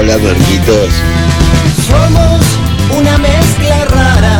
[0.00, 0.94] Hola, Marquitos.
[1.86, 2.40] Somos
[2.98, 4.38] una mezcla rara.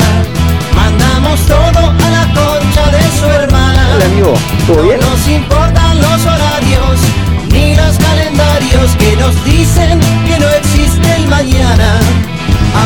[0.75, 3.91] Mandamos todo a la concha de su hermana.
[3.95, 4.35] Hola, amigo.
[4.67, 4.99] ¿Todo bien?
[5.01, 7.01] No nos importan los horarios
[7.53, 12.01] ni los calendarios que nos dicen que no existe el mañana.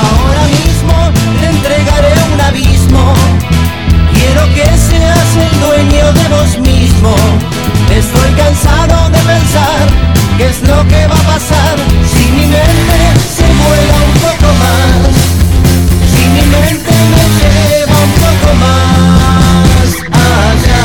[0.02, 0.96] Ahora mismo
[1.38, 3.14] te entregaré un abismo.
[4.14, 7.14] Quiero que seas el dueño de vos mismo.
[7.94, 11.76] Estoy cansado de pensar qué es lo que va a pasar
[12.12, 12.98] si mi mente
[13.36, 15.14] se vuela un poco más.
[16.10, 19.88] Si mi mente me lleva un poco más
[20.26, 20.84] allá.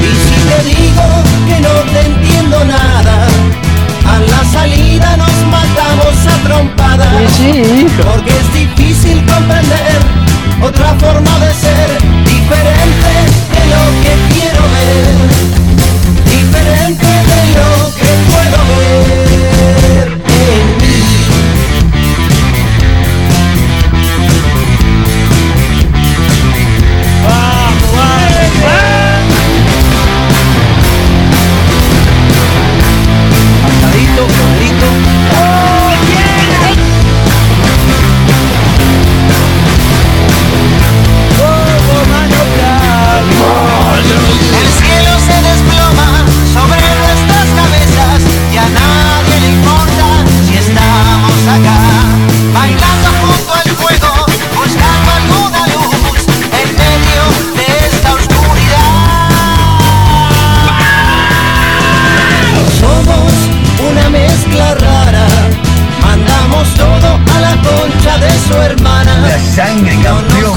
[0.00, 1.06] Y si te digo
[1.48, 3.16] que no te entiendo nada,
[4.06, 7.08] a la salida nos matamos a trompadas.
[8.04, 9.98] Porque es difícil comprender
[10.62, 11.88] otra forma de ser,
[12.24, 13.27] diferente
[13.72, 15.16] lo que quiero ver,
[16.24, 17.07] diferente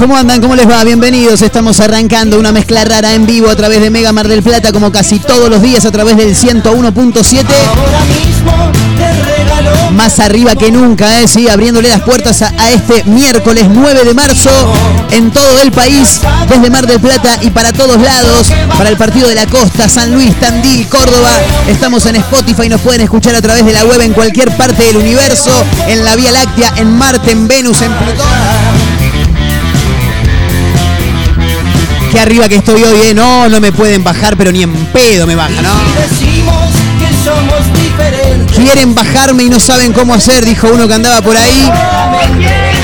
[0.02, 0.40] ¿Cómo andan?
[0.40, 0.82] ¿Cómo les va?
[0.82, 1.42] Bienvenidos.
[1.42, 4.90] Estamos arrancando una mezcla rara en vivo a través de Mega Mar del Plata, como
[4.90, 6.64] casi todos los días a través del 101.7.
[6.64, 11.28] Ahora mismo te regalo Más arriba que nunca, ¿eh?
[11.28, 14.50] Sí, abriéndole las puertas a, a este miércoles 9 de marzo
[15.12, 19.28] en todo el país, desde Mar del Plata y para todos lados, para el partido
[19.28, 21.30] de la costa, San Luis, Tandil, Córdoba.
[21.68, 24.96] Estamos en Spotify, nos pueden escuchar a través de la web en cualquier parte del
[24.96, 25.52] universo,
[25.86, 28.81] en la Vía Láctea, en Marte, en Venus, en Plutón.
[32.12, 33.14] Qué arriba que estoy hoy, ¿eh?
[33.14, 35.70] No, no me pueden bajar, pero ni en pedo me bajan, ¿no?
[38.54, 41.72] Quieren bajarme y no saben cómo hacer, dijo uno que andaba por ahí.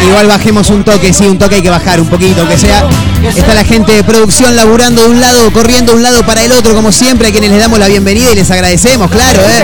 [0.09, 2.89] Igual bajemos un toque, sí, un toque hay que bajar un poquito, que sea.
[3.23, 6.53] Está la gente de producción laburando de un lado, corriendo de un lado para el
[6.53, 9.63] otro, como siempre, a quienes les damos la bienvenida y les agradecemos, claro, ¿eh?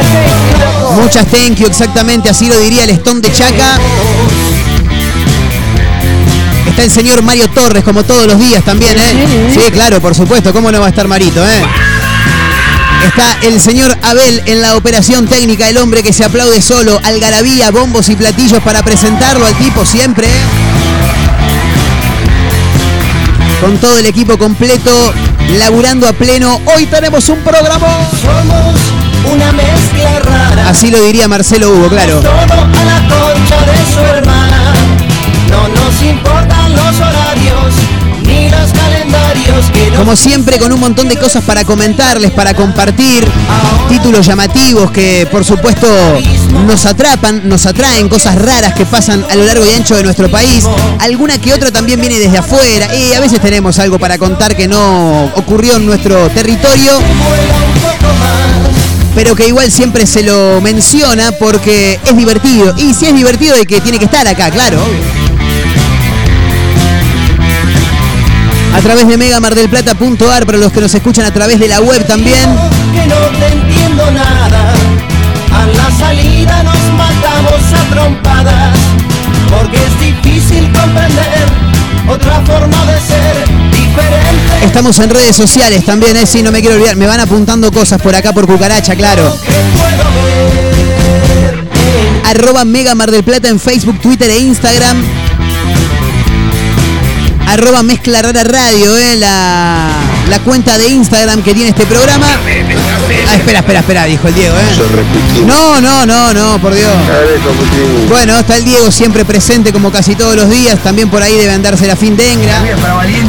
[1.01, 3.79] Muchas thank you, exactamente, así lo diría el Stone de Chaca.
[6.67, 9.51] Está el señor Mario Torres, como todos los días también, ¿eh?
[9.53, 11.63] Sí, claro, por supuesto, ¿cómo no va a estar Marito, eh?
[13.07, 17.71] Está el señor Abel en la operación técnica, el hombre que se aplaude solo, algarabía,
[17.71, 20.27] bombos y platillos para presentarlo al tipo siempre.
[23.61, 25.13] Con todo el equipo completo,
[25.59, 26.61] laburando a pleno.
[26.75, 28.09] Hoy tenemos un programa.
[28.21, 28.81] Somos
[29.33, 30.69] una mezcla rara.
[30.71, 32.21] Así lo diría Marcelo Hugo, claro.
[32.21, 34.84] Todo a la concha de su hermana.
[35.85, 37.75] No nos importan los horarios
[38.23, 43.27] ni los calendarios Como siempre, con un montón de cosas para comentarles, para compartir,
[43.91, 45.87] títulos llamativos que por supuesto
[46.67, 50.31] nos atrapan, nos atraen, cosas raras que pasan a lo largo y ancho de nuestro
[50.31, 50.65] país.
[51.01, 54.67] Alguna que otra también viene desde afuera y a veces tenemos algo para contar que
[54.67, 56.93] no ocurrió en nuestro territorio.
[59.15, 62.75] Pero que igual siempre se lo menciona porque es divertido.
[62.79, 64.79] Y si es divertido, hay que tiene que estar acá, claro.
[68.75, 72.51] A través de megamardelplata.ar para los que nos escuchan a través de la web también.
[72.93, 74.75] que no te entiendo nada.
[75.53, 78.77] A la salida nos matamos a trompadas.
[79.49, 81.47] Porque es difícil comprender
[82.09, 84.65] otra forma de ser diferente.
[84.65, 86.27] Estamos en redes sociales también, ¿eh?
[86.27, 86.97] Sí, no me quiero olvidar.
[86.97, 89.39] Me van apuntando cosas por acá por cucaracha, claro.
[92.25, 95.24] En Arroba Mega Mar del Plata en Facebook, Twitter e Instagram.
[97.47, 99.89] Arroba mezcla rara radio, eh, la,
[100.29, 102.27] la cuenta de Instagram que tiene este programa.
[102.27, 105.45] Ah, espera, espera, espera, dijo el Diego, eh.
[105.47, 106.91] No, no, no, no, por Dios.
[108.09, 110.79] Bueno, está el Diego siempre presente como casi todos los días.
[110.81, 112.63] También por ahí debe andarse la fin dengra.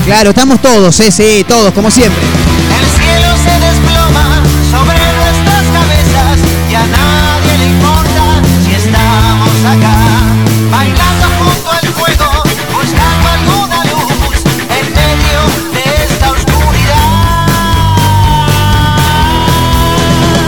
[0.06, 2.22] Claro, estamos todos, eh, sí, todos, como siempre.
[2.22, 4.42] El cielo se desploma
[4.72, 5.15] sobre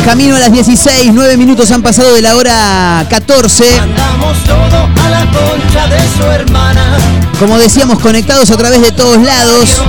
[0.08, 3.66] Camino a las 16, 9 minutos han pasado de la hora 14.
[3.78, 6.98] Mandamos todo a la concha de su hermana.
[7.38, 9.82] Como decíamos, conectados a través de todos lados.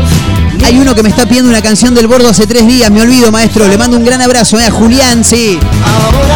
[0.65, 3.31] Hay uno que me está pidiendo una canción del bordo hace tres días, me olvido,
[3.31, 3.69] maestro.
[3.69, 5.57] Le mando un gran abrazo eh, a Julián, sí.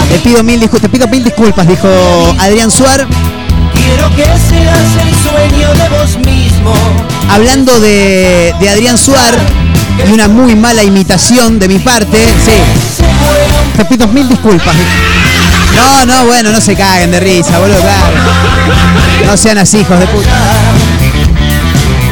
[0.08, 1.88] Te pido mil disculpas, te pido mil disculpas, dijo
[2.38, 3.08] Adrián Suar.
[3.74, 6.72] quiero que seas el sueño de vos mismo.
[7.28, 9.34] Hablando de, de Adrián Suar
[10.08, 13.02] y una muy mala imitación de mi parte, sí.
[13.82, 14.76] Te pido mil disculpas.
[15.74, 18.14] No, no, bueno, no se caguen de risa, boludo, claro.
[19.26, 20.30] No sean así, hijos de puta.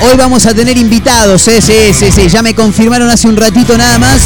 [0.03, 2.29] Hoy vamos a tener invitados, eh, sí, sí, sí.
[2.29, 4.21] Ya me confirmaron hace un ratito nada más.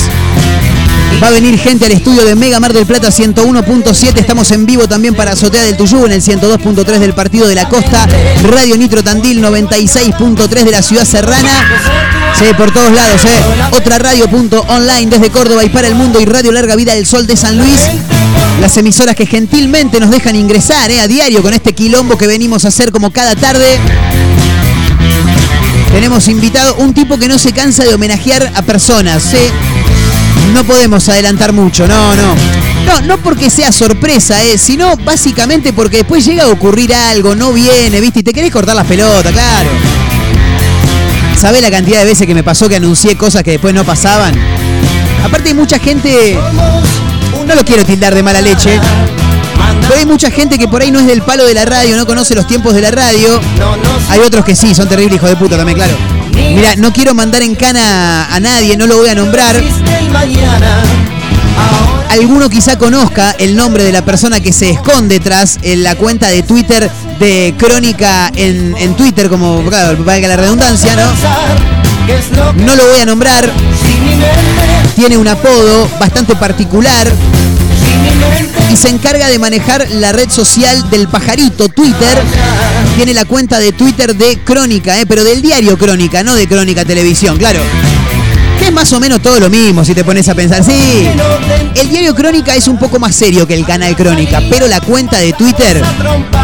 [1.22, 4.18] Va a venir gente al estudio de Mega Mar del Plata 101.7.
[4.18, 7.68] Estamos en vivo también para Azotea del Tuyú en el 102.3 del Partido de la
[7.68, 8.06] Costa.
[8.42, 11.50] Radio Nitro Tandil 96.3 de la Ciudad Serrana.
[12.38, 13.42] Sí, por todos lados, ¿eh?
[13.72, 17.36] Otra radio.online desde Córdoba y para el mundo y Radio Larga Vida del Sol de
[17.36, 17.80] San Luis.
[18.60, 21.00] Las emisoras que gentilmente nos dejan ingresar ¿eh?
[21.00, 23.78] a diario con este quilombo que venimos a hacer como cada tarde.
[25.92, 29.22] Tenemos invitado un tipo que no se cansa de homenajear a personas.
[29.22, 29.38] ¿sí?
[30.52, 32.34] No podemos adelantar mucho, no, no.
[32.86, 34.58] No, no porque sea sorpresa, ¿eh?
[34.58, 38.20] sino básicamente porque después llega a ocurrir algo, no viene, ¿viste?
[38.20, 39.70] Y te querés cortar las pelotas, claro.
[41.38, 44.34] ¿Sabés la cantidad de veces que me pasó que anuncié cosas que después no pasaban?
[45.24, 46.38] Aparte hay mucha gente,
[47.46, 48.78] no lo quiero tildar de mala leche,
[49.82, 52.06] pero hay mucha gente que por ahí no es del palo de la radio, no
[52.06, 53.40] conoce los tiempos de la radio.
[54.08, 55.94] Hay otros que sí, son terribles hijos de puta también, claro.
[56.54, 59.56] Mira, no quiero mandar en cana a nadie, no lo voy a nombrar.
[62.10, 66.42] Alguno quizá conozca el nombre de la persona que se esconde tras la cuenta de
[66.42, 71.02] Twitter de Crónica en, en Twitter, como claro, valga la redundancia, ¿no?
[72.64, 73.50] No lo voy a nombrar,
[74.94, 77.10] tiene un apodo bastante particular
[78.70, 82.22] y se encarga de manejar la red social del pajarito, Twitter.
[82.96, 85.06] Tiene la cuenta de Twitter de Crónica, ¿eh?
[85.06, 87.60] pero del diario Crónica, no de Crónica Televisión, claro.
[88.58, 90.62] Que es más o menos todo lo mismo si te pones a pensar.
[90.64, 91.08] Sí,
[91.74, 95.18] el diario Crónica es un poco más serio que el canal Crónica, pero la cuenta
[95.18, 95.82] de Twitter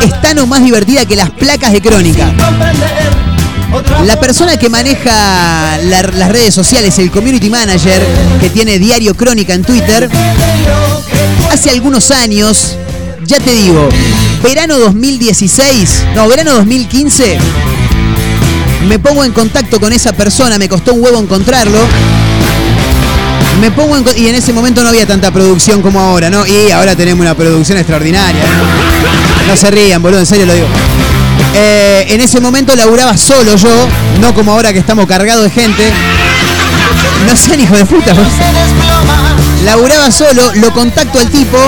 [0.05, 2.32] es tan más divertida que las placas de Crónica.
[4.05, 8.02] La persona que maneja la- las redes sociales, el community manager
[8.41, 10.11] que tiene Diario Crónica en Twitter,
[11.52, 12.76] hace algunos años,
[13.25, 13.88] ya te digo,
[14.43, 17.39] verano 2016, no, verano 2015,
[18.89, 21.79] me pongo en contacto con esa persona, me costó un huevo encontrarlo.
[23.61, 26.47] Me pongo en y en ese momento no había tanta producción como ahora, ¿no?
[26.47, 28.43] Y ahora tenemos una producción extraordinaria.
[28.43, 29.49] ¿eh?
[29.49, 30.67] No se rían, boludo, en serio lo digo.
[31.55, 33.89] Eh, en ese momento laburaba solo yo,
[34.21, 35.93] no como ahora que estamos cargados de gente.
[37.27, 38.15] No sean hijo de puta.
[38.15, 38.31] boludo.
[39.64, 41.59] Laburaba solo, lo contacto al tipo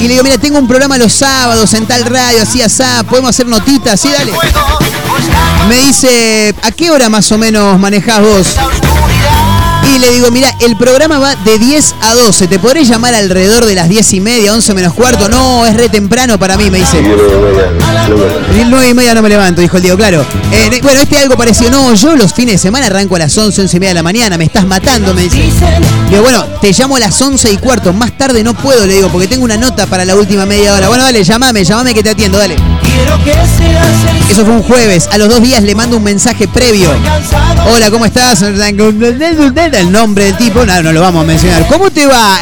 [0.00, 3.30] y le digo, mira, tengo un programa los sábados en tal radio, así, asá, podemos
[3.30, 4.32] hacer notitas, sí, dale.
[5.68, 8.46] Me dice, ¿a qué hora más o menos manejás vos?
[9.94, 12.46] Y le digo, mira, el programa va de 10 a 12.
[12.48, 15.28] ¿Te podré llamar alrededor de las 10 y media, 11 menos cuarto?
[15.28, 16.98] No, es re temprano para mí, me dice.
[16.98, 20.24] El 9 y media no me levanto, dijo el Diego, claro.
[20.50, 21.70] Eh, ne- bueno, este algo parecido.
[21.70, 24.02] No, yo los fines de semana arranco a las 11, 11 y media de la
[24.02, 24.38] mañana.
[24.38, 25.50] Me estás matando, me dice.
[26.08, 27.92] Digo, bueno, te llamo a las 11 y cuarto.
[27.92, 30.88] Más tarde no puedo, le digo, porque tengo una nota para la última media hora.
[30.88, 32.56] Bueno, dale, llamame, llamame que te atiendo, dale.
[34.30, 35.08] Eso fue un jueves.
[35.12, 36.88] A los dos días le mando un mensaje previo.
[37.66, 38.42] Hola, ¿cómo estás?
[38.42, 41.66] El nombre del tipo, no, no lo vamos a mencionar.
[41.68, 42.38] ¿Cómo te va?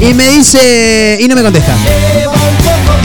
[0.00, 1.72] Y me dice, y no me contesta.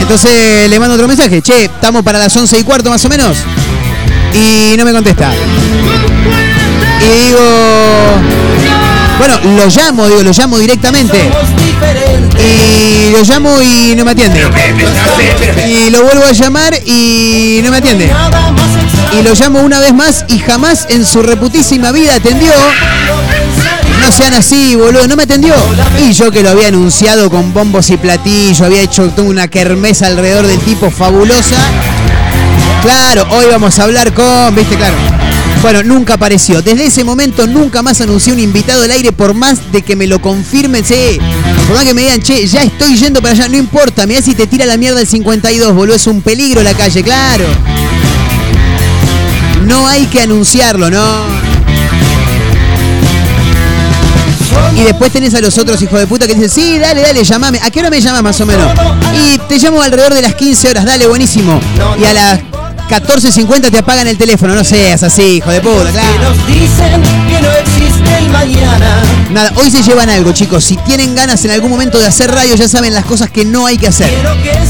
[0.00, 1.42] Entonces le mando otro mensaje.
[1.42, 3.38] Che, estamos para las 11 y cuarto más o menos.
[4.34, 5.30] Y no me contesta.
[7.00, 7.38] Y digo,
[9.18, 11.30] bueno, lo llamo, digo, lo llamo directamente.
[12.38, 14.40] Y lo llamo y no me atiende.
[15.68, 18.10] Y lo vuelvo a llamar y no me atiende.
[19.18, 22.52] Y lo llamo una vez más y jamás en su reputísima vida atendió.
[24.00, 25.54] No sean así, boludo, no me atendió.
[25.98, 30.06] Y yo que lo había anunciado con bombos y platillos, había hecho toda una kermesa
[30.06, 31.56] alrededor del tipo fabulosa.
[32.82, 34.94] Claro, hoy vamos a hablar con, viste, claro.
[35.66, 36.62] Bueno, nunca apareció.
[36.62, 40.06] Desde ese momento nunca más anuncié un invitado al aire por más de que me
[40.06, 40.84] lo confirmen.
[40.84, 41.18] Sí,
[41.66, 44.06] por más que me digan, che, ya estoy yendo para allá, no importa.
[44.06, 45.96] Mirá si te tira la mierda el 52, boludo.
[45.96, 47.46] Es un peligro la calle, claro.
[49.64, 51.24] No hay que anunciarlo, no.
[54.76, 57.58] Y después tenés a los otros hijos de puta que dicen, sí, dale, dale, llamame.
[57.60, 58.72] ¿A qué hora me llamas más o menos?
[59.16, 61.58] Y te llamo alrededor de las 15 horas, dale, buenísimo.
[62.00, 62.40] Y a las
[62.88, 66.30] 14.50 te apagan el teléfono, no seas así, hijo de puta, claro.
[66.30, 69.02] Nos dicen que no existe el mañana.
[69.30, 70.64] Nada, hoy se llevan algo, chicos.
[70.64, 73.66] Si tienen ganas en algún momento de hacer radio, ya saben las cosas que no
[73.66, 74.10] hay que hacer.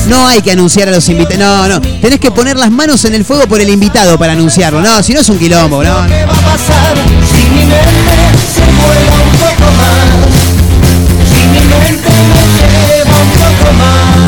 [0.08, 1.38] No hay que anunciar a los invitados.
[1.38, 1.80] No, no.
[1.80, 4.80] Tenés que poner las manos en el fuego por el invitado para anunciarlo.
[4.80, 6.06] No, si no es un quilombo, no.
[6.06, 6.96] ¿Qué va a pasar
[7.30, 8.16] si mi mente
[8.54, 10.30] se vuela un poco más?
[11.30, 14.25] Si mi mente me lleva un poco más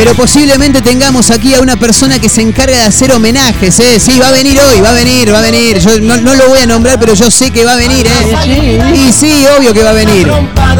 [0.00, 4.00] Pero posiblemente tengamos aquí a una persona que se encarga de hacer homenajes, ¿eh?
[4.00, 5.78] Sí, va a venir hoy, va a venir, va a venir.
[5.78, 8.94] Yo no, no lo voy a nombrar, pero yo sé que va a venir, ¿eh?
[8.96, 10.26] Y sí, obvio que va a venir.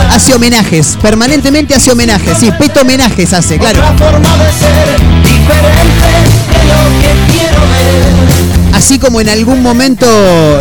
[0.09, 2.39] Hace homenajes, permanentemente hace homenajes.
[2.39, 3.83] Sí, peto homenajes hace, claro.
[8.73, 10.07] Así como en algún momento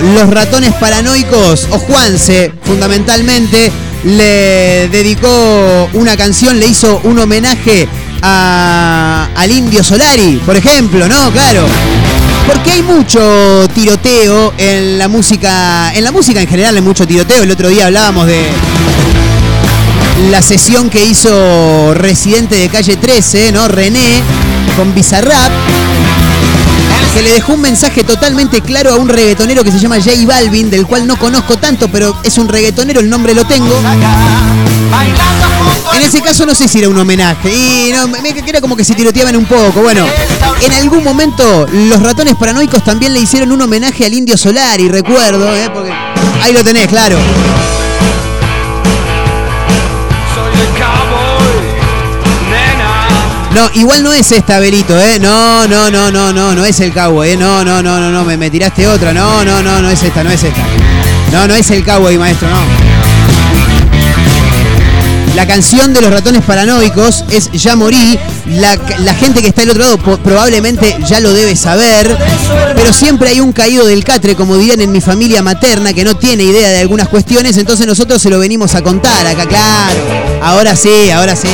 [0.02, 3.72] los ratones paranoicos, o Juanse, fundamentalmente,
[4.04, 7.88] le dedicó una canción, le hizo un homenaje
[8.22, 11.32] al Indio Solari, por ejemplo, ¿no?
[11.32, 11.66] Claro.
[12.48, 17.44] Porque hay mucho tiroteo en la música, en la música en general hay mucho tiroteo.
[17.44, 18.48] El otro día hablábamos de
[20.32, 23.68] la sesión que hizo Residente de Calle 13, ¿no?
[23.68, 24.22] René,
[24.76, 25.52] con Bizarrap
[27.14, 30.70] que le dejó un mensaje totalmente claro a un reggaetonero que se llama J Balvin,
[30.70, 33.74] del cual no conozco tanto, pero es un reggaetonero, el nombre lo tengo.
[35.96, 38.84] En ese caso no sé si era un homenaje, y no, me era como que
[38.84, 39.82] se tiroteaban un poco.
[39.82, 40.06] Bueno,
[40.62, 45.56] en algún momento los ratones paranoicos también le hicieron un homenaje al Indio Solari, recuerdo,
[45.56, 45.70] ¿eh?
[45.74, 45.92] porque
[46.44, 47.18] ahí lo tenés, claro.
[50.34, 51.66] Soy el cowboy,
[52.50, 53.08] nena.
[53.54, 55.20] No, igual no es esta, Berito, ¿eh?
[55.20, 57.38] No, no, no, no, no, no es el cowboy, ¿eh?
[57.38, 59.14] No, no, no, no, no, me, me tiraste otra.
[59.14, 60.62] No, no, no, no es esta, no es esta.
[61.32, 62.89] No, no es el cowboy, maestro, no.
[65.36, 68.20] La canción de los ratones paranoicos es Ya morí.
[68.48, 72.18] La, gente que está del otro lado probablemente ya lo debe saber.
[72.76, 76.18] Pero siempre hay un caído del catre, como dirían en mi familia materna, que no
[76.18, 77.58] tiene idea de algunas cuestiones.
[77.58, 80.00] Entonces nosotros se lo venimos a contar acá, claro.
[80.42, 81.50] Ahora sí, ahora sí.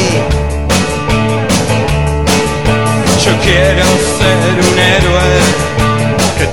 [3.26, 3.86] Yo quiero
[4.20, 5.22] ser un héroe,
[6.38, 6.46] que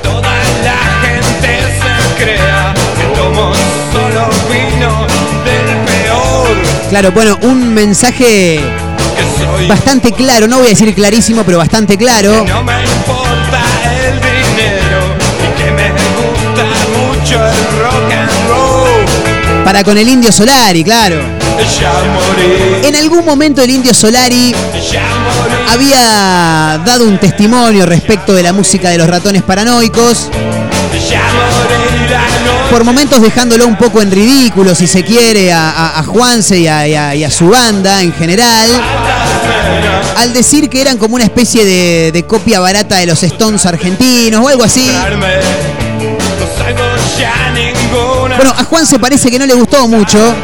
[6.93, 8.61] Claro, bueno, un mensaje
[9.67, 12.45] bastante claro, no voy a decir clarísimo, pero bastante claro.
[12.47, 13.63] No me importa
[14.05, 19.65] el dinero y que me gusta mucho el rock and roll.
[19.65, 21.17] Para con el Indio Solari, claro.
[22.83, 24.55] En algún momento el Indio Solari
[25.73, 30.29] había dado un testimonio respecto de la música de los ratones paranoicos,
[32.73, 36.67] por momentos dejándolo un poco en ridículo, si se quiere, a, a- a Juanse y
[36.67, 38.71] a, y a- y a su banda en general,
[40.17, 44.43] al decir que eran como una especie de, de copia barata de los Stones argentinos
[44.43, 44.91] o algo así.
[48.37, 50.35] Bueno, a Juan se parece que no le gustó mucho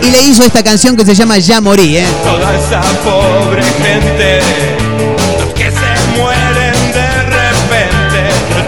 [0.00, 2.06] y le hizo esta canción que se llama Ya Morí, ¿eh?
[2.24, 4.77] Toda esa pobre gente.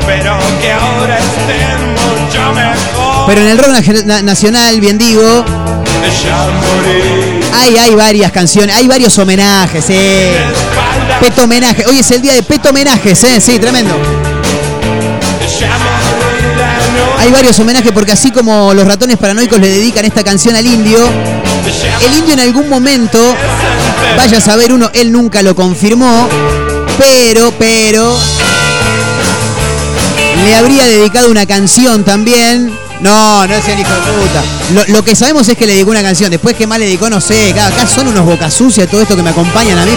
[0.00, 3.26] Espero que ahora estén mucho mejor.
[3.26, 5.44] Pero en el rock na- na- nacional, bien digo,
[7.54, 10.36] hay, hay varias canciones, hay varios homenajes, ¿eh?
[11.20, 11.84] Peto homenaje.
[11.86, 13.40] Hoy es el día de peto homenajes, ¿eh?
[13.40, 13.94] Sí, tremendo.
[17.18, 20.98] Hay varios homenajes porque así como los ratones paranoicos le dedican esta canción al indio,
[22.06, 23.18] el indio en algún momento,
[24.16, 26.26] vaya a saber uno, él nunca lo confirmó,
[26.98, 28.18] pero, pero,
[30.44, 32.72] le habría dedicado una canción también.
[33.00, 34.88] No, no es el hijo de puta.
[34.88, 36.30] Lo, que sabemos es que le dedicó una canción.
[36.30, 37.50] Después que más le dedicó, no sé.
[37.52, 39.92] Acá, acá son unos bocas sucias todo esto que me acompañan a mí.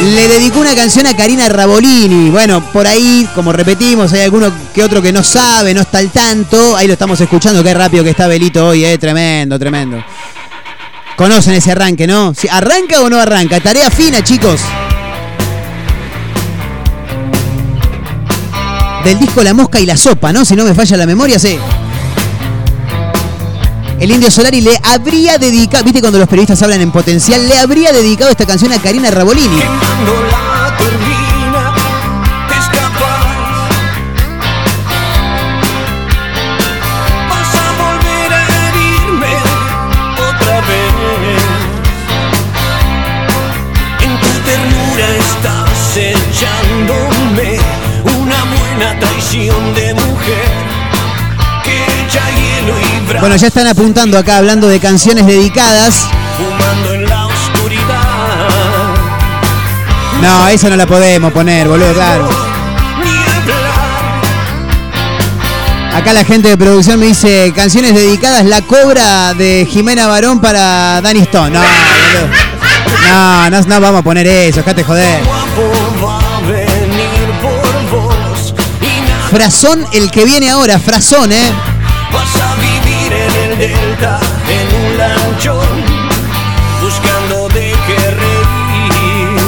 [0.00, 2.30] Le dedicó una canción a Karina Rabolini.
[2.30, 6.10] Bueno, por ahí, como repetimos, hay alguno que otro que no sabe, no está al
[6.10, 6.76] tanto.
[6.76, 8.96] Ahí lo estamos escuchando, qué rápido que está Belito hoy, eh.
[8.96, 10.02] Tremendo, tremendo.
[11.16, 12.32] Conocen ese arranque, ¿no?
[12.50, 13.58] ¿Arranca o no arranca?
[13.58, 14.60] Tarea fina, chicos.
[19.08, 20.44] Del disco La Mosca y la Sopa, ¿no?
[20.44, 21.58] Si no me falla la memoria, sí.
[23.98, 27.90] El Indio Solari le habría dedicado, viste cuando los periodistas hablan en potencial, le habría
[27.94, 29.62] dedicado esta canción a Karina Rabolini.
[53.20, 56.06] Bueno, ya están apuntando acá hablando de canciones dedicadas.
[56.36, 58.88] fumando en la oscuridad.
[60.22, 62.28] No, esa no la podemos poner, boludo, claro.
[65.94, 71.00] Acá la gente de producción me dice canciones dedicadas, La Cobra de Jimena Barón para
[71.00, 71.50] Danny Stone.
[71.50, 72.48] No, boludo.
[73.08, 75.24] No, no, no vamos a poner eso, dejate joder.
[75.24, 81.52] guapo va a venir por vos y nada Frazón, el que viene ahora, Frazón, ¿eh?
[84.00, 85.66] En un lanchón
[86.80, 89.38] buscando de qué reír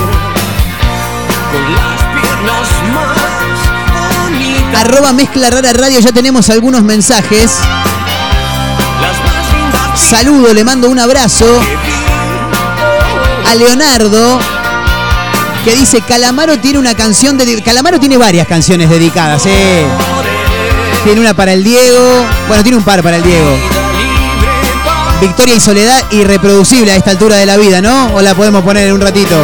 [1.52, 7.58] con las piernas más bonitas Arroba Mezcla Rara Radio, ya tenemos algunos mensajes.
[9.94, 11.46] Saludo, le mando un abrazo
[13.48, 14.40] a Leonardo,
[15.64, 17.62] que dice, Calamaro tiene una canción de...
[17.62, 19.86] Calamaro tiene varias canciones dedicadas, ¿eh?
[21.04, 23.79] Tiene una para el Diego, bueno, tiene un par para el Diego.
[25.20, 28.14] Victoria y Soledad, irreproducible a esta altura de la vida, ¿no?
[28.14, 29.36] O la podemos poner en un ratito.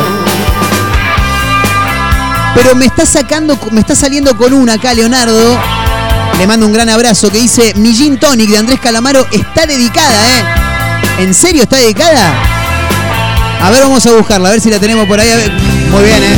[2.54, 5.58] Pero me está sacando, me está saliendo con una acá, Leonardo.
[6.38, 10.26] Le mando un gran abrazo que dice, mi Gin Tonic de Andrés Calamaro está dedicada,
[10.28, 10.44] ¿eh?
[11.18, 12.34] ¿En serio está dedicada?
[13.62, 15.28] A ver, vamos a buscarla, a ver si la tenemos por ahí.
[15.90, 16.36] Muy bien, ¿eh?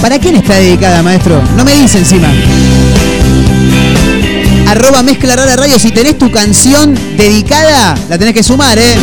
[0.00, 1.42] ¿Para quién está dedicada, maestro?
[1.56, 2.28] No me dice encima.
[4.72, 8.94] Arroba Mezcla Rara Radio, si tenés tu canción dedicada, la tenés que sumar, ¿eh?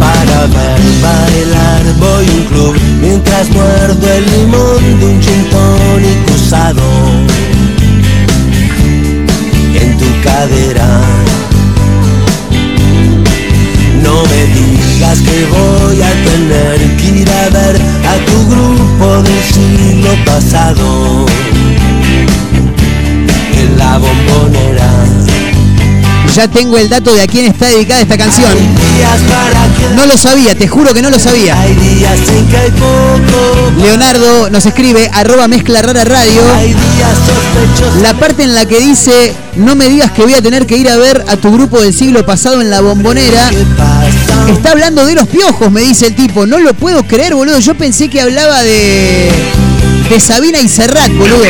[0.00, 5.46] Para ver bailar voy un club mientras muerdo el limón de un gin
[6.34, 6.80] usado
[9.74, 11.02] en tu cadera.
[14.02, 17.76] No me digas que voy a tener que ir a ver
[18.08, 21.26] a tu grupo del siglo pasado
[23.64, 24.93] en la bombonera.
[26.34, 28.50] Ya tengo el dato de a quién está dedicada esta canción.
[29.94, 31.56] No lo sabía, te juro que no lo sabía.
[33.80, 36.42] Leonardo nos escribe, arroba Mezcla Rara Radio.
[38.02, 40.88] La parte en la que dice, no me digas que voy a tener que ir
[40.88, 43.50] a ver a tu grupo del siglo pasado en la bombonera.
[44.48, 46.46] Está hablando de los piojos, me dice el tipo.
[46.46, 47.60] No lo puedo creer, boludo.
[47.60, 49.30] Yo pensé que hablaba de.
[50.10, 51.44] de Sabina y Serrat, boludo.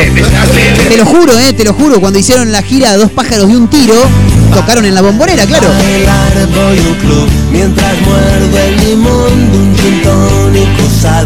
[0.88, 2.00] Te lo juro, eh, te lo juro.
[2.00, 3.94] Cuando hicieron la gira Dos pájaros de un tiro,
[4.54, 5.68] tocaron en la bombonera, claro.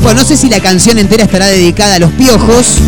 [0.02, 2.78] Bueno, no sé si la canción entera estará dedicada a los piojos.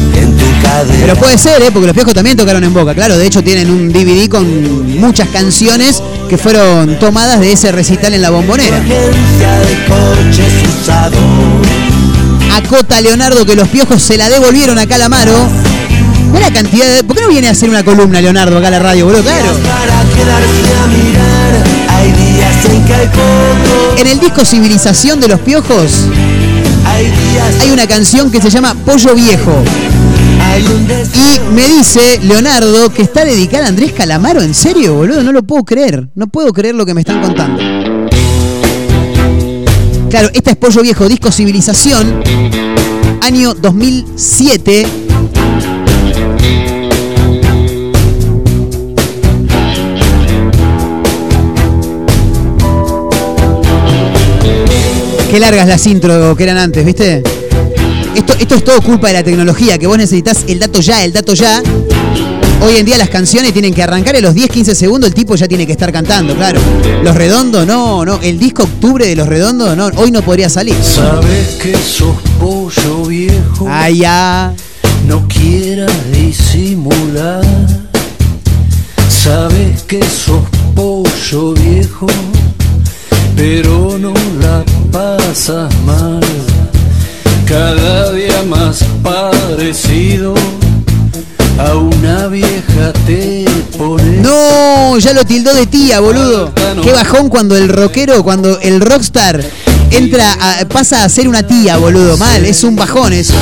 [1.01, 1.71] Pero puede ser, ¿eh?
[1.73, 2.95] porque los piojos también tocaron en Boca.
[2.95, 8.15] Claro, de hecho tienen un DVD con muchas canciones que fueron tomadas de ese recital
[8.15, 8.81] en la bombonera.
[12.57, 15.33] Acota Leonardo que los piojos se la devolvieron a Calamaro.
[16.33, 17.05] Mira la cantidad de.
[17.05, 19.23] ¿Por qué no viene a hacer una columna Leonardo acá a la radio, boludo?
[19.23, 19.53] Claro.
[20.21, 21.65] Para quedarse a mirar.
[21.89, 24.01] Hay días en que hay poco.
[24.01, 26.07] En el disco Civilización de los Piojos
[26.87, 29.63] Hay días hay una canción que se llama Pollo Viejo.
[31.15, 34.43] Y me dice Leonardo que está dedicada a Andrés Calamaro.
[34.43, 35.23] ¿En serio, boludo?
[35.23, 36.09] No lo puedo creer.
[36.15, 37.63] No puedo creer lo que me están contando.
[40.11, 42.23] Claro, esta es Pollo Viejo, disco Civilización,
[43.23, 44.87] año 2007.
[55.31, 57.23] Qué largas las intro que eran antes, ¿viste?
[58.17, 61.13] Esto, esto es todo culpa de la tecnología, que vos necesitas el dato ya, el
[61.13, 61.63] dato ya.
[62.63, 65.47] Hoy en día las canciones tienen que arrancar a los 10-15 segundos, el tipo ya
[65.47, 66.61] tiene que estar cantando, claro.
[67.05, 68.19] Los Redondos, no, no.
[68.21, 70.75] El disco Octubre de Los Redondos, no, hoy no podría salir.
[70.83, 74.53] Sabes que sos pollo viejo, Ay, ya.
[75.07, 77.45] no quieras disimular.
[79.09, 80.43] Sabes que sos
[80.75, 82.07] pollo viejo,
[83.41, 86.21] pero no la pasas mal.
[87.49, 90.35] Cada día más parecido
[91.59, 93.47] a una vieja te
[93.79, 94.21] pones.
[94.21, 96.53] No, ya lo tildó de tía, boludo.
[96.83, 99.43] Qué bajón cuando el rockero, cuando el rockstar
[99.91, 102.19] entra, a- pasa a ser una tía, boludo.
[102.19, 103.33] Mal, es un bajón eso.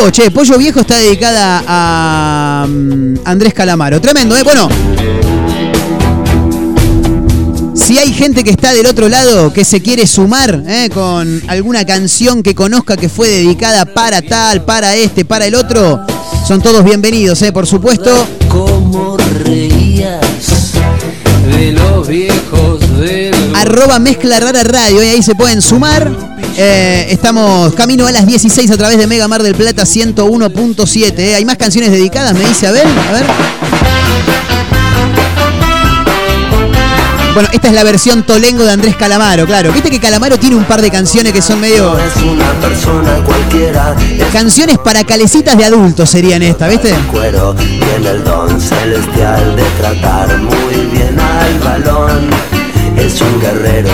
[0.00, 4.00] Vos, che, Pollo Viejo está dedicada a mm, Andrés Calamaro.
[4.00, 4.44] Tremendo, ¿eh?
[4.44, 4.68] Bueno.
[7.74, 10.88] Si hay gente que está del otro lado que se quiere sumar ¿eh?
[10.92, 16.00] con alguna canción que conozca que fue dedicada para tal, para este, para el otro,
[16.46, 17.50] son todos bienvenidos, ¿eh?
[17.50, 18.10] por supuesto.
[18.48, 20.20] Como reías
[21.50, 26.37] de los viejos del Arroba Mezcla Rara Radio, y ahí se pueden sumar.
[26.56, 31.18] Eh, estamos camino a las 16 a través de Mega Mar del Plata 101.7.
[31.18, 31.34] ¿eh?
[31.34, 32.86] Hay más canciones dedicadas, me dice Abel.
[33.08, 33.24] A ver.
[37.38, 39.72] Bueno, esta es la versión Tolengo de Andrés Calamaro, claro.
[39.72, 41.94] Viste que Calamaro tiene un par de canciones que son medio.
[41.94, 46.92] No es una persona cualquiera, es Canciones para calecitas de adultos serían esta, ¿viste?
[47.12, 52.28] cuero, tiene el don celestial de tratar muy bien al balón.
[52.96, 53.88] Es un guerrero,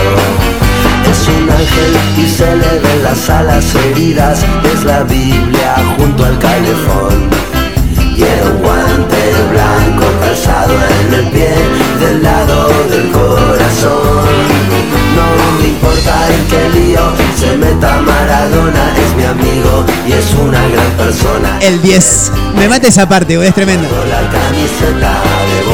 [1.11, 4.39] es un ángel y se le ven las alas heridas.
[4.73, 7.29] Es la Biblia junto al calefón.
[8.15, 11.53] Quiero un guante blanco calzado en el pie
[11.99, 14.25] del lado del corazón.
[15.15, 15.27] No
[15.59, 17.01] me importa en qué lío
[17.37, 21.59] se meta Maradona, es mi amigo y es una gran persona.
[21.61, 22.31] El 10.
[22.55, 23.87] Me mata esa parte, es tremendo.
[23.89, 25.64] Con la camiseta de boca.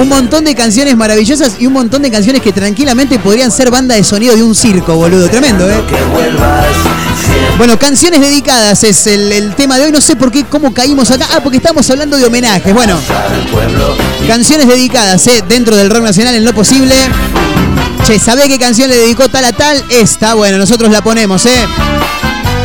[0.00, 3.96] Un montón de canciones maravillosas y un montón de canciones que tranquilamente podrían ser banda
[3.96, 5.28] de sonido de un circo, boludo.
[5.28, 5.74] Tremendo, ¿eh?
[7.56, 9.92] Bueno, canciones dedicadas es el, el tema de hoy.
[9.92, 11.26] No sé por qué, cómo caímos acá.
[11.34, 12.72] Ah, porque estamos hablando de homenajes.
[12.72, 12.96] Bueno,
[14.28, 15.42] canciones dedicadas, ¿eh?
[15.48, 16.94] Dentro del rock nacional en lo posible.
[18.06, 19.84] Che, ¿sabés qué canción le dedicó tal a tal?
[19.90, 21.66] Esta, bueno, nosotros la ponemos, ¿eh?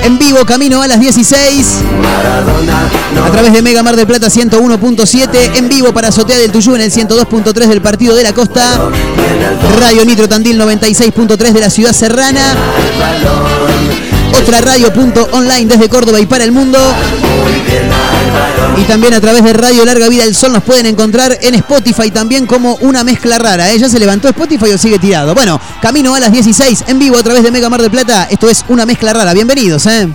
[0.04, 1.66] En vivo, camino a las 16.
[2.02, 5.56] Maradona no A través de Mega Mar del Plata 101.7.
[5.56, 8.90] En vivo para Azotea del Tuyú en el 102.3 del Partido de la Costa.
[9.80, 12.56] Radio Nitro Tandil 96.3 de la Ciudad Serrana.
[14.42, 16.80] Otra radio punto online desde Córdoba y para el mundo.
[18.78, 22.12] Y también a través de Radio Larga Vida del Sol nos pueden encontrar en Spotify
[22.12, 23.72] también como una mezcla rara.
[23.72, 23.78] ¿eh?
[23.78, 25.34] ¿Ya se levantó Spotify o sigue tirado?
[25.34, 28.28] Bueno, camino a las 16 en vivo a través de Mega Mar del Plata.
[28.30, 29.34] Esto es una mezcla rara.
[29.34, 30.10] Bienvenidos, ¿eh?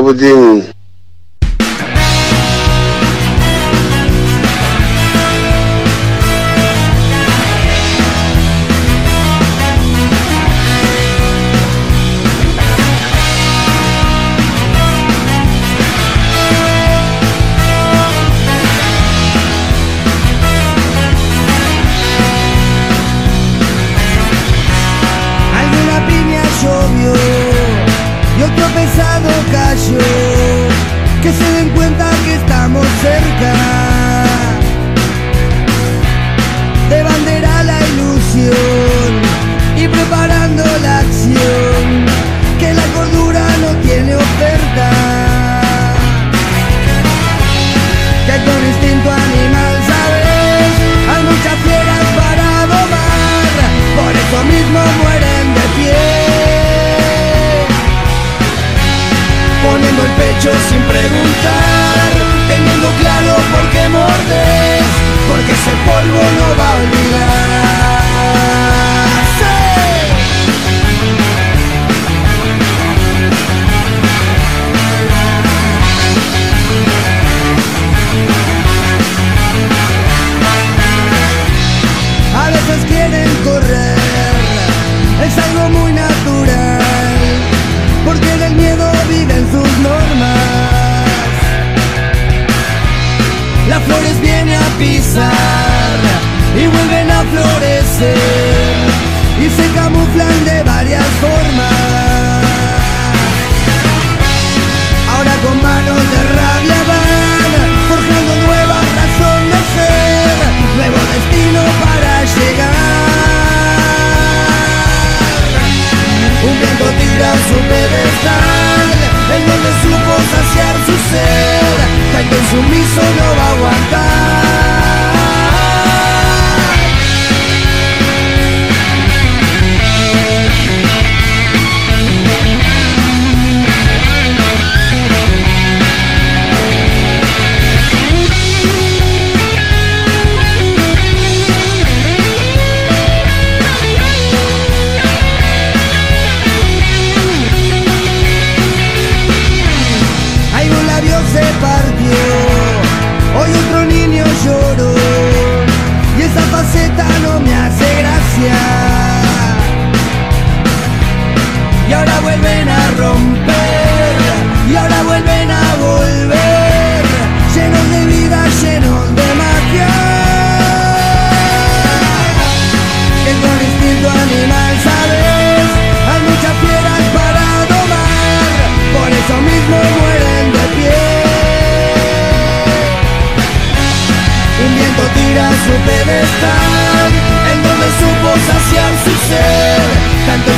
[0.00, 0.32] Dale, Caputín.
[0.32, 0.69] Alguna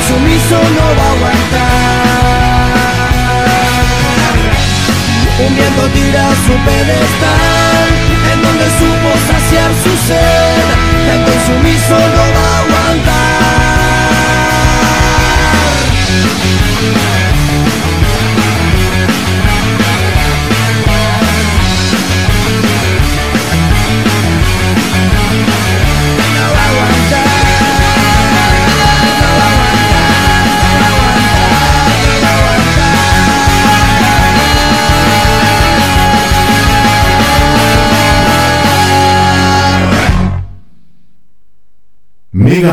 [0.07, 1.93] sumiso no va a aguantar.
[5.45, 7.87] Un viento tira su pedestal,
[8.31, 9.93] en donde supo saciar su
[11.07, 12.52] tanto el sumiso no va a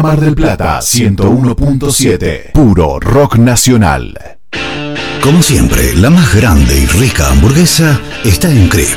[0.03, 2.53] Mar del Plata 101.7.
[2.53, 4.39] Puro rock nacional.
[5.23, 8.89] Como siempre, la más grande y rica hamburguesa está en Crip.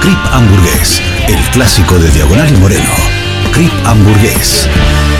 [0.00, 2.94] Crip Hamburgués, el clásico de Diagonal y Moreno.
[3.52, 4.68] Crip Hamburgués.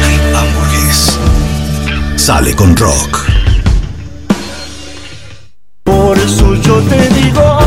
[0.06, 1.18] Crip Hamburgués.
[2.14, 3.26] Sale con rock.
[5.82, 7.58] Por eso yo te digo.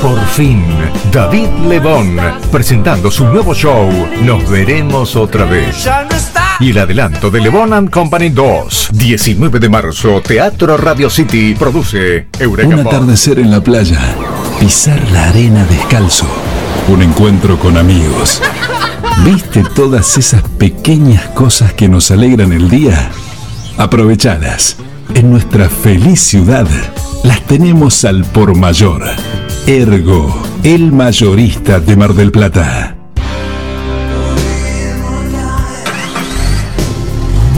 [0.00, 0.64] Por fin,
[1.12, 2.18] David Lebón,
[2.50, 3.90] presentando su nuevo show,
[4.22, 5.86] Nos veremos otra vez.
[6.60, 12.26] Y el adelanto de Lebón and Company 2, 19 de marzo, Teatro Radio City, produce
[12.38, 13.98] Eureka Un atardecer en la playa,
[14.60, 16.26] pisar la arena descalzo,
[16.88, 18.42] un encuentro con amigos.
[19.24, 23.10] ¿Viste todas esas pequeñas cosas que nos alegran el día?
[23.78, 24.76] Aprovechadas.
[25.14, 26.68] En nuestra feliz ciudad
[27.24, 29.02] las tenemos al por mayor.
[29.66, 32.99] Ergo, el mayorista de Mar del Plata.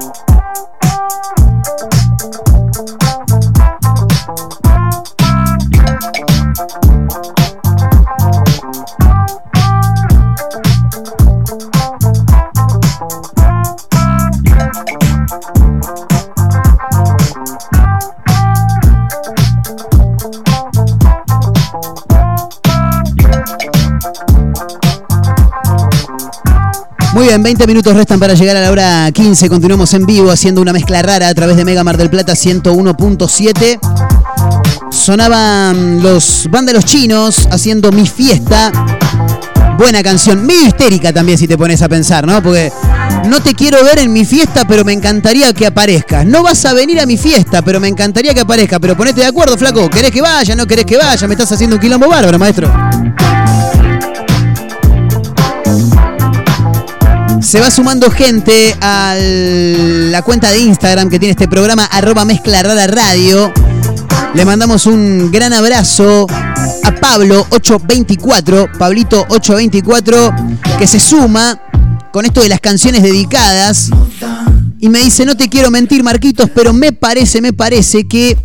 [0.00, 0.29] you
[27.42, 29.48] bien, 20 minutos restan para llegar a la hora 15.
[29.48, 33.78] Continuamos en vivo haciendo una mezcla rara a través de Mega Mar del Plata 101.7.
[34.90, 38.72] Sonaban los vándalos chinos haciendo Mi Fiesta.
[39.78, 42.42] Buena canción, medio histérica también si te pones a pensar, ¿no?
[42.42, 42.72] Porque
[43.28, 46.26] no te quiero ver en mi fiesta, pero me encantaría que aparezcas.
[46.26, 48.78] No vas a venir a mi fiesta, pero me encantaría que aparezca.
[48.78, 49.88] Pero ponete de acuerdo, flaco.
[49.88, 50.54] ¿Querés que vaya?
[50.54, 51.26] ¿No querés que vaya?
[51.26, 52.70] Me estás haciendo un quilombo bárbaro, maestro.
[57.50, 62.62] Se va sumando gente a la cuenta de Instagram que tiene este programa, arroba mezcla
[62.62, 63.52] rara radio.
[64.34, 70.32] Le mandamos un gran abrazo a Pablo 824, Pablito 824,
[70.78, 71.60] que se suma
[72.12, 73.90] con esto de las canciones dedicadas.
[74.78, 78.38] Y me dice, no te quiero mentir, Marquitos, pero me parece, me parece que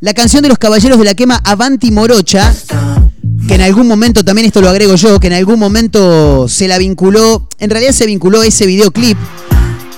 [0.00, 2.52] la canción de los Caballeros de la Quema, Avanti Morocha,
[3.46, 6.78] que en algún momento, también esto lo agrego yo, que en algún momento se la
[6.78, 9.16] vinculó, en realidad se vinculó ese videoclip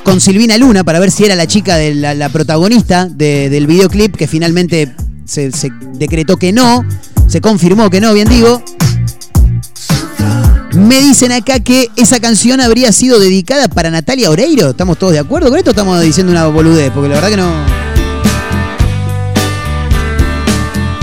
[0.02, 4.26] con Silvina Luna para ver si era la chica de la, protagonista del videoclip, que
[4.26, 4.94] finalmente
[5.24, 6.84] se, se decretó que no,
[7.26, 8.62] se confirmó que no, bien digo.
[10.74, 14.70] Me dicen acá que esa canción habría sido dedicada para Natalia Oreiro.
[14.70, 15.70] ¿Estamos todos de acuerdo con esto?
[15.70, 17.87] Estamos diciendo una boludez, porque la verdad que no.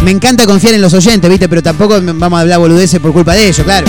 [0.06, 1.50] Me encanta confiar en los oyentes, ¿viste?
[1.50, 3.88] Pero tampoco vamos a hablar boludeces por culpa de ellos, claro.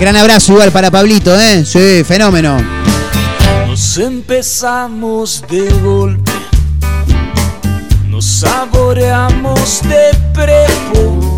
[0.00, 1.64] Gran abrazo igual para Pablito, ¿eh?
[1.64, 2.58] Sí, fenómeno.
[3.68, 6.32] Nos empezamos de golpe.
[8.08, 11.36] Nos saboreamos de prepo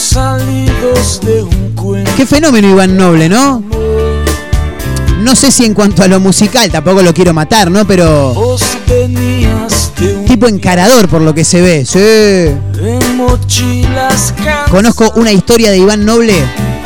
[0.00, 2.10] salidos de un cuento.
[2.16, 3.62] Qué fenómeno Iván Noble, ¿no?
[5.20, 7.86] No sé si en cuanto a lo musical, tampoco lo quiero matar, ¿no?
[7.86, 8.56] Pero.
[10.26, 11.84] Tipo encarador por lo que se ve.
[11.84, 12.54] Sí.
[14.70, 16.34] Conozco una historia de Iván Noble.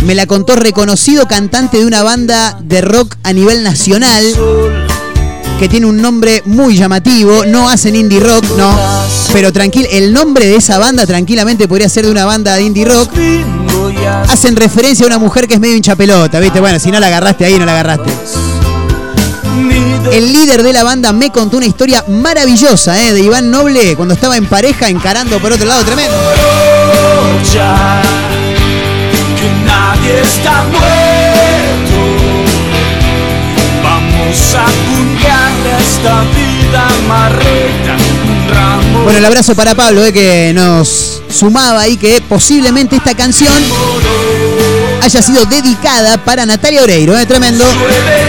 [0.04, 4.24] Me la contó reconocido cantante de una banda de rock a nivel nacional
[5.58, 7.46] que tiene un nombre muy llamativo.
[7.46, 8.76] No hacen indie rock, no.
[9.32, 12.84] Pero tranquilo, el nombre de esa banda tranquilamente podría ser de una banda de indie
[12.84, 13.10] rock.
[14.06, 16.60] Hacen referencia a una mujer que es medio hincha pelota, ¿viste?
[16.60, 18.10] Bueno, si no la agarraste ahí, no la agarraste.
[20.12, 23.12] El líder de la banda me contó una historia maravillosa ¿eh?
[23.12, 26.14] de Iván Noble cuando estaba en pareja encarando por otro lado tremendo.
[29.36, 30.64] Que nadie está
[33.82, 34.66] Vamos a
[35.80, 36.88] esta vida
[39.04, 43.52] Bueno, el abrazo para Pablo, eh, que nos sumaba y que posiblemente esta canción
[45.02, 47.64] haya sido dedicada para Natalia Oreiro, eh, tremendo.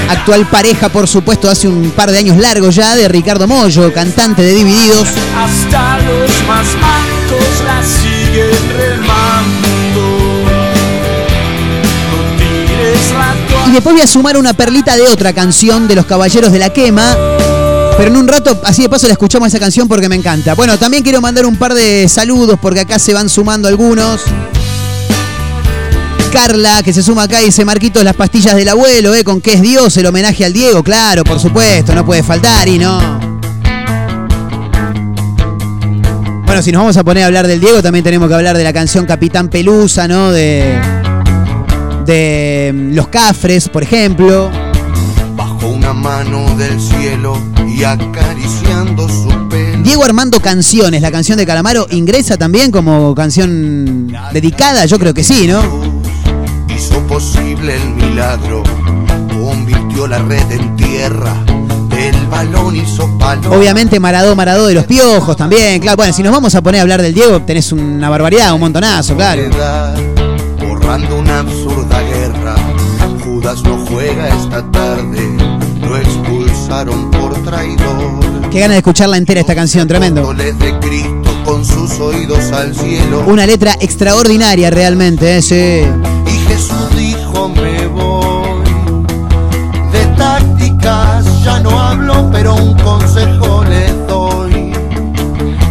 [0.10, 4.42] Actual pareja, por supuesto, hace un par de años largos ya de Ricardo Mollo, cantante
[4.42, 5.08] de Divididos.
[5.36, 6.68] Hasta los más
[7.66, 8.66] la siguen
[13.68, 16.70] Y después voy a sumar una perlita de otra canción de los Caballeros de la
[16.72, 17.16] Quema.
[17.98, 20.54] Pero en un rato, así de paso, la escuchamos esa canción porque me encanta.
[20.54, 24.22] Bueno, también quiero mandar un par de saludos porque acá se van sumando algunos.
[26.32, 29.24] Carla, que se suma acá y dice Marquitos las pastillas del abuelo, ¿eh?
[29.24, 32.78] Con qué es Dios, el homenaje al Diego, claro, por supuesto, no puede faltar y
[32.78, 33.00] no.
[36.46, 38.66] Bueno, si nos vamos a poner a hablar del Diego, también tenemos que hablar de
[38.66, 40.34] la canción Capitán Pelusa, ¿no?
[40.34, 40.78] De.
[42.06, 44.52] De mm, Los Cafres, por ejemplo.
[45.96, 49.84] Mano del cielo y acariciando su pelo.
[49.84, 55.24] Diego Armando Canciones, la canción de Calamaro, ingresa también como canción dedicada, yo creo que
[55.24, 55.62] sí, ¿no?
[56.70, 58.64] Hizo posible el milagro,
[59.42, 61.34] convirtió la red en tierra.
[61.98, 63.52] El balón hizo palo.
[63.52, 65.98] Obviamente Maradó, Maradó de los piojos también, claro.
[65.98, 69.16] Bueno, si nos vamos a poner a hablar del Diego, tenés una barbaridad, un montonazo,
[69.16, 69.42] claro.
[70.60, 72.56] Borrando una absurda guerra,
[73.24, 75.35] Judas no juega esta tarde,
[76.76, 78.50] expulsaron por traidor.
[78.52, 80.34] Qué ganas de escucharla entera esta canción, tremendo.
[80.34, 83.24] De Cristo con sus oídos al cielo.
[83.28, 85.42] Una letra extraordinaria realmente, ¿eh?
[85.42, 85.56] sí.
[85.56, 88.64] Y Jesús dijo, me voy.
[89.92, 94.74] De tácticas ya no hablo, pero un consejo le doy.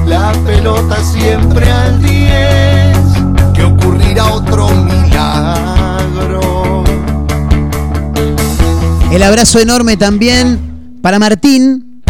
[0.06, 2.98] La pelota siempre al 10,
[3.54, 6.84] que ocurrirá otro milagro.
[9.10, 10.73] El abrazo enorme también
[11.04, 12.00] para Martín,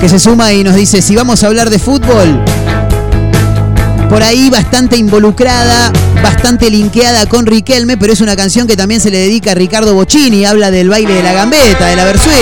[0.00, 2.42] que se suma y nos dice, si vamos a hablar de fútbol,
[4.08, 5.92] por ahí bastante involucrada,
[6.22, 9.92] bastante linkeada con Riquelme, pero es una canción que también se le dedica a Ricardo
[9.92, 12.32] Bocini, habla del baile de la gambeta, de la Versuit.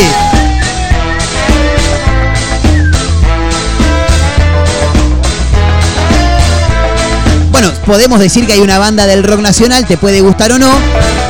[7.51, 10.71] Bueno, podemos decir que hay una banda del rock nacional, te puede gustar o no,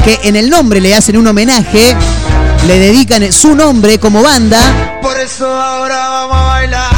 [0.05, 1.97] que en el nombre le hacen un homenaje,
[2.67, 4.59] le dedican su nombre como banda
[5.03, 6.91] Por eso ahora vamos a bailar.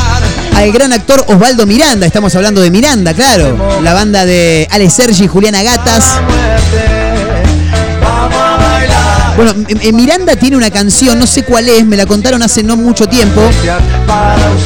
[0.57, 2.07] al gran actor Osvaldo Miranda.
[2.07, 3.81] Estamos hablando de Miranda, claro.
[3.83, 6.05] La banda de Ale Sergi y Juliana Gatas.
[9.43, 13.09] Bueno, Miranda tiene una canción, no sé cuál es, me la contaron hace no mucho
[13.09, 13.40] tiempo,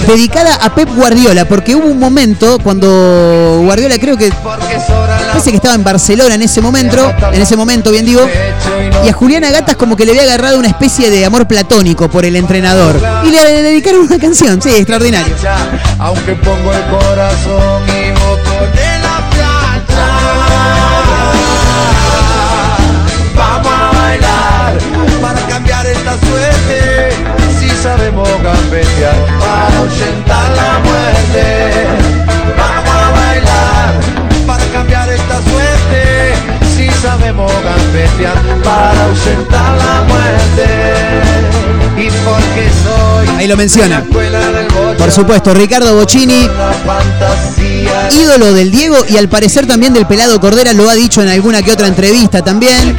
[0.06, 5.74] dedicada a Pep Guardiola, porque hubo un momento cuando Guardiola creo que parece que estaba
[5.74, 8.28] en Barcelona en ese momento, en ese momento, bien digo,
[9.02, 12.26] y a Juliana Gatas como que le había agarrado una especie de amor platónico por
[12.26, 15.34] el entrenador y le dedicaron una canción, sí, extraordinario.
[15.98, 17.82] Aunque pongo el corazón
[30.26, 31.86] para la muerte.
[32.56, 33.94] Vamos a bailar
[34.46, 36.34] para cambiar esta suerte.
[36.76, 40.68] Si sabemos gambetear para ahuyentar la muerte.
[41.96, 44.02] Y porque soy Ahí lo menciona.
[44.98, 46.48] Por supuesto, Ricardo Bocini.
[48.12, 51.62] Ídolo del Diego y al parecer también del Pelado Cordera, lo ha dicho en alguna
[51.62, 52.96] que otra entrevista también.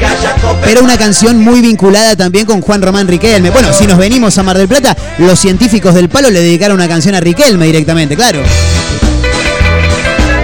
[0.64, 3.50] Pero una canción muy vinculada también con Juan Román Riquelme.
[3.50, 6.88] Bueno, si nos venimos a Mar del Plata, los científicos del palo le dedicaron una
[6.88, 8.42] canción a Riquelme directamente, claro.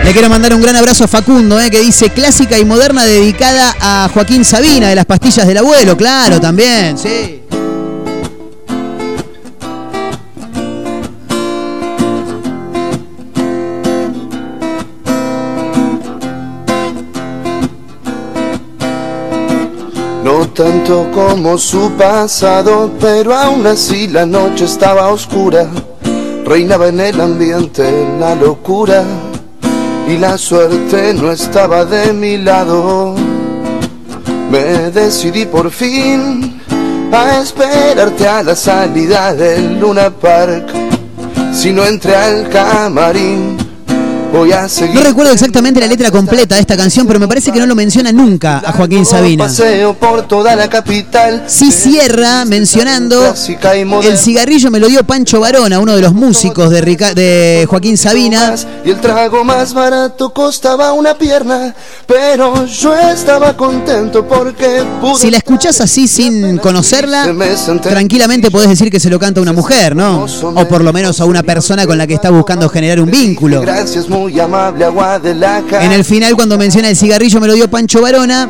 [0.03, 3.74] Le quiero mandar un gran abrazo a Facundo, eh, que dice clásica y moderna dedicada
[3.80, 7.41] a Joaquín Sabina de las pastillas del abuelo, claro, también, sí.
[20.54, 25.68] Tanto como su pasado, pero aún así la noche estaba oscura.
[26.45, 27.84] Reinaba en el ambiente
[28.20, 29.04] la locura
[30.08, 33.16] y la suerte no estaba de mi lado.
[34.51, 36.62] Me decidí por fin
[37.12, 40.68] a esperarte a la salida del Luna Park.
[41.51, 43.58] Si no entré al camarín,
[44.34, 44.95] voy a seguir.
[44.95, 47.75] No recuerdo exactamente la letra completa de esta canción, pero me parece que no lo
[47.75, 49.45] menciona nunca a Joaquín Sabina.
[49.45, 51.43] Paseo por toda la capital.
[51.47, 53.34] Sí cierra mencionando
[54.03, 57.97] el cigarrillo me lo dio Pancho Varona, uno de los músicos de, Rica- de Joaquín
[57.97, 58.55] Sabina.
[58.84, 61.73] Y el trago más barato costaba una pierna,
[62.07, 65.15] pero yo estaba contento porque pude.
[65.19, 67.34] Si la escuchás así sin conocerla,
[67.81, 70.25] tranquilamente podés decir que se lo canta a una mujer, ¿no?
[70.43, 73.61] O por lo menos a una persona con la que está buscando generar un vínculo.
[73.61, 77.55] Gracias, muy amable, agua de la En el final, cuando menciona el cigarrillo me lo
[77.55, 78.49] dio Pancho Varona,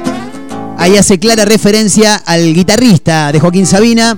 [0.78, 4.16] ahí hace clara referencia al guitarrista de Joaquín Sabina.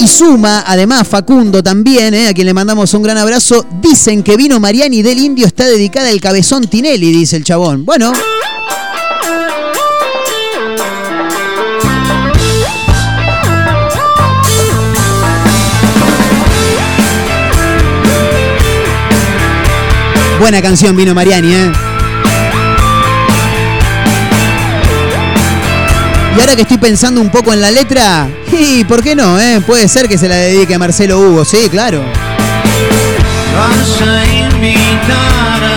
[0.00, 3.64] Y suma, además, Facundo también, eh, a quien le mandamos un gran abrazo.
[3.80, 7.84] Dicen que vino Mariani del Indio está dedicada al cabezón Tinelli, dice el chabón.
[7.84, 8.12] Bueno,
[20.38, 21.72] buena canción vino Mariani, ¿eh?
[26.36, 29.40] Y ahora que estoy pensando un poco en la letra, y ¿por qué no?
[29.40, 29.60] Eh?
[29.66, 32.02] Puede ser que se la dedique a Marcelo Hugo, sí, claro.
[33.56, 35.75] Vas a invitar a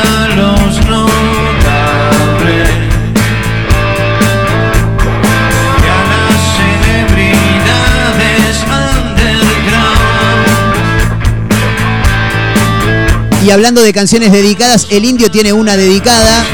[13.50, 16.46] Y hablando de canciones dedicadas, el indio tiene una dedicada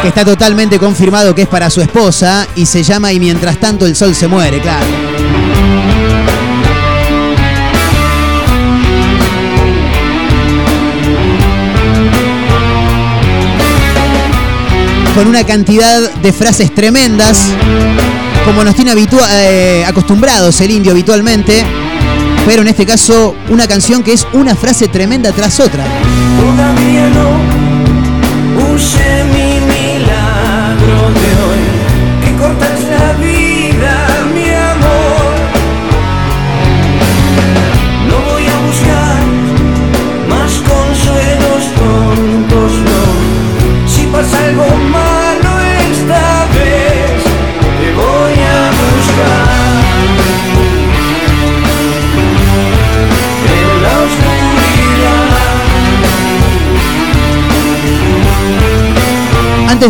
[0.00, 3.84] que está totalmente confirmado que es para su esposa y se llama Y mientras tanto
[3.84, 4.86] el sol se muere, claro.
[15.16, 17.48] Con una cantidad de frases tremendas,
[18.44, 18.92] como nos tiene
[19.32, 21.64] eh, acostumbrados el indio habitualmente,
[22.48, 25.84] pero en este caso una canción que es una frase tremenda tras otra.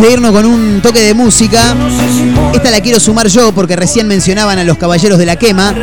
[0.01, 1.74] De irnos con un toque de música,
[2.55, 5.74] esta la quiero sumar yo porque recién mencionaban a los Caballeros de la Quema.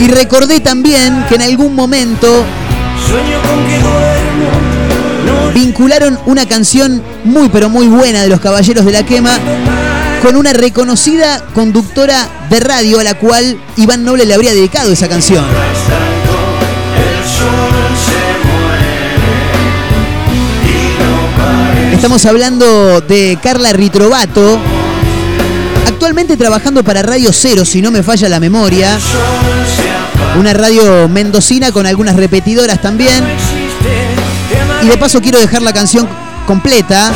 [0.00, 2.44] Y recordé también que en algún momento
[5.54, 9.38] vincularon una canción muy pero muy buena de los Caballeros de la Quema
[10.22, 15.08] con una reconocida conductora de radio a la cual Iván Noble le habría dedicado esa
[15.08, 15.44] canción.
[22.02, 24.58] Estamos hablando de Carla Ritrovato,
[25.86, 28.98] actualmente trabajando para Radio Cero, si no me falla la memoria.
[30.36, 33.22] Una radio mendocina con algunas repetidoras también.
[34.82, 36.08] Y de paso quiero dejar la canción
[36.44, 37.12] completa.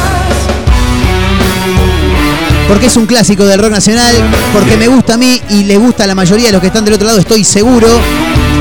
[2.69, 4.15] Porque es un clásico del rock nacional,
[4.53, 6.85] porque me gusta a mí y le gusta a la mayoría de los que están
[6.85, 7.89] del otro lado, estoy seguro.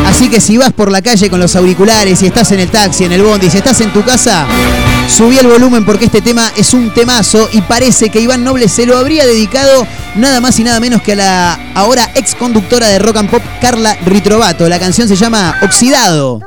[0.07, 3.03] Así que si vas por la calle con los auriculares, si estás en el taxi,
[3.03, 4.47] en el bondi, si estás en tu casa,
[5.09, 8.85] subí el volumen porque este tema es un temazo y parece que Iván Noble se
[8.85, 12.99] lo habría dedicado nada más y nada menos que a la ahora ex conductora de
[12.99, 14.67] rock and pop Carla Ritrovato.
[14.69, 16.41] La canción se llama Oxidado.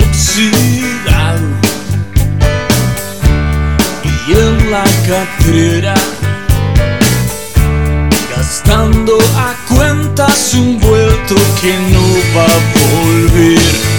[0.00, 1.40] oxidado
[4.04, 5.94] y en la cartera
[8.36, 12.02] gastando a cuentas un vuelto que no
[12.36, 12.58] va a
[13.02, 13.93] volver.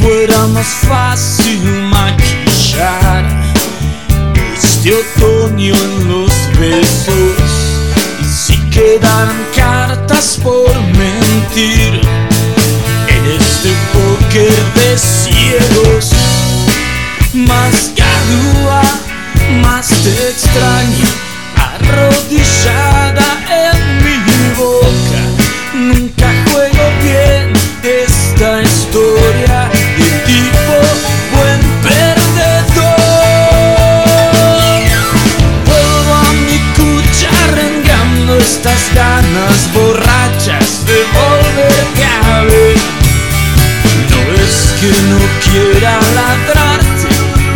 [0.00, 3.24] Fuera más fácil maquillar
[4.56, 7.36] este otoño en los besos
[8.20, 12.00] y si quedaran cartas por mentir
[13.08, 16.12] en este póker de ciegos.
[17.32, 18.82] Más garúa,
[19.62, 21.08] más te extraño,
[21.56, 22.99] arrodillada
[38.80, 42.76] estas ganas borrachas de volverte a ver.
[44.10, 47.08] No es que no quiera ladrarte,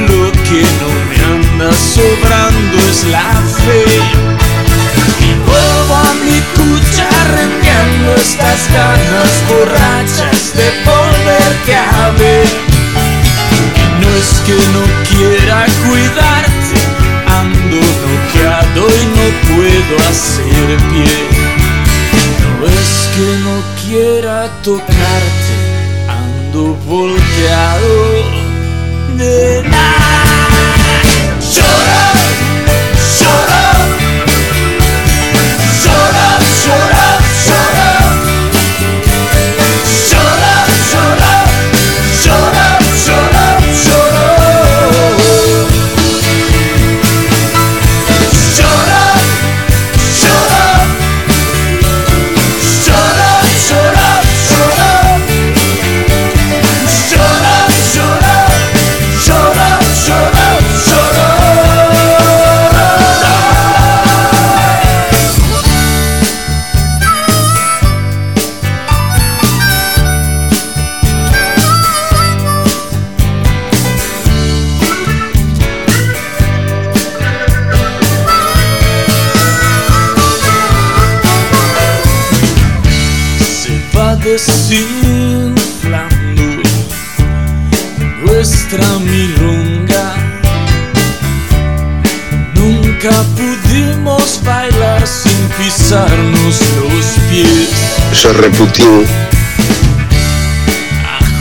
[0.09, 3.31] lo que no me anda sobrando es la
[3.65, 3.85] fe.
[5.21, 12.47] Y vuelvo a mi cucha arrengando estas ganas borrachas de volverte a ver.
[13.77, 16.79] Y no es que no quiera cuidarte,
[17.27, 18.14] ando noqueado
[18.77, 21.15] y no puedo hacer pie.
[22.61, 23.55] No es que no
[23.85, 25.55] quiera tocarte,
[26.09, 27.95] ando volteado
[29.17, 30.35] de nada.
[31.41, 32.14] Llora,
[98.57, 99.05] Reputín.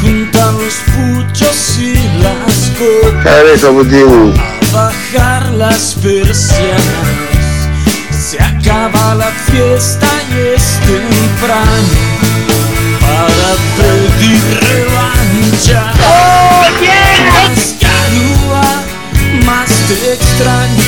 [0.02, 1.94] Juntar los puchos y
[2.24, 3.64] las copas.
[3.64, 6.82] A bajar las persianas.
[8.10, 11.94] Se acaba la fiesta y es temprano
[13.00, 14.44] para pedir
[14.74, 15.94] revancha.
[17.30, 18.66] Más garúa,
[19.46, 20.83] más te extraño,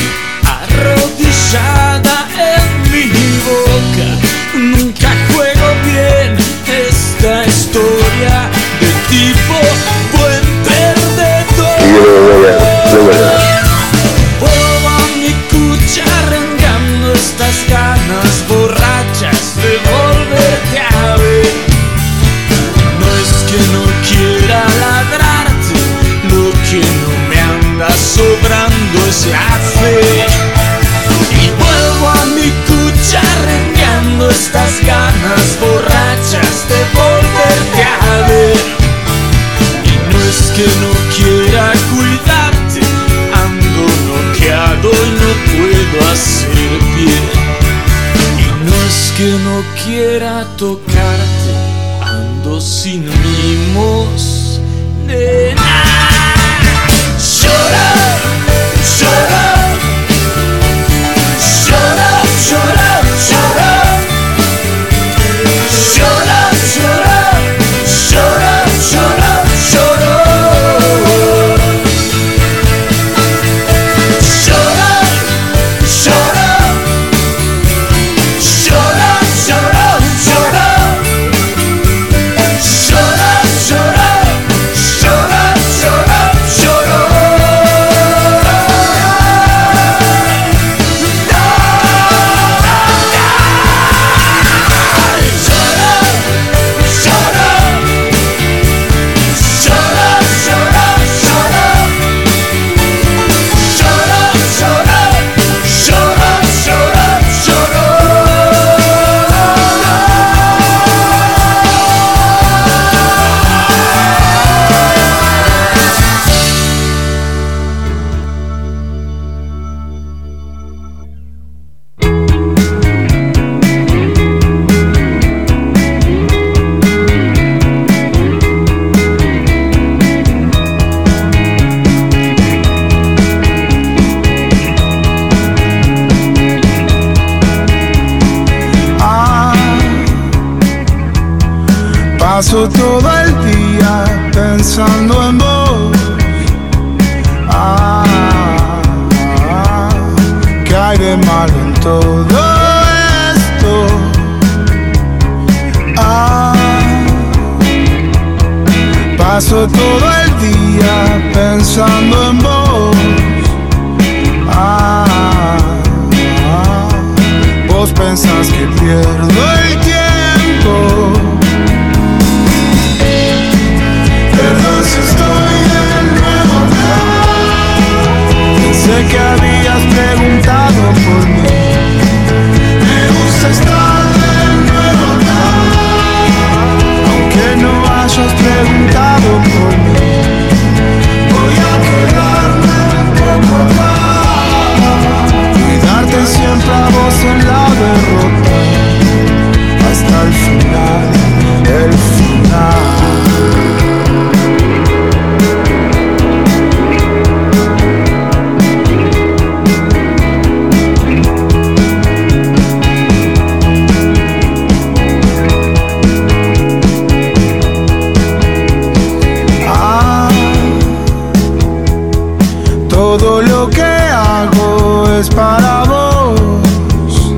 [223.18, 227.34] todo lo que hago es para vos.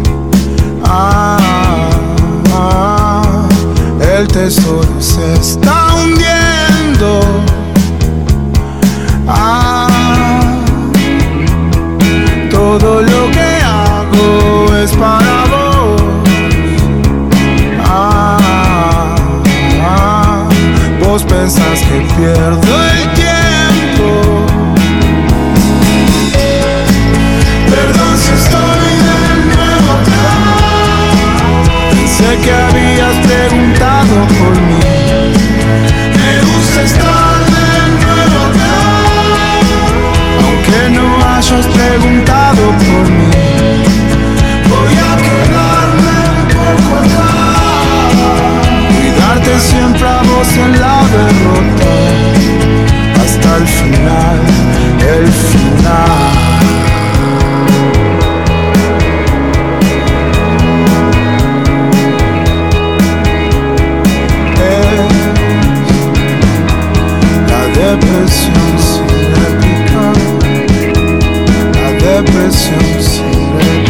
[0.83, 1.37] Ah,
[2.51, 3.47] ah,
[3.99, 7.21] el tesoro se está hundiendo.
[9.27, 10.41] Ah,
[12.49, 16.01] todo lo que hago es para vos.
[17.85, 19.15] Ah,
[19.83, 20.49] ah,
[20.99, 22.76] vos pensás que pierdo
[41.99, 43.31] preguntado por mí.
[44.69, 46.93] Voy a quedarme un poco.
[48.97, 51.91] Cuidarte siempre a vos en la derrota.
[53.21, 54.39] Hasta el final,
[55.15, 56.37] el final.
[67.47, 68.96] La depresión
[72.37, 73.86] la depresión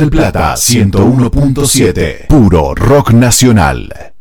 [0.00, 2.26] del Plata 101.7.
[2.26, 4.14] Puro rock nacional.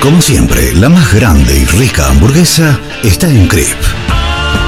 [0.00, 3.66] Como siempre, la más grande y rica hamburguesa está en Crip.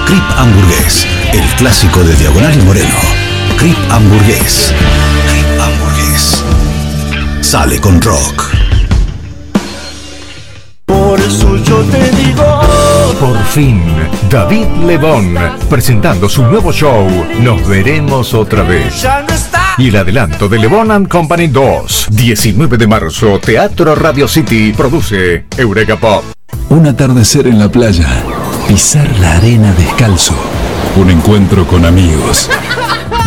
[0.05, 2.99] Crip Hamburgués, el clásico de Diagonal y Moreno.
[3.57, 4.75] Crip Hamburgués.
[5.31, 6.45] Crip Hamburgués.
[7.41, 8.51] Sale con rock.
[10.85, 12.61] Por eso yo te digo.
[13.21, 13.81] Por fin,
[14.29, 15.39] David Lebón,
[15.71, 17.09] presentando su nuevo show,
[17.41, 19.03] Nos veremos otra vez.
[19.03, 19.52] Ya no está.
[19.79, 25.47] Y el adelanto de Lebon and Company 2, 19 de marzo, Teatro Radio City, produce
[25.57, 26.23] Eureka Pop.
[26.69, 28.07] Un atardecer en la playa.
[28.69, 30.35] Pisar la arena descalzo.
[30.97, 32.51] Un encuentro con amigos.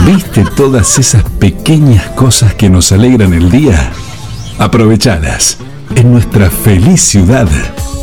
[0.06, 3.92] ¿Viste todas esas pequeñas cosas que nos alegran el día?
[4.60, 5.58] Aprovechalas.
[5.96, 7.48] en nuestra feliz ciudad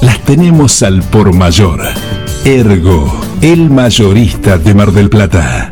[0.00, 1.80] las tenemos al por mayor.
[2.44, 5.71] Ergo, el mayorista de Mar del Plata.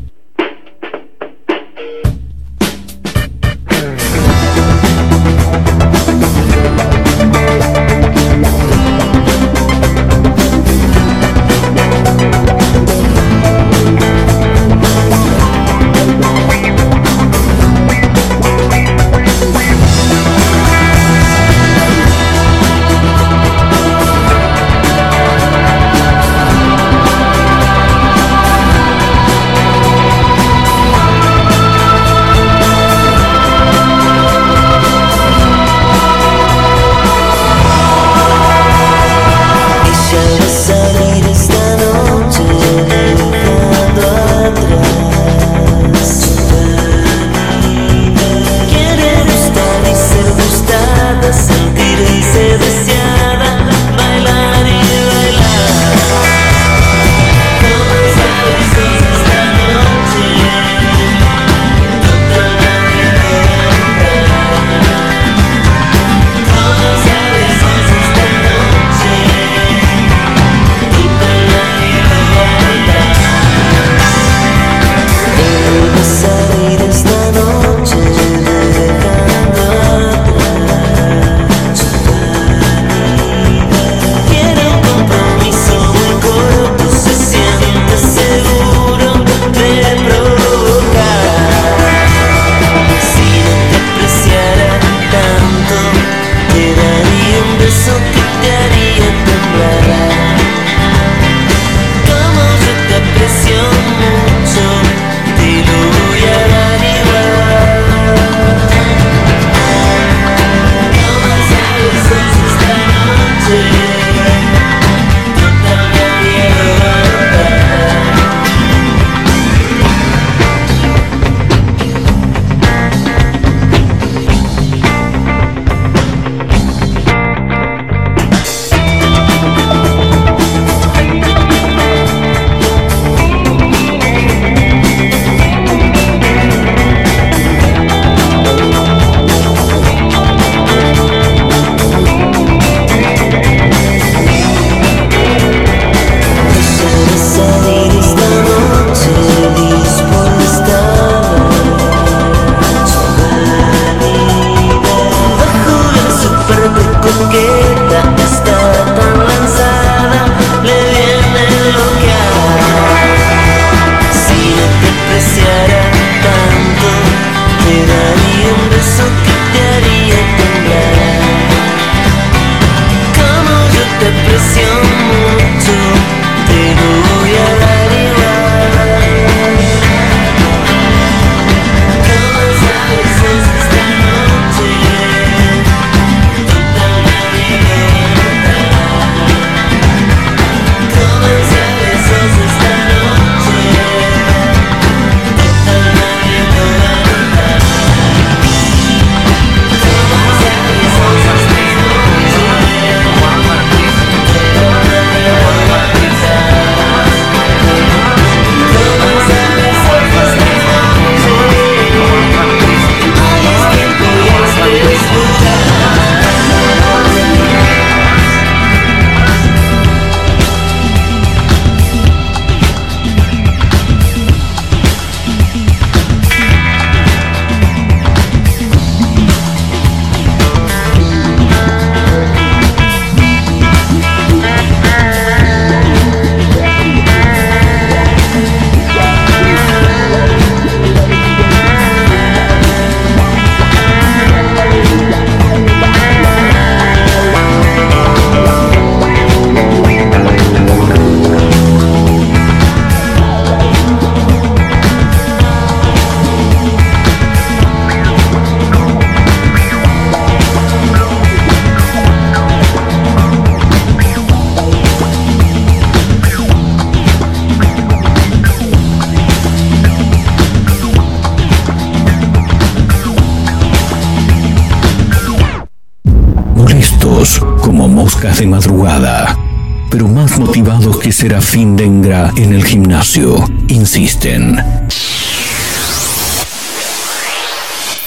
[281.01, 284.63] Que Serafín Dengra en el gimnasio, insisten.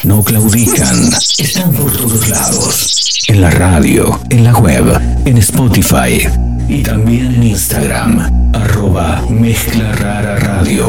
[0.04, 3.24] No claudican, están por todos lados.
[3.26, 6.28] En la radio, en la web, en Spotify
[6.68, 8.52] y también en Instagram.
[8.54, 10.88] Arroba Mezcla Rara Radio.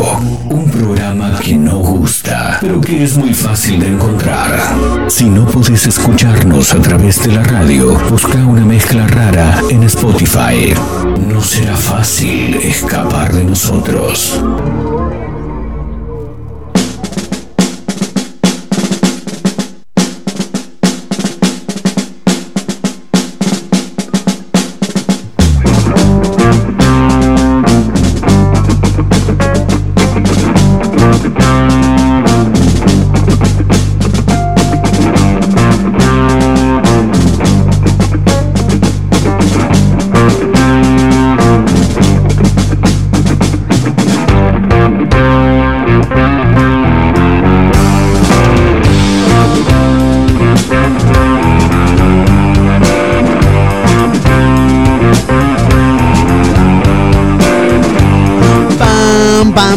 [0.49, 4.49] Un programa que no gusta, pero que es muy fácil de encontrar.
[5.07, 10.73] Si no podés escucharnos a través de la radio, busca una mezcla rara en Spotify.
[11.27, 14.41] No será fácil escapar de nosotros.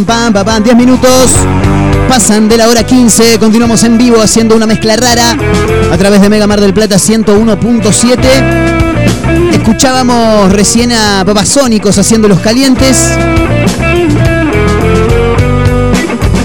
[0.08, 1.32] Pam, pam, pam, pam, pam, 10 minutos.
[2.08, 3.38] Pasan de la hora 15.
[3.38, 5.36] Continuamos en vivo haciendo una mezcla rara
[5.92, 9.52] a través de Mega Mar del Plata 101.7.
[9.52, 12.96] Escuchábamos recién a Babasónicos haciendo los calientes.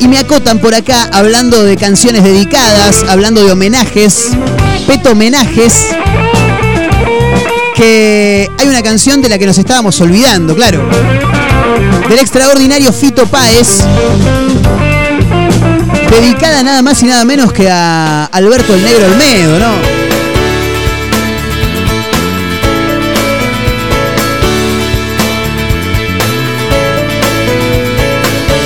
[0.01, 4.31] Y me acotan por acá hablando de canciones dedicadas, hablando de homenajes,
[4.87, 5.87] peto homenajes.
[7.75, 10.81] Que hay una canción de la que nos estábamos olvidando, claro
[12.09, 13.83] del extraordinario Fito Páez,
[16.09, 20.03] dedicada nada más y nada menos que a Alberto el Negro Olmedo, ¿no?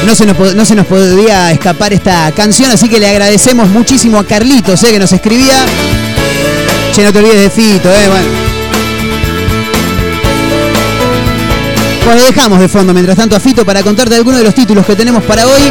[0.05, 4.17] No se, nos, no se nos podía escapar esta canción, así que le agradecemos muchísimo
[4.17, 5.65] a Carlitos, eh, que nos escribía.
[6.93, 8.36] Che, no te olvides de Fito, eh, bueno.
[12.07, 14.95] Bueno, dejamos de fondo mientras tanto a Fito para contarte algunos de los títulos que
[14.95, 15.61] tenemos para hoy.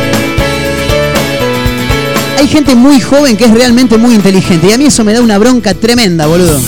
[2.39, 5.23] Hay gente muy joven que es realmente muy inteligente y a mí eso me da
[5.23, 6.61] una bronca tremenda, boludo.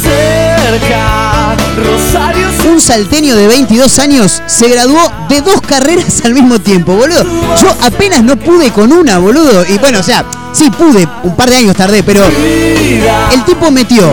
[2.73, 4.99] Un salteño de 22 años se graduó
[5.29, 7.25] de dos carreras al mismo tiempo, boludo.
[7.61, 9.67] Yo apenas no pude con una, boludo.
[9.69, 14.13] Y bueno, o sea, sí pude, un par de años tardé, pero el tipo metió,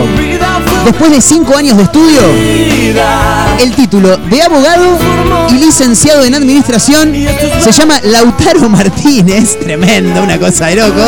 [0.86, 2.20] después de cinco años de estudio,
[3.60, 4.96] el título de abogado
[5.50, 7.12] y licenciado en administración.
[7.60, 9.58] Se llama Lautaro Martínez.
[9.60, 11.02] Tremendo, una cosa de loco.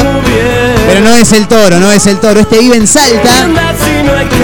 [0.89, 2.41] Pero no es el toro, no es el toro.
[2.41, 3.49] Este vive en Salta.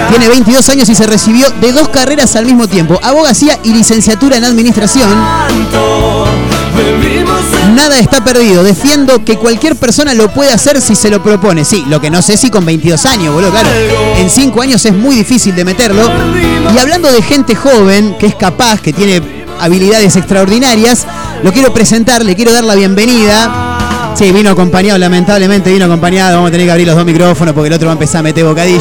[0.09, 2.99] Tiene 22 años y se recibió de dos carreras al mismo tiempo.
[3.03, 5.09] Abogacía y licenciatura en administración.
[7.75, 8.63] Nada está perdido.
[8.63, 11.65] Defiendo que cualquier persona lo puede hacer si se lo propone.
[11.65, 13.69] Sí, lo que no sé si con 22 años, boludo, claro.
[14.17, 16.03] En 5 años es muy difícil de meterlo.
[16.73, 19.21] Y hablando de gente joven que es capaz, que tiene
[19.59, 21.05] habilidades extraordinarias,
[21.43, 23.74] lo quiero presentar, le quiero dar la bienvenida.
[24.15, 26.35] Sí, vino acompañado, lamentablemente vino acompañado.
[26.35, 28.23] Vamos a tener que abrir los dos micrófonos porque el otro va a empezar a
[28.23, 28.79] meter bocadillo.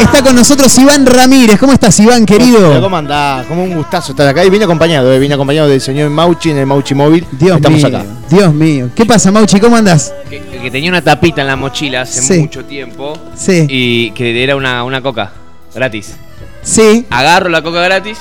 [0.00, 1.58] Está con nosotros Iván Ramírez.
[1.58, 2.80] ¿Cómo estás, Iván, querido?
[2.80, 3.46] ¿Cómo andás?
[3.46, 4.44] Como un gustazo estar acá.
[4.44, 7.26] Y vine acompañado, eh, vine acompañado del señor Mauchi en el Mauchi Móvil.
[7.32, 8.04] Dios Estamos mío, acá.
[8.30, 8.88] Dios mío.
[8.94, 9.60] ¿Qué pasa, Mauchi?
[9.60, 10.14] ¿Cómo andás?
[10.28, 12.40] Que, que tenía una tapita en la mochila hace Sí.
[12.40, 13.12] mucho tiempo.
[13.36, 13.66] Sí.
[13.68, 15.32] Y que era una, una coca
[15.74, 16.14] gratis.
[16.62, 17.06] Sí.
[17.10, 18.18] Agarro la coca gratis.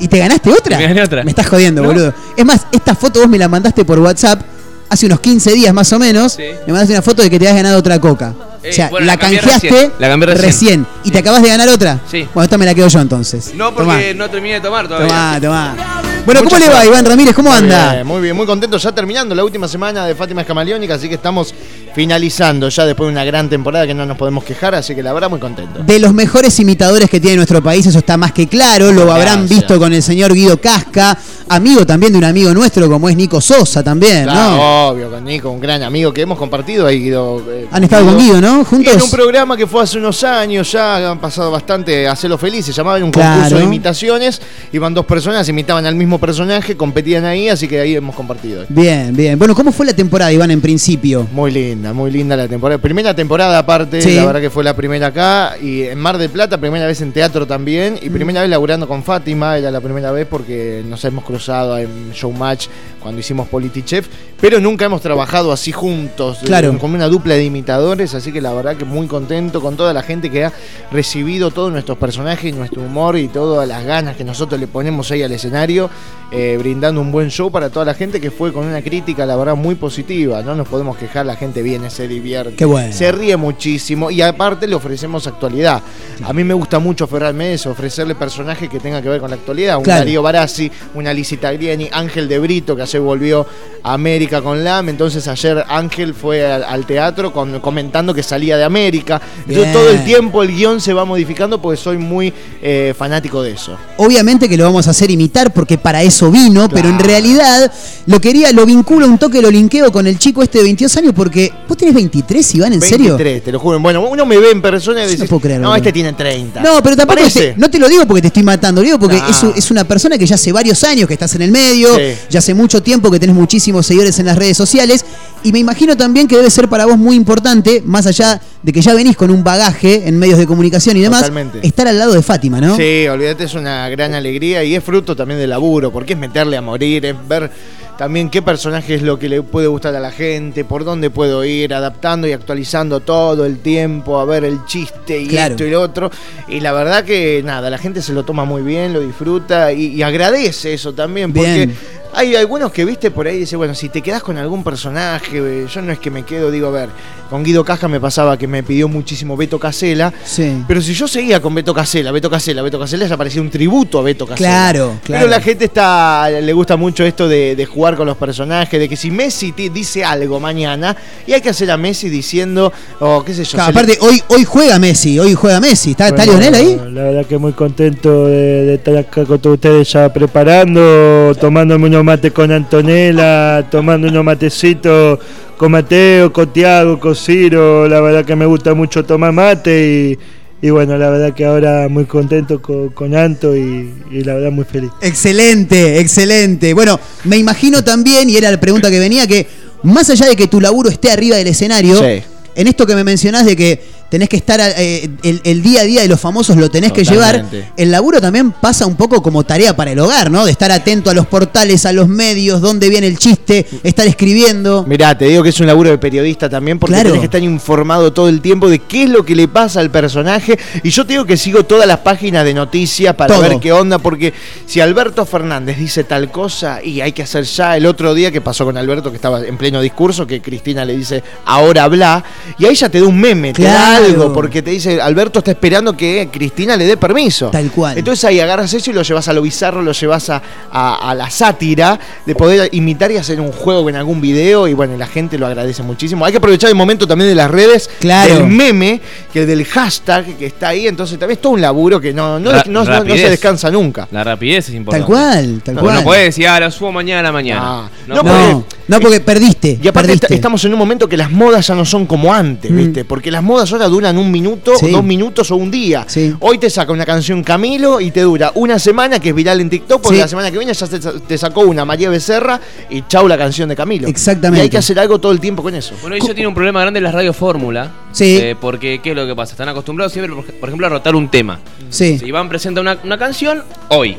[0.00, 0.76] ¿Y te ganaste otra?
[0.78, 1.22] Me gané otra.
[1.22, 1.88] Me estás jodiendo, ¿No?
[1.88, 2.14] boludo.
[2.36, 4.40] Es más, esta foto vos me la mandaste por WhatsApp
[4.88, 6.36] hace unos 15 días más o menos.
[6.38, 8.34] Me mandaste una foto de que te habías ganado otra coca.
[8.62, 9.92] Eh, o sea, bueno, la canjeaste recién.
[9.98, 10.86] La cambié recién.
[11.04, 12.00] ¿Y te acabas de ganar otra?
[12.10, 12.26] Sí.
[12.34, 13.52] Bueno, esta me la quedo yo entonces.
[13.54, 15.08] No, porque no terminé de tomar todavía.
[15.08, 16.02] Tomá, tomá.
[16.26, 16.84] Bueno, ¿cómo le va.
[16.84, 17.34] Iván Ramírez?
[17.34, 17.94] ¿Cómo Muy anda?
[17.94, 18.76] bien, muy bien, muy contento.
[18.76, 21.54] Ya terminando la última semana de Fátima Escamaleónica, así que estamos
[21.94, 25.12] finalizando ya después de una gran temporada que no nos podemos quejar, así que la
[25.12, 25.82] verdad muy contento.
[25.82, 28.92] De los mejores imitadores que tiene nuestro país, eso está más que claro.
[28.92, 29.48] Lo habrán Gracias.
[29.60, 31.18] visto con el señor Guido Casca,
[31.48, 34.88] amigo también de un amigo nuestro como es Nico Sosa también, Claro, ¿no?
[34.88, 37.42] obvio, con Nico, un gran amigo que hemos compartido ahí, Guido.
[37.50, 38.48] eh, Han estado con Guido, ¿no?
[38.48, 39.10] Y en un Juntos.
[39.10, 42.98] programa que fue hace unos años, ya han pasado bastante a hacerlo feliz, se llamaba
[43.04, 43.34] un Claro.
[43.34, 44.40] concurso de imitaciones,
[44.72, 48.64] iban dos personas, imitaban al mismo personaje, competían ahí, así que ahí hemos compartido.
[48.68, 49.38] Bien, bien.
[49.38, 51.26] Bueno, ¿cómo fue la temporada, Iván, en principio?
[51.32, 51.79] Muy linda.
[51.80, 52.78] Linda, muy linda la temporada.
[52.78, 54.14] Primera temporada aparte, Sí.
[54.14, 55.56] la verdad que fue la primera acá.
[55.60, 57.98] Y en Mar del Plata, primera vez en teatro también.
[58.02, 62.12] Y primera vez laburando con Fátima, era la primera vez porque nos hemos cruzado en
[62.12, 62.66] Showmatch
[63.00, 64.06] cuando hicimos Polity Chef.
[64.40, 66.72] Pero nunca hemos trabajado así juntos, Claro.
[66.72, 68.14] eh, como una dupla de imitadores.
[68.14, 70.52] Así que la verdad que muy contento con toda la gente que ha
[70.90, 75.22] recibido todos nuestros personajes, nuestro humor y todas las ganas que nosotros le ponemos ahí
[75.22, 75.90] al escenario,
[76.32, 79.36] eh, brindando un buen show para toda la gente que fue con una crítica, la
[79.36, 80.42] verdad, muy positiva.
[80.42, 82.92] No nos podemos quejar, la gente viene, se divierte, Qué bueno.
[82.94, 85.82] se ríe muchísimo y aparte le ofrecemos actualidad.
[86.24, 89.36] A mí me gusta mucho Ferran Mes, ofrecerle personajes que tengan que ver con la
[89.36, 89.76] actualidad.
[89.76, 90.00] Un Claro.
[90.00, 93.46] Darío Barassi, una Lizzie Tagliani, Ángel de Brito, que ayer volvió
[93.82, 94.88] a América con LAM.
[94.88, 99.20] Entonces ayer Ángel fue al, al teatro con- comentando que salía de América.
[99.46, 99.72] Yo Bien.
[99.72, 102.32] todo el tiempo el guion se va modificando porque soy muy
[102.62, 103.76] eh, fanático de eso.
[103.96, 107.72] Obviamente que lo vamos a hacer imitar porque para eso vino, pero en realidad
[108.06, 111.12] lo quería, lo vinculo un toque, lo linkeo con el chico este de 22 años
[111.16, 113.16] porque vos tenés 23, Iván, ¿en serio?
[113.16, 113.80] 23, te lo juro.
[113.80, 115.76] Bueno, uno me ve en persona y dice, no creerlo, no, boludo".
[115.78, 116.60] este tiene 30.
[116.60, 117.52] No, pero tampoco Parece.
[117.52, 119.54] te- no te lo digo porque te estoy matando, lo digo porque No.
[119.56, 122.02] es, una persona que ya hace varios años que estás en el medio, Sí.
[122.28, 125.04] ya hace mucho tiempo que tenés muchísimos seguidores en las redes sociales
[125.42, 128.82] y me imagino también que debe ser para vos muy importante, más allá de que
[128.82, 131.66] ya venís con un bagaje en medios de comunicación y demás, Totalmente.
[131.66, 132.76] estar al lado de Fátima, ¿no?
[132.76, 136.56] Sí, olvídate, es una gran alegría y es fruto también del laburo, porque es meterle
[136.58, 137.50] a morir, es ver
[137.96, 141.44] también qué personaje es lo que le puede gustar a la gente, por dónde puedo
[141.44, 145.52] ir, adaptando y actualizando todo el tiempo, a ver el chiste y Claro.
[145.54, 146.10] esto y lo otro.
[146.48, 149.86] Y la verdad que nada, la gente se lo toma muy bien, lo disfruta y,
[149.94, 151.76] y agradece eso también, porque Bien.
[152.12, 155.82] Hay algunos que viste por ahí dice, bueno, si te quedas con algún personaje, yo
[155.82, 156.88] no es que me quedo, digo, a ver,
[157.30, 160.62] con Guido Caja me pasaba que me pidió muchísimo Beto Casela, Sí.
[160.68, 163.98] pero si yo seguía con Beto Casela, Beto Casela, Beto Casela, ya parecía un tributo
[164.00, 164.48] a Beto Casela.
[164.48, 165.20] Claro, claro.
[165.24, 168.88] Pero la gente está le gusta mucho esto de, de jugar con los personajes, de
[168.88, 170.96] que si Messi te dice algo mañana,
[171.26, 173.52] y hay que hacer a Messi diciendo, o qué sé yo.
[173.52, 175.92] Claro, le- aparte, hoy, hoy juega Messi, hoy juega Messi.
[175.92, 176.80] ¿Está, está Bueno, Lionel ahí?
[176.92, 181.86] La verdad que muy contento de, de estar acá con todos ustedes ya preparando, tomándome
[181.86, 185.18] unos mates con Antonella, tomando unos matecitos
[185.60, 187.86] con Mateo, con Tiago, con Ciro.
[187.86, 190.16] La verdad que me gusta mucho tomar mate
[190.62, 194.32] y, y bueno, la verdad que ahora muy contento con, con Anto y, y la
[194.36, 194.90] verdad muy feliz.
[195.02, 196.72] Excelente, excelente.
[196.72, 199.46] Bueno, me imagino también, y era la pregunta que venía, que
[199.82, 202.22] más allá de que tu laburo esté arriba del escenario, Sí.
[202.54, 205.84] en esto que me mencionás de que tenés que estar, eh, el, el día a
[205.84, 207.46] día de los famosos lo tenés que llevar,
[207.76, 210.44] el laburo también pasa un poco como tarea para el hogar, ¿no?
[210.44, 214.84] De estar atento a los portales, a los medios, dónde viene el chiste, estar escribiendo.
[214.86, 217.10] Mirá, te digo que es un laburo de periodista también, porque Claro.
[217.10, 219.90] tenés que estar informado todo el tiempo de qué es lo que le pasa al
[219.90, 220.58] personaje.
[220.82, 223.42] Y yo te digo que sigo todas las páginas de noticias para Todo.
[223.48, 224.34] ver qué onda, porque
[224.66, 228.40] si Alberto Fernández dice tal cosa y hay que hacer ya el otro día que
[228.40, 232.24] pasó con Alberto, que estaba en pleno discurso, que Cristina le dice, ahora habla,
[232.58, 233.99] y ahí ya te da un meme, te da Claro.
[234.04, 237.50] Algo, porque te dice, Alberto está esperando que Cristina le dé permiso.
[237.50, 237.98] Tal cual.
[237.98, 241.14] Entonces ahí agarras eso y lo llevas a lo bizarro, lo llevas a, a- a
[241.14, 245.06] la sátira, de poder imitar y hacer un juego en algún video, y bueno, la
[245.06, 246.24] gente lo agradece muchísimo.
[246.24, 248.34] Hay que aprovechar el momento también de las redes, Claro.
[248.34, 249.00] del meme,
[249.32, 252.52] que del hashtag que está ahí, entonces también es todo un laburo que no, no,
[252.52, 254.08] Ra- no- no- se descansa nunca.
[254.10, 255.06] La rapidez es importante.
[255.06, 255.94] Tal cual, tal No, cual.
[255.96, 257.60] no puedes decir, ah, lo subo mañana a la mañana.
[257.62, 258.56] Ah, no, no, puedes.
[258.90, 259.78] No, porque perdiste.
[259.82, 260.26] Y aparte perdiste.
[260.26, 262.76] est- estamos en un momento que las modas ya no son como antes, Mm.
[262.76, 263.04] ¿viste?
[263.04, 264.90] Porque las modas ahora duran un minuto, Sí.
[264.90, 266.04] dos minutos o un día.
[266.08, 266.34] Sí.
[266.40, 269.70] Hoy te saca una canción Camilo y te dura una semana que es viral en
[269.70, 270.22] TikTok, porque Sí.
[270.22, 272.60] la semana que viene ya te, te sacó una María Becerra
[272.90, 274.08] y chau la canción de Camilo.
[274.08, 274.58] Exactamente.
[274.58, 275.94] Y hay que hacer algo todo el tiempo con eso.
[276.02, 277.92] Bueno, eso tiene un problema grande en las radios fórmula.
[278.12, 278.38] Sí.
[278.40, 279.52] eh, porque, ¿qué es lo que pasa?
[279.52, 281.60] Están acostumbrados siempre, por, por ejemplo, a rotar un tema.
[281.90, 282.18] Sí.
[282.18, 284.16] Si Iván presenta una, una canción, hoy.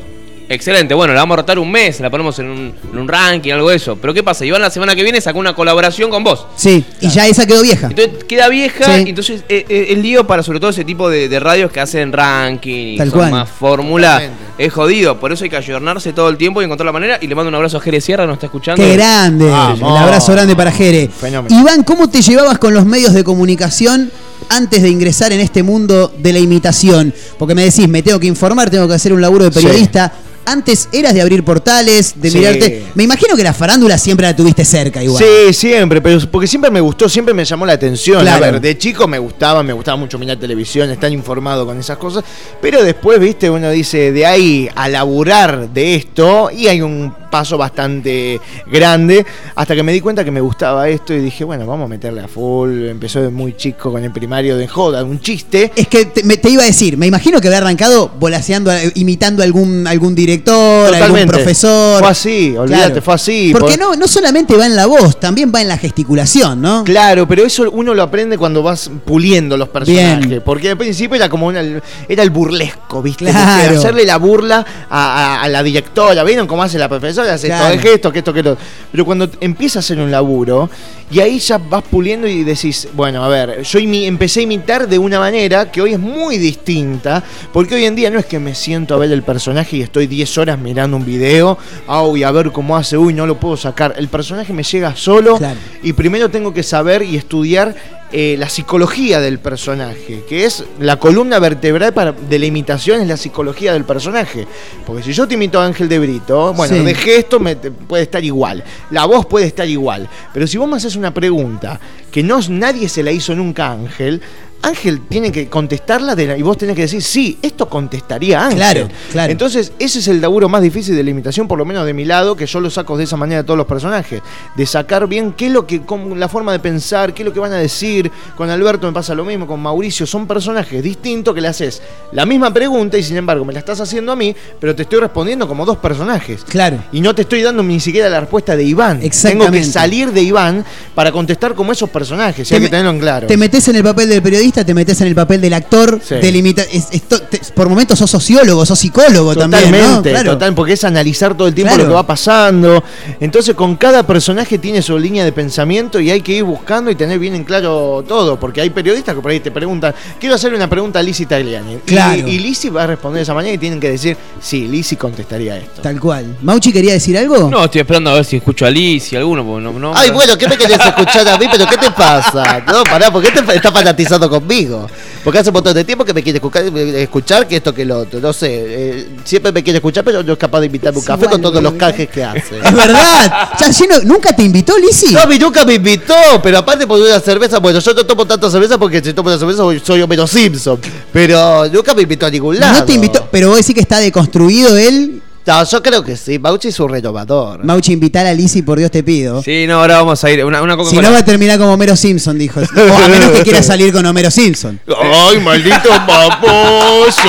[0.54, 3.54] Excelente, bueno, la vamos a rotar un mes, la ponemos en un, en un ranking,
[3.54, 3.96] algo de eso.
[3.96, 4.44] Pero ¿qué pasa?
[4.46, 6.46] Iván la semana que viene sacó una colaboración con vos.
[6.58, 7.88] Sí, y ya esa quedó vieja.
[7.88, 9.04] Entonces queda vieja, Sí.
[9.06, 11.80] y entonces eh, eh, el lío para sobre todo ese tipo de, de radios que
[11.80, 13.32] hacen ranking y Tal son cual.
[13.32, 14.22] más fórmula
[14.58, 15.20] es jodido.
[15.20, 17.18] Por eso hay que ayornarse todo el tiempo y encontrar la manera.
[17.22, 18.84] Y le mando un abrazo a Jerez Sierra, nos está escuchando.
[18.84, 19.46] Qué grande.
[19.50, 19.80] Vamos.
[19.80, 21.08] El abrazo grande para Jere.
[21.08, 21.58] Fenómeno.
[21.62, 24.12] Iván, ¿cómo te llevabas con los medios de comunicación
[24.50, 27.14] antes de ingresar en este mundo de la imitación?
[27.40, 29.66] Porque me decís, me tengo que informar, tengo que hacer un laburo de Sí.
[29.66, 30.12] periodista.
[30.46, 32.38] Antes eras de abrir portales, de Sí.
[32.40, 32.84] mirarte.
[32.96, 35.24] Me imagino que la farándula siempre la tuviste cerca igual.
[35.24, 38.22] Sí, siempre, pero porque siempre me gustó, siempre me llamó la atención.
[38.22, 38.46] Claro.
[38.46, 41.98] A ver, de chico me gustaba, me gustaba mucho mirar televisión, estar informado con esas
[41.98, 42.24] cosas,
[42.62, 47.58] pero después, viste, uno dice, de ahí a laburar de esto, y hay un paso
[47.58, 51.86] bastante grande, hasta que me di cuenta que me gustaba esto y dije, bueno, vamos
[51.86, 52.88] a meterle a full.
[52.90, 55.72] Empezó de muy chico con el primario de joda, un chiste.
[55.76, 58.92] Es que te, me- te iba a decir, me imagino que había arrancado volaseando, eh,
[58.96, 61.34] imitando algún, algún director, algún Totalmente.
[61.34, 62.00] profesor.
[62.00, 63.02] Fue así, olvídate, Claro.
[63.02, 63.50] fue así.
[63.52, 66.84] Porque Por- no, no solamente va en la voz, también va en la gesticulación, ¿no?
[66.84, 70.28] Claro, pero eso uno lo aprende cuando vas puliendo los personajes.
[70.28, 70.42] Bien.
[70.44, 71.62] Porque al principio era como una,
[72.08, 73.26] era el burlesco, ¿viste?
[73.26, 73.78] Claro.
[73.78, 76.24] Hacerle la burla a, a- a la directora.
[76.24, 77.34] ¿Vieron cómo hace la profesora?
[77.34, 77.66] Hace Claro.
[77.66, 78.58] todo el gesto, que esto, que lo.
[78.92, 80.70] Pero cuando empieza a hacer un laburo,
[81.12, 84.98] y ahí ya vas puliendo y decís, bueno, a ver, yo empecé a imitar de
[84.98, 87.22] una manera que hoy es muy distinta.
[87.52, 90.08] Porque hoy en día no es que me siento a ver el personaje y estoy
[90.08, 91.58] 10 horas mirando un video,
[91.88, 93.94] ah, uy, a ver cómo hace, uy, no lo puedo sacar.
[93.98, 95.40] El personaje me llega solo
[95.84, 97.76] y primero tengo que saber y estudiar
[98.14, 103.08] eh, la psicología del personaje, que es la columna vertebral para, de la imitación, es
[103.08, 104.46] la psicología del personaje.
[104.86, 106.84] Porque si yo te imito a Ángel de Brito, bueno, Sí.
[106.84, 110.76] de gesto me, puede estar igual, la voz puede estar igual, pero si vos me
[110.76, 111.80] haces una pregunta
[112.12, 114.22] que no nadie se la hizo nunca a Ángel,
[114.64, 118.58] Ángel tiene que contestarla de la- y vos tenés que decir, sí, esto contestaría Ángel.
[118.60, 119.32] Claro, claro.
[119.32, 122.06] Entonces, ese es el laburo más difícil de la imitación, por lo menos de mi
[122.06, 124.22] lado, que yo lo saco de esa manera a todos los personajes.
[124.56, 127.34] De sacar bien qué es lo que, cómo- la forma de pensar, qué es lo
[127.34, 128.12] que van a decir.
[128.38, 131.82] Con Alberto me pasa lo mismo, con Mauricio, son personajes distintos que le haces
[132.12, 135.00] la misma pregunta y sin embargo me la estás haciendo a mí, pero te estoy
[135.00, 136.44] respondiendo como dos personajes.
[136.48, 136.78] Claro.
[136.92, 139.00] Y no te estoy dando ni siquiera la respuesta de Iván.
[139.00, 139.64] Tengo que Exactamente.
[139.72, 143.28] salir de Iván para contestar como esos personajes, y hay que tenerlo en claro.
[143.28, 146.16] Te metes en el papel del periodista, te metes en el papel del actor, Sí.
[146.16, 150.02] del imita- es- es to- te- por momentos sos sociólogo, sos psicólogo también, ¿no?
[150.02, 150.32] Claro.
[150.34, 151.84] total, porque es analizar todo el tiempo Claro.
[151.84, 152.84] lo que va pasando.
[153.20, 156.96] Entonces, con cada personaje tiene su línea de pensamiento y hay que ir buscando y
[156.96, 158.40] tener bien en claro todo.
[158.40, 161.74] Porque hay periodistas que por ahí te preguntan, quiero hacerle una pregunta a Lizzie Tagliani.
[161.76, 162.28] Y- Claro.
[162.28, 165.58] Y, Lizzie va a responder de esa manera y tienen que decir, sí, Lizzie contestaría
[165.58, 165.82] esto.
[165.82, 166.38] Tal cual.
[166.42, 167.50] ¿Mauchi quería decir algo?
[167.50, 170.10] No, estoy esperando a ver si escucho a Liz y alguno, porque no, no- Ay,
[170.12, 171.46] bueno, ¿qué me querés escuchar a mí?
[171.52, 172.62] ¿Pero qué te pasa?
[172.72, 174.88] No, pará, ¿por qué te estás fanatizando conmigo?
[175.24, 178.00] Porque hace un montón de tiempo que me quiere escuchar, escuchar que esto que lo
[178.00, 178.20] otro.
[178.20, 181.28] No sé, eh, siempre me quiere escuchar, pero no es capaz de invitarme un café
[181.28, 182.60] con todos los cajes que hace.
[182.60, 183.50] Es verdad.
[183.60, 183.70] Ya
[184.04, 185.14] ¿Nunca te invitó Lizzy?
[185.14, 188.78] No, nunca me invitó, pero aparte por una cerveza, bueno, yo no tomo tanta cerveza
[188.78, 190.80] porque si tomo una cerveza soy, soy Homero Simpson,
[191.12, 192.80] pero nunca me invitó a ningún lado.
[192.80, 195.22] No te invitó, pero vos decís que está deconstruido él.
[195.46, 197.64] No, yo creo que sí, Bauchi es un renovador.
[197.64, 199.42] Mauchi, invitar a Lizzy, por Dios te pido.
[199.42, 200.46] Sí, no, ahora vamos a ir.
[200.46, 202.62] Una, una Si no va a terminar como Homero Simpson, dijo.
[202.92, 204.80] O a menos que quiera salir con Homero Simpson.
[204.88, 207.22] ¡Ay, maldito baboso!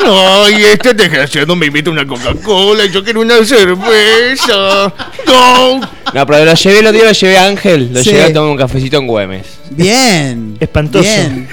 [0.00, 4.92] ¡Ay, este desgraciado me invita una Coca-Cola y yo quiero una cerveza!
[5.26, 5.80] ¡No!
[6.14, 7.90] No, pero lo llevé, lo día lo llevé a Ángel.
[7.92, 8.10] Lo Sí.
[8.10, 9.46] llevé a tomar un cafecito en Güemes.
[9.70, 10.56] Bien.
[10.58, 11.02] Espantoso.
[11.08, 11.46] Bien.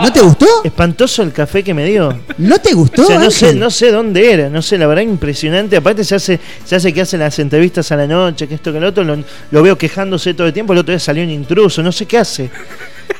[0.00, 0.46] ¿No te gustó?
[0.64, 2.18] Espantoso el café que me dio.
[2.38, 3.02] ¿No te gustó?
[3.02, 3.60] O sea, no sé, Ángel?
[3.60, 5.76] no sé dónde era, no sé, la verdad impresionante.
[5.76, 8.80] Aparte se hace, se hace que hace las entrevistas a la noche, que esto que
[8.80, 9.22] lo otro, lo,
[9.52, 12.18] lo veo quejándose todo el tiempo, el otro día salió un intruso, no sé qué
[12.18, 12.50] hace.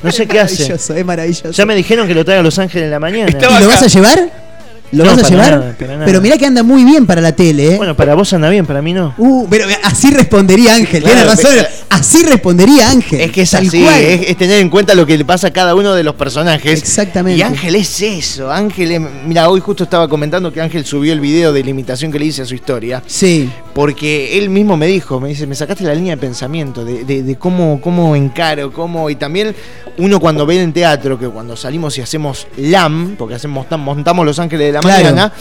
[0.03, 0.63] No sé qué hace.
[0.63, 1.51] maravilloso, es maravilloso.
[1.51, 3.31] Ya me dijeron que lo traiga a Los Ángeles en la mañana.
[3.31, 4.50] ¿Y lo vas a llevar?
[4.93, 5.51] ¿Lo No, vas a llevar?
[5.53, 6.05] nada, para nada.
[6.05, 7.77] Pero mirá que anda muy bien para la tele, ¿eh?
[7.77, 9.15] Bueno, para vos anda bien, para mí no.
[9.19, 11.51] Uh, pero así respondería Ángel, tiene Claro, razón.
[11.55, 13.21] pero- Así respondería Ángel.
[13.21, 15.75] Es que es así, es, es tener en cuenta lo que le pasa a cada
[15.75, 16.81] uno de los personajes.
[16.81, 17.39] Exactamente.
[17.39, 21.21] Y Ángel es eso, Ángel es- Mira, hoy justo estaba comentando que Ángel subió el
[21.21, 23.03] video de la imitación que le hice a su historia.
[23.07, 23.51] Sí.
[23.75, 27.23] Porque él mismo me dijo, me dice, me sacaste la línea de pensamiento, de, de-
[27.23, 29.11] de cómo, cómo encaro, cómo.
[29.11, 29.55] Y también
[29.99, 34.39] uno cuando ve en teatro, que cuando salimos y hacemos LAM, porque hacemos, montamos Los
[34.39, 35.05] Ángeles de la Claro.
[35.05, 35.33] Mañana,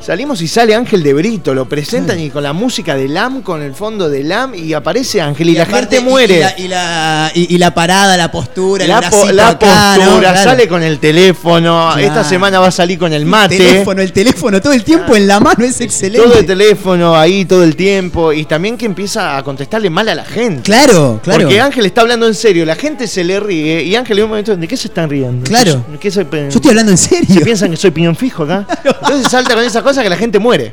[0.00, 3.60] salimos y sale Ángel de Brito, lo presentan y con la música de LAM, con
[3.60, 6.36] el fondo de LAM, y aparece Ángel y, la aparte, gente muere.
[6.36, 9.48] Y, la, y, la, y- y la parada, la postura, La, el po- bracito la
[9.48, 10.04] acá, ¿no?
[10.04, 10.50] postura, Claro.
[10.50, 11.88] sale con el teléfono.
[11.92, 12.06] Claro.
[12.06, 13.56] Esta semana va a salir con el mate.
[13.58, 16.24] teléfono, el teléfono todo el tiempo en la mano es excelente.
[16.28, 18.32] Todo el teléfono ahí todo el tiempo.
[18.32, 20.62] Y también que empieza a contestarle mal a la gente.
[20.62, 21.40] Claro, claro.
[21.40, 23.82] Porque Ángel está hablando en serio, la gente se le ríe.
[23.82, 25.44] Y Ángel en un momento, ¿de qué se están riendo?
[25.48, 25.84] Claro.
[25.98, 27.26] ¿Qué se- Yo estoy hablando en serio.
[27.34, 28.64] ¿Se piensan que soy piñón fijo acá?
[29.00, 30.72] Entonces salta con esas cosas que la gente muere.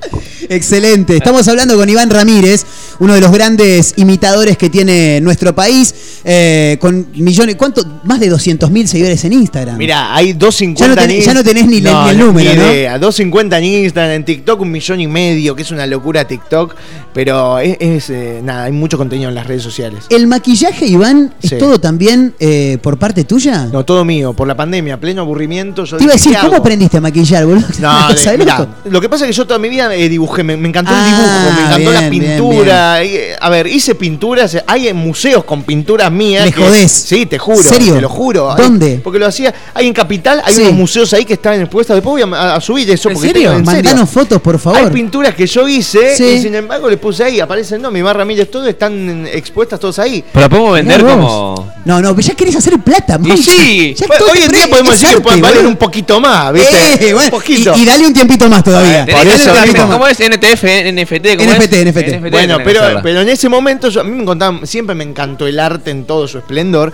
[0.49, 1.15] Excelente.
[1.17, 2.65] Estamos hablando con Iván Ramírez,
[2.99, 7.83] uno de los grandes imitadores que tiene nuestro país, eh, con millones, ¿cuánto?
[8.03, 9.77] Más de 200 mil seguidores en Instagram.
[9.77, 12.71] Mira, hay 250 Ya no tenés- ya no tenés ni ni el número, ¿no?
[12.71, 12.97] idea.
[12.99, 16.75] 250 en Instagram, en TikTok un millón y medio, que es una locura TikTok.
[17.13, 20.05] Pero es, es, eh, nada, hay mucho contenido en las redes sociales.
[20.09, 21.57] ¿El maquillaje, Iván, es Sí.
[21.59, 23.67] todo también eh, por parte tuya?
[23.71, 25.85] No, todo mío, por la pandemia, pleno aburrimiento.
[25.85, 27.67] Yo Te iba a decir, ¿qué ¿cómo aprendiste a maquillar, boludo?
[27.79, 28.71] No, De- mirá, loco.
[28.85, 30.97] lo que pasa es que yo toda mi vida dibujado dibujé, me, me encantó el
[30.99, 33.03] Ah, dibujo, me encantó la bien, bien, pintura.
[33.03, 36.45] Y, eh, A ver, hice pinturas, eh, hay en museos con pinturas mías.
[36.45, 36.91] Me que- jodés.
[36.91, 37.61] Sí, te juro.
[37.63, 37.95] ¿Serio?
[37.95, 38.51] Te lo juro.
[38.51, 38.99] Hay- ¿Dónde?
[39.03, 40.61] porque lo hacía, hay en Capital, hay Sí.
[40.61, 41.95] unos museos ahí que están expuestos.
[41.95, 43.09] Después voy a, a subir eso.
[43.09, 43.49] ¿En porque serio?
[43.49, 43.83] tengo- en serio.
[43.89, 44.91] Mandanos fotos, por Hay favor.
[44.91, 46.23] pinturas que yo hice Sí.
[46.23, 49.99] y sin embargo le puse ahí, aparecen, no, mi barra Ramírez, todo están expuestas todos
[49.99, 50.23] ahí.
[50.31, 51.25] Pero podemos vender Mirá vos.
[51.55, 51.73] como.
[51.85, 53.43] No, no, ya querés hacer plata, Y Mauchi.
[53.43, 57.09] sí, Ya pues, hoy en día podemos decir que pueden valer un poquito más, ¿viste?
[57.09, 57.73] Eh, bueno, un poquito.
[57.75, 59.05] Y, y dale un tiempito más todavía.
[59.05, 59.51] Por eso.
[59.89, 60.19] ¿Cómo es?
[60.19, 61.85] NTF, NFT, ¿cómo NFT, es?
[61.85, 62.31] NFT.
[62.31, 65.59] Bueno, pero, pero en ese momento yo- a mí me encontraba, siempre me encantó el
[65.59, 66.91] arte en todo su esplendor,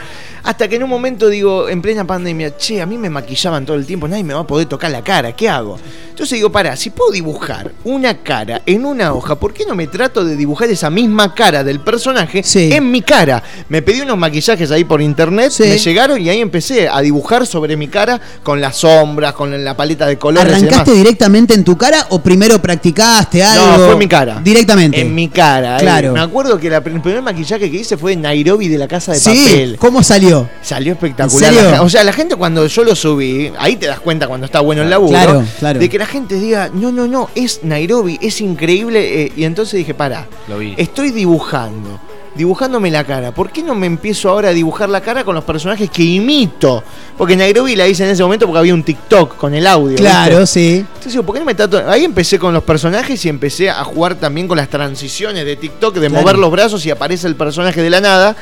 [0.50, 3.78] hasta que en un momento digo, en plena pandemia, che, a mí me maquillaban todo
[3.78, 5.78] el tiempo, nadie me va a poder tocar la cara, ¿qué hago?
[6.10, 9.86] Entonces digo, pará, si puedo dibujar una cara en una hoja, ¿por qué no me
[9.86, 12.42] trato de dibujar esa misma cara del personaje
[12.76, 13.44] en mi cara?
[13.70, 17.78] Me pedí unos maquillajes ahí por internet, me llegaron y ahí empecé a dibujar sobre
[17.78, 20.52] mi cara con las sombras, con la paleta de colores.
[20.52, 21.04] y ¿Arrancaste demás.
[21.04, 23.68] directamente en tu cara o primero practicaste algo?
[23.78, 24.42] No, fue en mi cara.
[24.44, 25.00] Directamente.
[25.00, 25.78] En mi cara.
[25.78, 25.82] eh.
[25.82, 26.12] Claro.
[26.14, 29.12] Me acuerdo que la- el primer maquillaje que hice fue en Nairobi de la casa
[29.14, 29.78] de Sí, papel.
[29.80, 30.39] ¿cómo salió?
[30.62, 31.50] Salió espectacular.
[31.52, 31.72] ¿En serio?
[31.72, 34.60] La o sea, la gente cuando yo lo subí, ahí te das cuenta cuando está
[34.60, 35.12] bueno el laburo.
[35.12, 35.80] Claro, claro.
[35.80, 39.24] De que la gente diga, no, no, no, es Nairobi, es increíble.
[39.24, 40.74] eh, y entonces dije, para, Lo vi.
[40.78, 42.00] estoy dibujando.
[42.36, 43.34] Dibujándome la cara.
[43.34, 46.84] ¿Por qué no me empiezo ahora a dibujar la cara con los personajes que imito?
[47.18, 49.98] Porque Nairobi la hice en ese momento porque había un TikTok con el audio.
[49.98, 50.48] Claro, ¿viste?
[50.60, 50.76] sí.
[50.78, 51.82] Entonces digo, ¿por qué no me trato?
[51.90, 55.96] Ahí empecé con los personajes y empecé a jugar también con las transiciones de TikTok,
[55.96, 56.22] de Claro.
[56.24, 58.36] mover los brazos y aparece el personaje de la nada.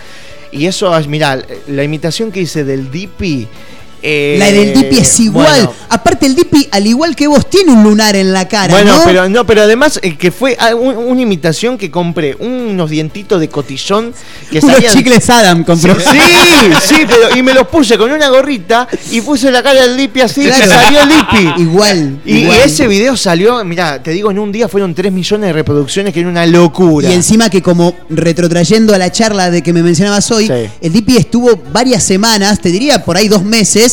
[0.52, 3.48] Y eso, ah, mirá, la imitación que hice del Dipi.
[4.02, 5.48] Eh, La del Dipi es igual.
[5.48, 8.74] bueno, Aparte, el Dipi, al igual que vos, tiene un lunar en la cara.
[8.74, 9.04] bueno, ¿no?
[9.06, 13.40] pero no, pero además eh, que fue ah, un- una imitación que compré unos dientitos
[13.40, 14.14] de cotillón
[14.52, 14.94] que Unos salían.
[14.94, 15.96] chicles Adam compró.
[16.00, 16.20] Sí,
[16.88, 20.22] sí, pero y me los puse con una gorrita y puse la cara del Dipi
[20.22, 20.66] así Claro.
[20.66, 21.62] y salió el Dipi.
[21.62, 22.20] Igual.
[22.26, 22.60] Y, igual.
[22.66, 26.20] ese video salió, mira, te digo, en un día fueron 3 millones de reproducciones, que
[26.20, 27.10] era una locura.
[27.10, 30.52] Y encima que como retrotrayendo a la charla de que me mencionabas hoy,
[30.82, 33.87] el Dipi estuvo varias semanas, te diría por ahí dos meses,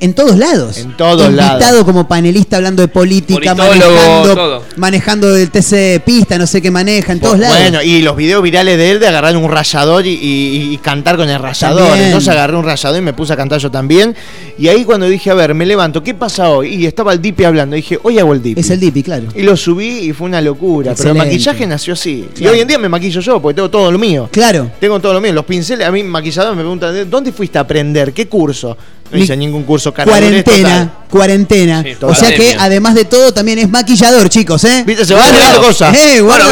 [0.00, 0.78] en todos lados.
[0.78, 1.84] En todos Invitado lados.
[1.84, 4.64] como panelista hablando de política, Politólogo, manejando, todo.
[4.76, 7.56] manejando el TC pista, no sé qué maneja, en todos lados.
[7.58, 11.16] Bueno, y los videos virales de él de agarrar un rayador y, y- y cantar
[11.16, 11.82] con el rayador.
[11.88, 12.06] También.
[12.06, 14.14] Entonces agarré un rayador y me puse a cantar yo también.
[14.58, 16.74] Y ahí cuando dije, a ver, me levanto, ¿qué pasa hoy?
[16.74, 17.76] Y estaba el Dipi hablando.
[17.76, 18.60] dije, hoy hago el Dipi.
[18.60, 19.26] Es el Dipi, claro.
[19.34, 20.94] Y lo subí y fue una locura.
[20.96, 22.28] Pero el maquillaje nació así.
[22.34, 22.52] Claro.
[22.52, 24.28] Y hoy en día me maquillo yo, porque tengo todo lo mío.
[24.32, 24.70] Claro.
[24.80, 25.32] Tengo todo lo mío.
[25.32, 28.12] Los pinceles, a mí maquillador me preguntan, ¿de ¿dónde fuiste a aprender?
[28.12, 28.76] ¿Qué curso?
[29.10, 31.82] No hice ningún curso cara Cuarentena, cuarentena.
[31.82, 34.82] Sí, o sea que además de todo también es maquillador, chicos, ¿eh?
[34.86, 35.04] ¿Viste?
[35.04, 35.96] Se va agregando cosas.
[35.96, 36.46] Eh, guarda-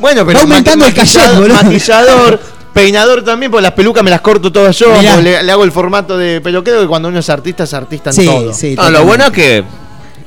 [0.00, 1.54] Bueno, pero Va aumentando el cachet, maquillador- boludo.
[1.62, 2.40] Maquillador,
[2.72, 4.88] peinador también, porque las pelucas me las corto todas yo.
[5.20, 6.40] Le, le hago el formato de.
[6.40, 8.54] Pero creo que cuando uno es artista, es artista en Sí, todo.
[8.54, 9.64] sí, No, lo bueno es que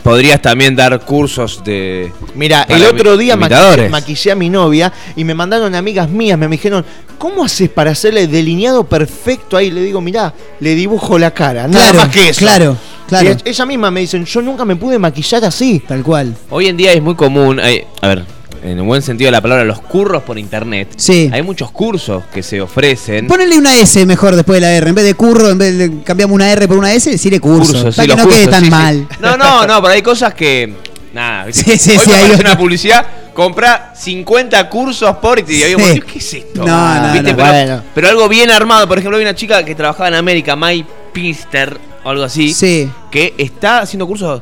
[0.03, 2.11] podrías también dar cursos de.
[2.35, 6.47] Mira, el otro día maquillé, maquillé a mi novia y me mandaron amigas mías, me
[6.47, 6.85] dijeron,
[7.17, 9.71] ¿cómo haces para hacerle delineado perfecto ahí?
[9.71, 12.39] Le digo, mirá, le dibujo la cara, nada Claro, más que eso.
[12.39, 13.35] claro, claro.
[13.45, 15.81] Y ella misma me dicen, yo nunca me pude maquillar así.
[15.87, 16.35] Tal cual.
[16.49, 17.59] Hoy en día es muy común.
[17.59, 18.25] hay- a ver,
[18.63, 20.89] en el buen sentido de la palabra, los curros por internet.
[20.97, 21.29] Sí.
[21.33, 23.27] Hay muchos cursos que se ofrecen.
[23.27, 24.89] Ponele una S mejor después de la R.
[24.89, 27.73] En vez de curro, en vez de cambiamos una R por una S, decirle curso.
[27.73, 28.71] Cursos, para sí, que no quede tan sí, sí.
[28.71, 29.07] mal.
[29.19, 30.73] No, no, no, pero hay cosas que.
[31.13, 31.51] Nada.
[31.51, 35.79] Sí, sí, Hoy sí, me hay una publicidad, compra 50 cursos por y te digo,
[35.79, 35.99] Sí.
[36.01, 36.63] ¿qué es esto?
[36.65, 37.31] No, no, ¿Viste?
[37.31, 37.35] no.
[37.37, 37.83] Pero, Bueno.
[37.93, 38.87] pero algo bien armado.
[38.87, 42.53] Por ejemplo, hay una chica que trabajaba en América, May Pinster, o algo así.
[42.53, 42.89] Sí.
[43.11, 44.41] Que está haciendo cursos.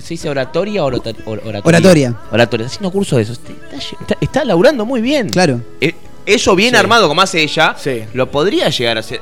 [0.00, 1.62] ¿Se dice oratoria o orata- or- oratoria?
[1.78, 2.14] Oratoria.
[2.32, 2.66] Oratoria.
[2.66, 3.32] Está haciendo cursos de eso.
[3.32, 3.52] Está,
[4.00, 5.28] está, está laburando muy bien.
[5.30, 5.60] Claro.
[5.80, 5.94] Eh,
[6.26, 6.76] Eso bien Sí.
[6.76, 8.04] armado como hace ella, Sí.
[8.12, 9.20] lo podría llegar a hacer.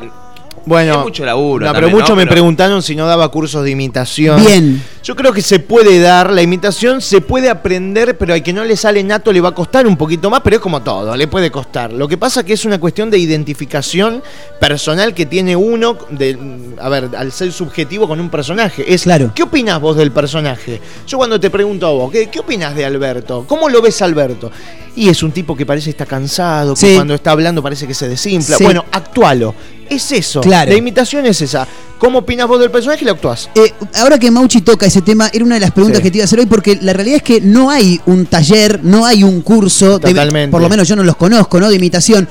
[0.66, 2.16] Bueno, Es mucho laburo No, pero muchos ¿no?
[2.16, 4.44] me Pero- preguntaron si no daba cursos de imitación.
[4.44, 4.82] Bien.
[5.02, 8.64] Yo creo que se puede dar, la imitación se puede aprender, pero al que no
[8.64, 11.26] le sale nato le va a costar un poquito más, pero es como todo, le
[11.28, 11.92] puede costar.
[11.92, 14.22] Lo que pasa que es una cuestión de identificación
[14.60, 16.38] personal que tiene uno, de,
[16.80, 18.84] a ver, al ser subjetivo con un personaje.
[18.92, 19.32] Es, Claro.
[19.34, 20.80] ¿Qué opinas vos del personaje?
[21.06, 23.44] Yo cuando te pregunto a vos, ¿qué, qué opinas de Alberto?
[23.46, 24.50] ¿Cómo lo ves a Alberto?
[24.96, 26.94] Y es un tipo que parece está cansado, que Sí.
[26.96, 28.56] cuando está hablando parece que se desinfla.
[28.56, 28.64] Sí.
[28.64, 29.54] Bueno, actualo.
[29.90, 30.40] Es eso.
[30.40, 30.70] Claro.
[30.70, 31.66] La imitación es esa.
[31.98, 33.50] ¿Cómo opinas vos del personaje y lo actuás?
[33.54, 36.02] Eh, ahora que Mauchi toca ese tema, era una de las preguntas Sí.
[36.04, 38.80] que te iba a hacer hoy, porque la realidad es que no hay un taller,
[38.84, 41.68] no hay un curso, de- por lo menos yo no los conozco, ¿no?
[41.70, 42.28] De imitación.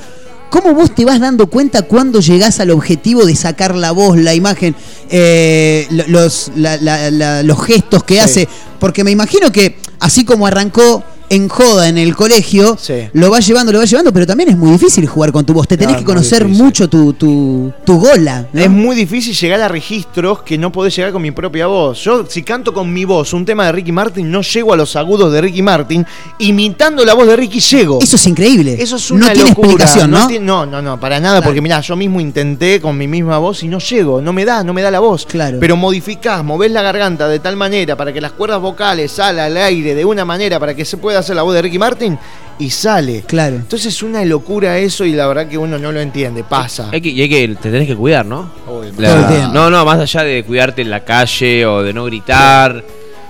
[0.50, 4.34] ¿Cómo vos te vas dando cuenta cuando llegás al objetivo de sacar la voz, la
[4.34, 4.74] imagen,
[5.10, 8.20] eh, lo- los, la- la- la- los gestos que Sí.
[8.20, 8.48] hace?
[8.80, 12.76] Porque me imagino que así como arrancó en joda en el colegio,
[13.12, 15.68] lo va llevando, lo va llevando, pero también es muy difícil jugar con tu voz.
[15.68, 18.46] Te tenés No, que conocer mucho tu, tu, tu gola.
[18.52, 18.60] ¿no?
[18.62, 22.02] Es muy difícil llegar a registros que no podés llegar con mi propia voz.
[22.04, 24.96] Yo, si canto con mi voz un tema de Ricky Martin, no llego a los
[24.96, 26.04] agudos de Ricky Martin.
[26.38, 27.98] Imitando la voz de Ricky, llego.
[28.00, 28.76] Eso es increíble.
[28.80, 29.68] Eso es No una tiene locura.
[29.68, 30.28] explicación, ¿no?
[30.40, 33.68] no, no, no, para nada, porque mirá, yo mismo intenté con mi misma voz y
[33.68, 35.26] no llego, no me da, no me da la voz.
[35.26, 35.58] Claro.
[35.60, 39.56] Pero modificás, movés la garganta de tal manera para que las cuerdas vocales salgan al
[39.56, 42.18] aire de una manera para que se pueda hacer la voz de Ricky Martin
[42.58, 43.22] y sale.
[43.26, 43.56] Claro.
[43.56, 46.88] Entonces es una locura eso y la verdad que uno no lo entiende, pasa.
[46.92, 48.50] Hay que, y hay que, te tenés que cuidar, ¿no?
[48.96, 52.82] La- no, no, más allá de cuidarte en la calle o de no gritar.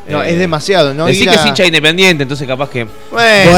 [0.09, 1.07] No, eh, es demasiado, ¿no?
[1.07, 2.87] Decís Ir que a- es hincha independiente, entonces capaz que.
[3.11, 3.51] Bueno,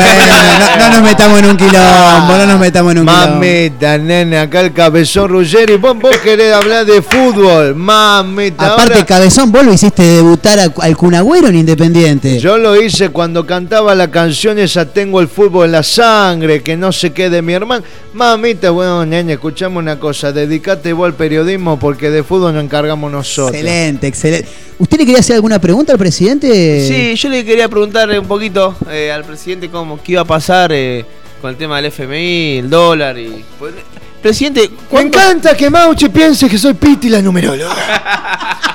[0.58, 3.34] no, no nos metamos en un quilombo, no nos metamos en un quilombo.
[3.36, 5.76] Mamita, nena, acá el cabezón Ruggeri.
[5.76, 7.74] Vos, vos querés hablar de fútbol.
[7.74, 8.72] Mamita.
[8.72, 12.38] Aparte, ahora- Cabezón, vos lo hiciste debutar a- al Cunagüero en Independiente.
[12.38, 16.76] Yo lo hice cuando cantaba la canción esa Tengo el fútbol en la sangre, que
[16.76, 17.84] no se quede mi hermano.
[18.12, 20.32] Mamita, bueno, nene, escuchame una cosa.
[20.32, 23.54] Dedicate vos al periodismo porque de fútbol nos encargamos nosotros.
[23.56, 24.48] Excelente, excelente.
[24.78, 26.39] ¿Usted le quería hacer alguna pregunta al presidente?
[26.40, 30.72] Sí, yo le quería preguntar un poquito eh, al presidente cómo qué iba a pasar
[30.72, 31.04] eh,
[31.40, 33.44] con el tema del FMI, el dólar y.
[33.58, 33.74] pues,
[34.22, 37.74] Presidente, Me encanta que Mauchi piense que soy Piti la numeróloga.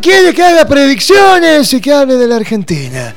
[0.00, 3.14] Quiere que haga predicciones y que hable de la Argentina.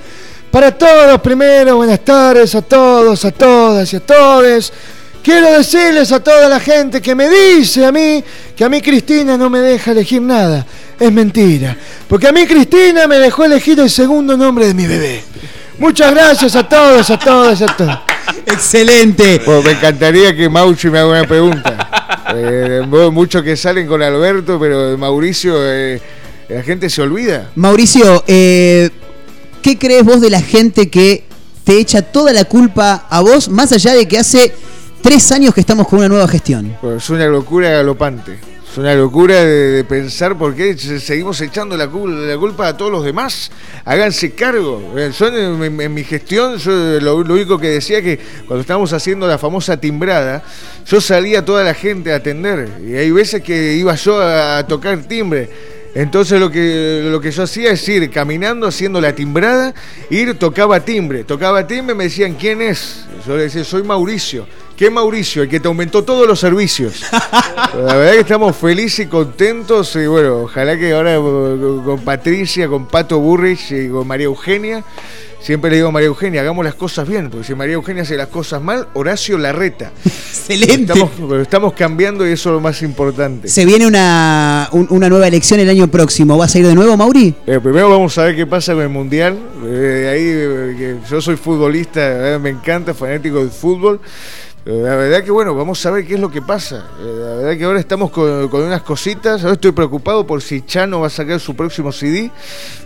[0.49, 4.71] Para todos, primero, buenas tardes a todos, a todas y a todos.
[5.23, 8.21] Quiero decirles a toda la gente que me dice a mí
[8.53, 10.65] que a mí Cristina no me deja elegir nada.
[10.99, 11.77] Es mentira.
[12.09, 15.23] Porque a mí Cristina me dejó elegir el segundo nombre de mi bebé.
[15.79, 17.99] Muchas gracias a todos, a todas y a todos.
[18.45, 19.41] Excelente.
[19.63, 22.23] me encantaría que Mauchi me haga una pregunta.
[22.35, 22.81] Eh,
[23.11, 26.01] muchos que salen con Alberto, pero Mauricio, eh,
[26.49, 27.51] la gente se olvida.
[27.55, 28.89] Mauricio, eh,
[29.61, 31.23] ¿qué crees vos de la gente que
[31.63, 34.53] te echa toda la culpa a vos, más allá de que hace
[35.03, 36.75] tres años que estamos con una nueva gestión?
[36.97, 38.39] Es una locura galopante.
[38.71, 42.75] Es una locura de, pensar por qué se- seguimos echando la, cul- la culpa a
[42.75, 43.51] todos los demás.
[43.85, 44.93] Háganse cargo.
[44.97, 48.17] Eh, Yo en, mi gestión, yo lo, único que decía que
[48.47, 50.41] cuando estábamos haciendo la famosa timbrada,
[50.87, 52.67] yo salía a toda la gente a atender.
[52.83, 55.51] Y hay veces que iba yo a, a tocar timbre.
[55.93, 59.75] Entonces lo que, lo que yo hacía es ir caminando, haciendo la timbrada,
[60.09, 63.05] ir, tocaba timbre, tocaba timbre, me decían, ¿quién es?
[63.27, 64.47] Yo le decía, soy Mauricio.
[64.83, 65.43] ¿Qué Mauricio?
[65.43, 67.05] El que te aumentó todos los servicios.
[67.73, 71.19] La verdad que estamos felices y contentos y bueno, ojalá que ahora eh,
[71.85, 74.83] con Patricia, con Pato Burrich y con María Eugenia,
[75.39, 78.17] siempre le digo a María Eugenia, hagamos las cosas bien, porque si María Eugenia hace
[78.17, 79.93] las cosas mal, Horacio la reta.
[80.05, 80.91] Excelente.
[80.91, 81.11] Estamos,
[81.41, 83.47] estamos cambiando y eso es lo más importante.
[83.47, 86.37] Se viene una, un- una nueva elección el año próximo.
[86.37, 87.33] ¿Vas a ir de nuevo, Mauri?
[87.47, 89.37] Eh, primero vamos a ver qué pasa con el Mundial.
[89.65, 94.01] Eh, ahí, eh, que yo soy futbolista, eh, me encanta, fanático del fútbol.
[94.65, 96.85] Eh, La verdad que bueno, vamos a ver qué es lo que pasa.
[97.01, 99.41] Eh, La verdad que ahora estamos con, con unas cositas.
[99.43, 102.31] Ahora estoy preocupado por si Chano va a sacar su próximo CD.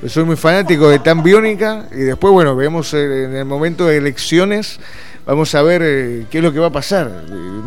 [0.08, 1.86] Soy muy fanático de Tan Biónica.
[1.92, 4.80] Y después, bueno, vemos eh, en el momento de elecciones.
[5.26, 7.12] Vamos a ver eh, qué es lo que va a pasar.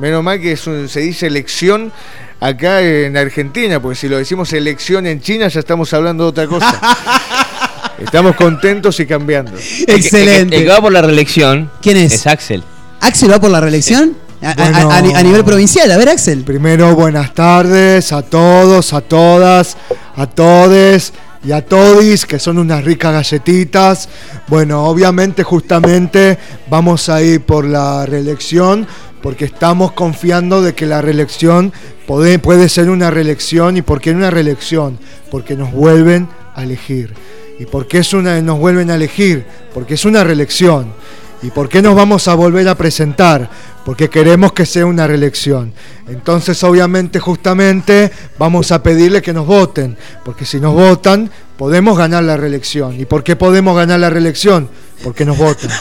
[0.01, 1.93] Menos mal que es un- se dice elección
[2.41, 6.47] acá en Argentina, porque si lo decimos elección en China ya estamos hablando de otra
[6.47, 6.81] cosa.
[8.01, 9.53] Estamos contentos y cambiando.
[9.87, 10.57] Excelente.
[10.57, 11.71] El que va por la reelección.
[11.83, 12.15] ¿Quién es?
[12.15, 12.65] Es Axel.
[13.01, 14.17] ¿Axel va por la reelección?
[14.43, 14.91] A, a- Bueno.
[14.91, 16.45] a- a nivel provincial, a ver, Axel.
[16.45, 19.77] Primero, buenas tardes a todos, a todas,
[20.17, 21.13] a todes
[21.45, 24.09] y a todis, que son unas ricas galletitas.
[24.49, 28.87] Bueno, obviamente, justamente vamos a ir por la reelección,
[29.23, 31.73] porque estamos confiando de que la reelección
[32.07, 33.77] puede, puede ser una reelección.
[33.77, 34.99] ¿Y por qué una reelección?
[35.31, 37.13] Porque nos vuelven a elegir.
[37.59, 39.45] ¿Y por qué es una, nos vuelven a elegir?
[39.75, 40.93] Porque es una reelección.
[41.43, 43.49] ¿Y por qué nos vamos a volver a presentar?
[43.85, 45.73] Porque queremos que sea una reelección.
[46.07, 49.97] Entonces, obviamente, justamente, vamos a pedirle que nos voten.
[50.25, 53.01] Porque si nos votan, podemos ganar la reelección.
[53.01, 54.69] ¿Y por qué podemos ganar la reelección?
[55.03, 55.71] Porque nos votan.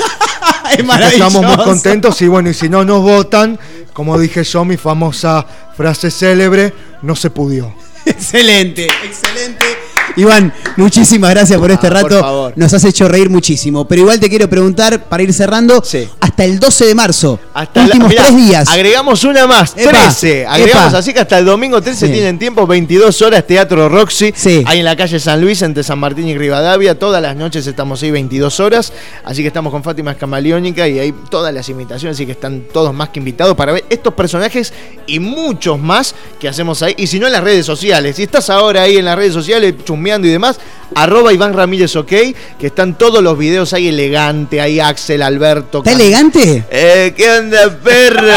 [0.76, 3.60] Que Estamos muy contentos y bueno, y si no nos votan,
[3.92, 5.46] como dije yo, mi famosa
[5.76, 7.74] frase célebre, no se pudió.
[8.06, 9.79] Excelente, excelente.
[10.16, 12.20] Iván, muchísimas gracias por este Ah, por rato.
[12.20, 12.54] favor.
[12.56, 13.88] Nos has hecho reír muchísimo.
[13.88, 15.82] Pero igual te quiero preguntar, para ir cerrando,
[16.20, 18.70] hasta el 12 de marzo, Hasta la- últimos mirá, tres días.
[18.70, 20.46] Agregamos una más, Epa, 13.
[20.46, 20.98] Agregamos, epa.
[20.98, 22.14] así que hasta el domingo 13 Sí.
[22.14, 24.34] tienen tiempo, 22 horas, Teatro Roxy.
[24.66, 26.98] Ahí en la calle San Luis, entre San Martín y Rivadavia.
[26.98, 28.92] Todas las noches estamos ahí 22 horas.
[29.24, 32.18] Así que estamos con Fátima Escamaleónica y hay todas las imitaciones.
[32.18, 34.74] Así que están todos más que invitados para ver estos personajes
[35.08, 36.94] y muchos más que hacemos ahí.
[36.98, 38.16] Y si no, en las redes sociales.
[38.16, 40.60] Si estás ahora ahí en las redes sociales, chum, y demás,
[40.96, 45.80] arroba Iván Ramírez OK, que están todos los videos ahí elegante, ahí Axel, Alberto.
[45.80, 46.64] ¿Está Can- elegante?
[46.70, 48.28] Eh, ¿qué onda, perro?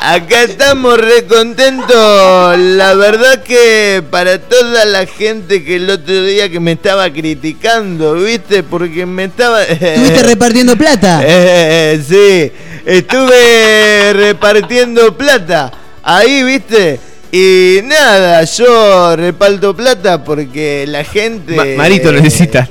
[0.00, 2.58] Acá estamos re contentos.
[2.58, 8.14] La verdad que para toda la gente que el otro día que me estaba criticando,
[8.14, 8.62] ¿viste?
[8.62, 9.62] Porque me estaba...
[9.64, 11.20] ¿Estuviste repartiendo plata?
[11.26, 12.52] Eh, sí,
[12.86, 15.72] estuve repartiendo plata.
[16.02, 17.00] Ahí, ¿viste?
[17.30, 21.54] Y nada, yo reparto plata porque la gente...
[21.54, 22.68] Ma- Marito necesita.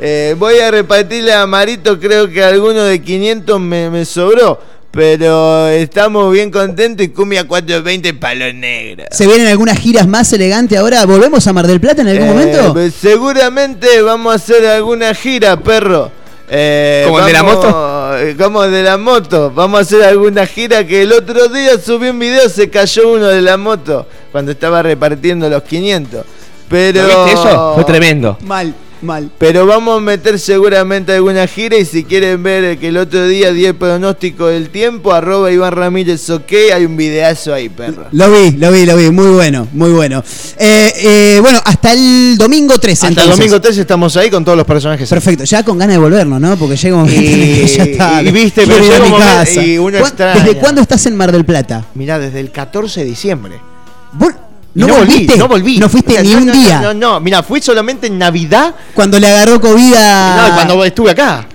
[0.00, 4.60] Eh, voy a repartirle a Marito, creo que alguno de 500 me, me sobró.
[4.90, 9.04] Pero estamos bien contentos y cumbia 420 palo negro.
[9.10, 11.04] ¿Se vienen algunas giras más elegantes ahora?
[11.04, 12.72] ¿Volvemos a Mar del Plata en algún Eh, momento?
[12.72, 16.10] pues seguramente vamos a hacer alguna gira, perro.
[16.48, 17.68] Eh, ¿Como el de la moto?
[18.20, 19.50] Eh, Como de la moto.
[19.54, 23.26] Vamos a hacer alguna gira que el otro día subí un video, se cayó uno
[23.26, 26.24] de la moto cuando estaba repartiendo los 500.
[26.68, 27.02] Pero...
[27.06, 27.72] ¿Lo viste eso?
[27.74, 28.36] Fue tremendo.
[28.42, 29.30] Mal, mal.
[29.38, 33.52] Pero vamos a meter seguramente alguna gira y si quieren ver que el otro día
[33.52, 38.06] di el pronóstico del tiempo, arroba Iván Ramírez OK, hay un videazo ahí, perro.
[38.12, 39.10] Lo vi, lo vi, lo vi.
[39.10, 40.22] Muy bueno, muy bueno.
[40.58, 44.56] Eh, eh, bueno, hasta el domingo 13 Hasta el domingo 3 estamos ahí con todos
[44.56, 45.08] los personajes.
[45.08, 46.56] Perfecto, ya con ganas de volvernos, ¿no?
[46.56, 48.22] Porque llega un momento que ya está.
[48.22, 50.34] y viste, pero llega un momento y uno ¿Cuán-.
[50.34, 51.84] ¿Desde cuándo estás en Mar del Plata?
[51.94, 53.60] Mirá, desde el 14 de diciembre.
[54.78, 55.36] ¿No, no volví, volviste?
[55.36, 55.78] no volví.
[55.78, 56.80] No fuiste O sea, ni no, un no, día.
[56.80, 58.74] No, no, no, mira, fui solamente en Navidad.
[58.94, 60.48] Cuando le agarró COVID a.
[60.48, 61.46] No, cuando estuve acá.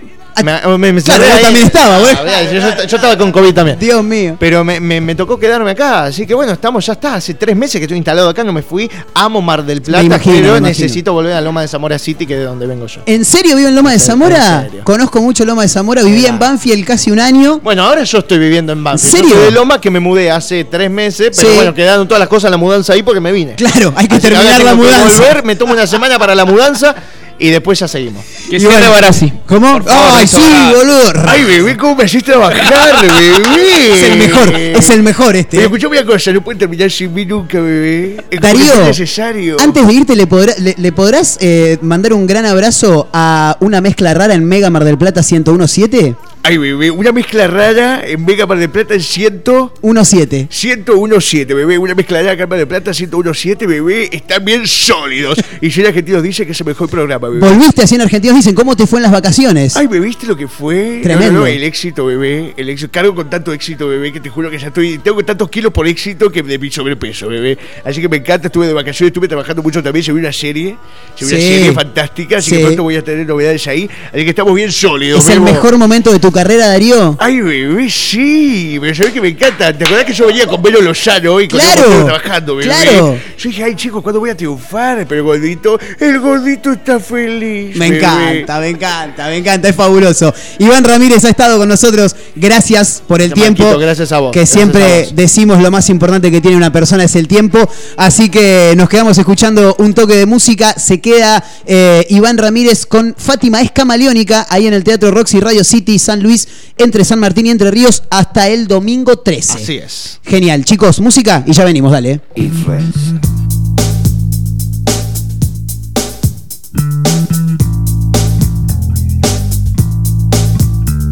[0.42, 1.44] Me, me, me Ah, Claro, ahí.
[1.44, 2.16] también estabas, güey.
[2.16, 3.78] Ah, yo, yo- yo estaba con COVID también.
[3.80, 4.36] Dios mío.
[4.40, 7.16] Pero me, tocó quedarme acá, así que bueno, estamos, ya está.
[7.16, 8.90] Hace tres meses que estoy instalado acá, no me fui.
[9.14, 12.40] Amo Mar del Plata, imagino, pero necesito volver a Loma de Zamora City, que es
[12.40, 13.02] de donde vengo yo.
[13.06, 14.68] ¿En serio vivo en Loma de Zamora?
[14.84, 17.60] Conozco mucho Loma de Zamora, viví en Banfield casi un año.
[17.60, 19.06] Bueno, ahora yo estoy viviendo en Banfield.
[19.16, 19.30] ¿En serio?
[19.30, 21.56] Yo soy de Loma que me mudé hace tres meses, pero Sí.
[21.56, 23.54] bueno, quedaron todas las cosas en la mudanza ahí porque me vine.
[23.56, 25.20] Claro, hay que Así terminar la mudanza.
[25.20, 26.96] volver, me tomo una semana para la mudanza
[27.40, 28.24] y después ya seguimos.
[28.50, 29.32] Que cierre Barassi.
[29.48, 29.80] ¿Cómo?
[29.88, 30.38] ¡Ay, sí,
[30.76, 31.14] boludo!
[31.28, 33.94] Ay, bebé, ¿cómo me hiciste trabajar, bebé?
[33.94, 35.58] Es el mejor, es el mejor este.
[35.58, 38.18] Pero escuchame una cosa, no pueden terminar sin mí nunca, bebé.
[38.30, 39.58] Es Darío, necesario.
[39.60, 43.82] Antes de irte, ¿le, podrá- le- le podrás eh, mandar un gran abrazo a una
[43.82, 46.16] mezcla rara en Mega Mar del Plata 1017?
[46.46, 49.44] Ay, bebé, una mezcla rara en Vega Mar del Plata en 100...
[49.82, 50.50] 17.
[50.52, 51.78] 101.7, bebé.
[51.78, 54.10] Una mezcla rara acá en Mar del Plata 101.7, bebé.
[54.12, 55.40] Están bien sólidos.
[55.62, 57.48] y si argentinos dice que es el mejor programa, bebé.
[57.48, 59.78] Volviste así en Argentinos, dicen, ¿cómo te fue en las vacaciones?
[59.78, 61.00] Ay, ¿me viste lo que fue?
[61.02, 61.32] Tremendo.
[61.32, 62.54] No, no, no, el éxito, bebé.
[62.58, 62.92] El éxito.
[62.92, 64.98] Cargo con tanto éxito, bebé, que te juro que ya estoy.
[64.98, 67.58] Tengo tantos kilos por éxito que de mi sobrepeso, bebé.
[67.86, 68.48] Así que me encanta.
[68.48, 70.04] Estuve de vacaciones, estuve trabajando mucho también.
[70.04, 70.76] Se vio una serie.
[71.16, 71.46] Se vio Sí.
[71.46, 72.38] una serie fantástica.
[72.40, 72.58] Así Sí.
[72.58, 73.90] que pronto voy a tener novedades ahí.
[74.12, 77.16] Así que estamos bien sólidos, ¿Es el mejor momento de tu carrera, Darío?
[77.20, 78.78] Ay, bebé, sí.
[78.82, 79.72] Pero sabés que me encanta.
[79.78, 81.48] ¿Te acordás que yo venía con Velo Lozano hoy?
[81.48, 82.70] cuando Claro, trabajando, bebé?
[82.70, 83.18] claro.
[83.38, 85.06] Yo dije, ay, chicos, ¿cuándo voy a triunfar?
[85.08, 87.76] Pero el gordito, el gordito está feliz.
[87.78, 87.98] Me bebé.
[88.00, 90.34] encanta, me encanta, me encanta, es fabuloso.
[90.60, 92.16] Iván Ramírez ha estado con nosotros.
[92.36, 93.64] Gracias por el tiempo.
[93.64, 95.16] Marquito, gracias a vos, Que gracias siempre vos.
[95.16, 97.60] decimos lo más importante que tiene una persona es el tiempo.
[97.98, 100.74] Así que nos quedamos escuchando un toque de música.
[100.74, 106.00] Se queda eh, Iván Ramírez con Fátima Escamaleónica ahí en el Teatro Roxy Radio City,
[106.00, 106.48] San Luis,
[106.78, 109.54] entre San Martín y Entre Ríos, hasta el domingo 13.
[109.54, 110.20] Así es.
[110.24, 112.22] Genial, chicos, música y ya venimos, dale.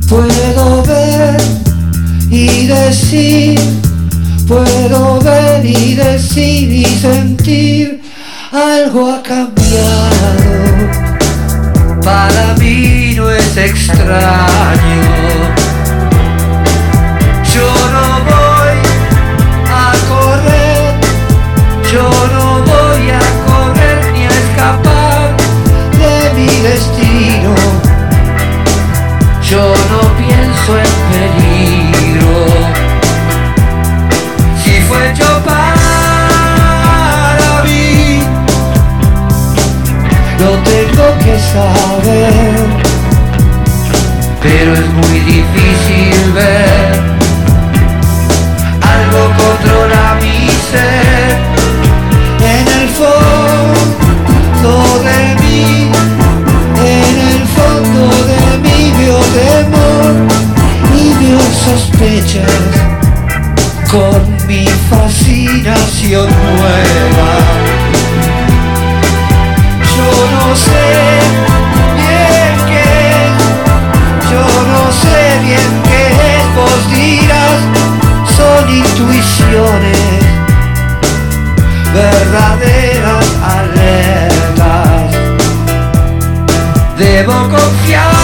[0.07, 1.41] Puedo ver
[2.29, 3.59] y decir,
[4.47, 8.01] puedo ver y decir y sentir,
[8.51, 11.10] algo ha cambiado.
[12.03, 14.11] Para mí no es extraño.
[17.53, 18.77] Yo no voy
[19.69, 20.95] a correr,
[21.91, 25.35] yo no voy a correr ni a escapar
[25.99, 27.53] de mi destino.
[29.43, 32.39] Yo no pienso en peligro.
[34.63, 35.80] Si fue yo para
[41.31, 42.55] que saber.
[44.41, 46.91] Pero es muy difícil ver
[48.95, 51.29] algo controla mi ser.
[52.55, 54.71] En el fondo
[55.09, 55.91] de mí,
[56.99, 60.13] en el fondo de mí veo temor
[61.01, 62.63] y veo sospechas
[63.89, 67.90] con mi fascinación nueva.
[70.51, 70.83] Yo no sé
[71.95, 72.83] bien qué
[74.29, 76.83] yo no sé bien qué es, vos
[78.35, 80.19] son intuiciones,
[81.93, 85.15] verdaderas alertas.
[86.97, 88.20] Debo confiar.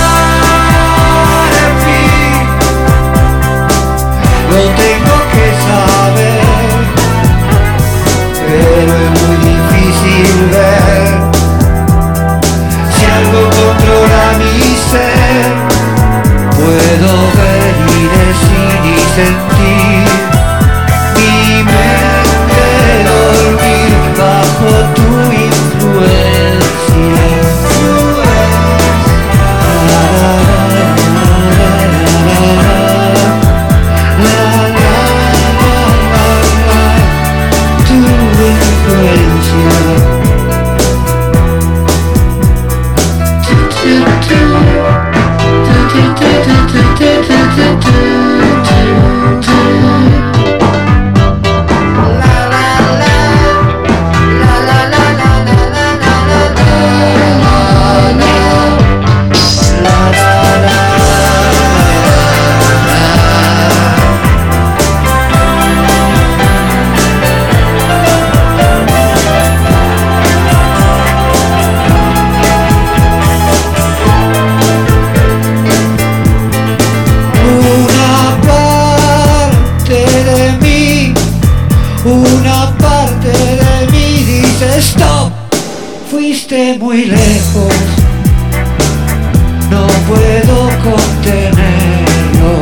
[19.17, 20.36] sentir.
[82.07, 85.29] Una parte de mí dice stop,
[86.09, 87.73] fuiste muy lejos,
[89.69, 92.53] no puedo contenerlo.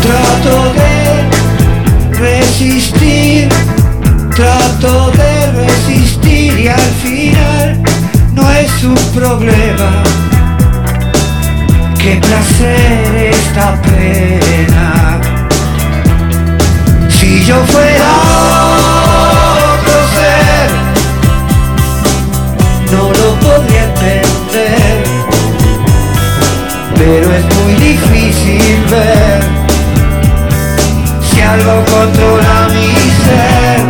[0.00, 3.50] Trato de resistir,
[4.34, 7.82] trato de resistir y al final
[8.32, 10.02] no es un problema.
[11.98, 14.95] Qué placer esta pena.
[17.26, 18.12] Si yo fuera
[19.74, 20.68] otro ser,
[22.92, 24.96] no lo podría entender.
[26.94, 29.40] Pero es muy difícil ver
[31.28, 32.94] si algo controla mi
[33.24, 33.80] ser.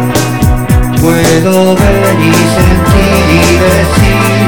[1.02, 4.46] Puedo ver y sentir y decir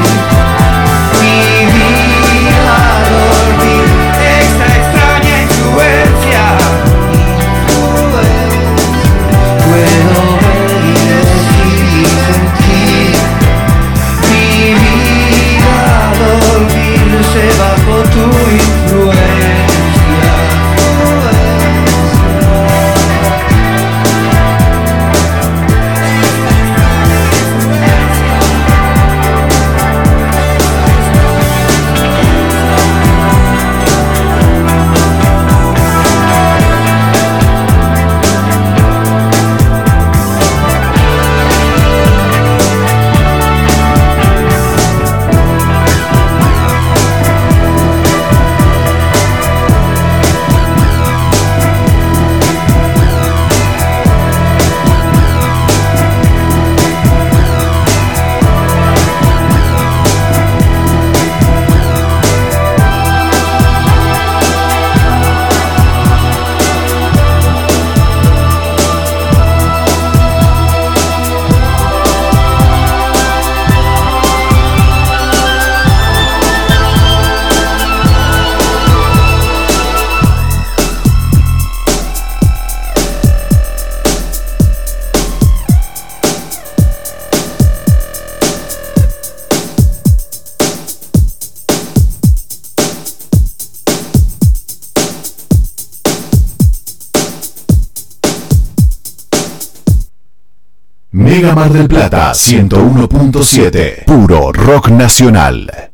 [101.55, 104.05] Mar del Plata 101.7.
[104.05, 105.91] Puro rock nacional.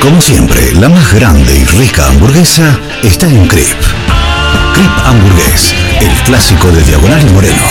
[0.00, 3.76] Como siempre, la más grande y rica hamburguesa está en Crip.
[4.74, 7.62] Crip Hamburgués, el clásico de Diagonal y Moreno.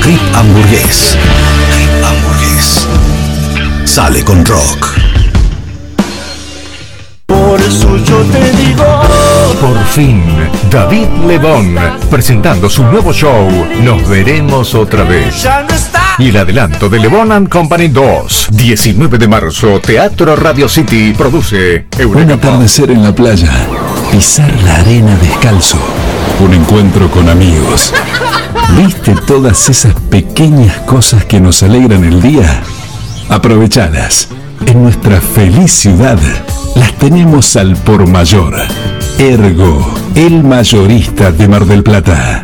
[0.00, 1.16] Crip Hamburgués.
[1.74, 2.86] Crip Hamburgués.
[3.84, 4.94] Sale con rock.
[7.26, 8.84] Por eso yo te digo.
[9.60, 10.22] Por fin,
[10.70, 11.76] David Lebón,
[12.10, 13.48] presentando su nuevo show,
[13.82, 15.42] Nos veremos otra vez.
[15.42, 15.93] Ya no está.
[16.16, 21.86] Y el adelanto de Lebon and Company 2, 19 de marzo, Teatro Radio City, produce
[21.96, 22.44] Un Eureka Pop.
[22.44, 23.50] atardecer en la playa.
[24.12, 25.78] Pisar la arena descalzo.
[26.38, 27.92] Un encuentro con amigos.
[28.76, 32.62] ¿Viste todas esas pequeñas cosas que nos alegran el día?
[33.28, 34.28] Aprovechadas.
[34.66, 36.18] En nuestra feliz ciudad
[36.76, 38.54] las tenemos al por mayor.
[39.18, 42.43] Ergo, el mayorista de Mar del Plata.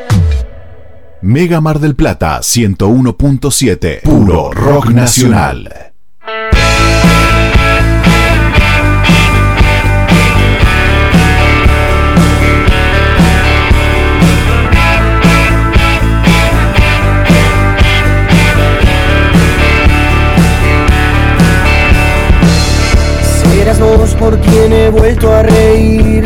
[1.23, 5.91] Mega Mar del Plata 101.7, puro rock nacional.
[23.43, 26.25] Serás vos por quien he vuelto a reír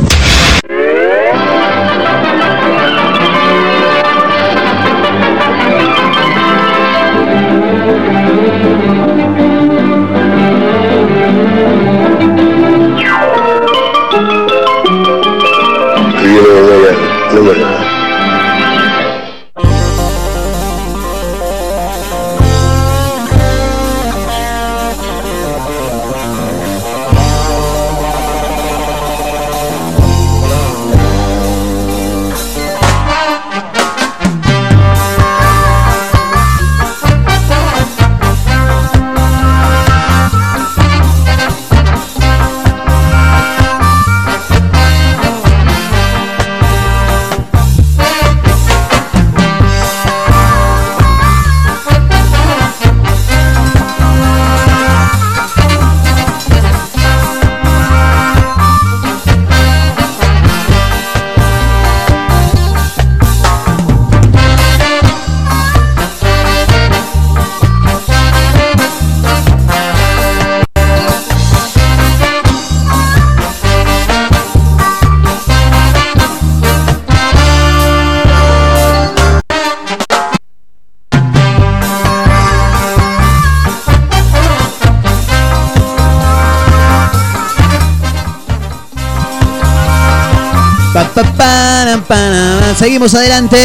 [92.81, 93.59] Seguimos adelante.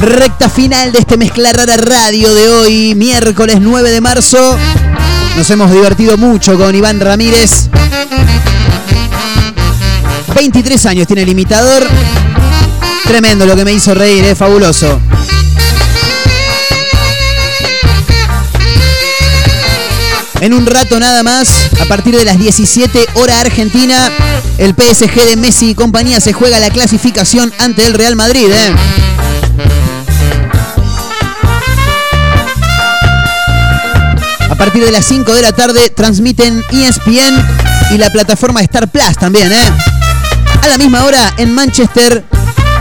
[0.00, 4.56] Recta final de este Mezcla Rara Radio de hoy, miércoles 9 de marzo.
[5.36, 7.68] Nos hemos divertido mucho con Iván Ramírez.
[10.34, 11.86] 23 años tiene el imitador.
[13.04, 14.98] Tremendo lo que me hizo reír, es fabuloso.
[20.40, 21.50] En un rato nada más,
[21.82, 24.10] a partir de las 17 hora argentina,
[24.58, 28.46] el PSG de Messi y compañía se juega la clasificación ante el Real Madrid.
[28.50, 28.74] ¿eh?
[34.50, 37.44] A partir de las 5 de la tarde transmiten ESPN
[37.90, 39.52] y la plataforma Star Plus también.
[39.52, 39.70] ¿eh?
[40.62, 42.24] A la misma hora en Manchester,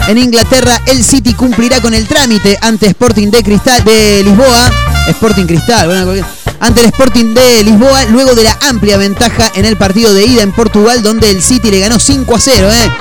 [0.08, 4.72] en Inglaterra, el City cumplirá con el trámite ante Sporting de Cristal de Lisboa.
[5.10, 6.26] Sporting Cristal, bueno,
[6.60, 10.44] ante el Sporting de Lisboa, luego de la amplia ventaja en el partido de ida
[10.44, 12.70] en Portugal, donde el City le ganó 5 a 0.
[12.72, 12.92] ¿eh?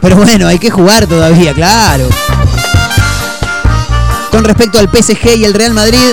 [0.00, 2.08] Pero bueno, hay que jugar todavía, claro.
[4.30, 6.12] Con respecto al PSG y el Real Madrid,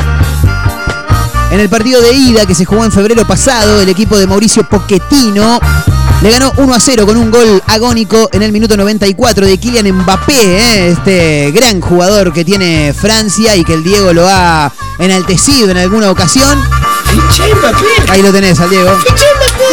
[1.52, 4.64] en el partido de ida que se jugó en febrero pasado, el equipo de Mauricio
[4.64, 5.60] Pochettino
[6.22, 9.90] le ganó 1 a 0 con un gol agónico en el minuto 94 de Kylian
[9.90, 10.90] Mbappé, ¿eh?
[10.90, 16.12] este gran jugador que tiene Francia y que el Diego lo ha enaltecido en alguna
[16.12, 16.62] ocasión.
[18.10, 18.92] Ahí lo tenés al Diego.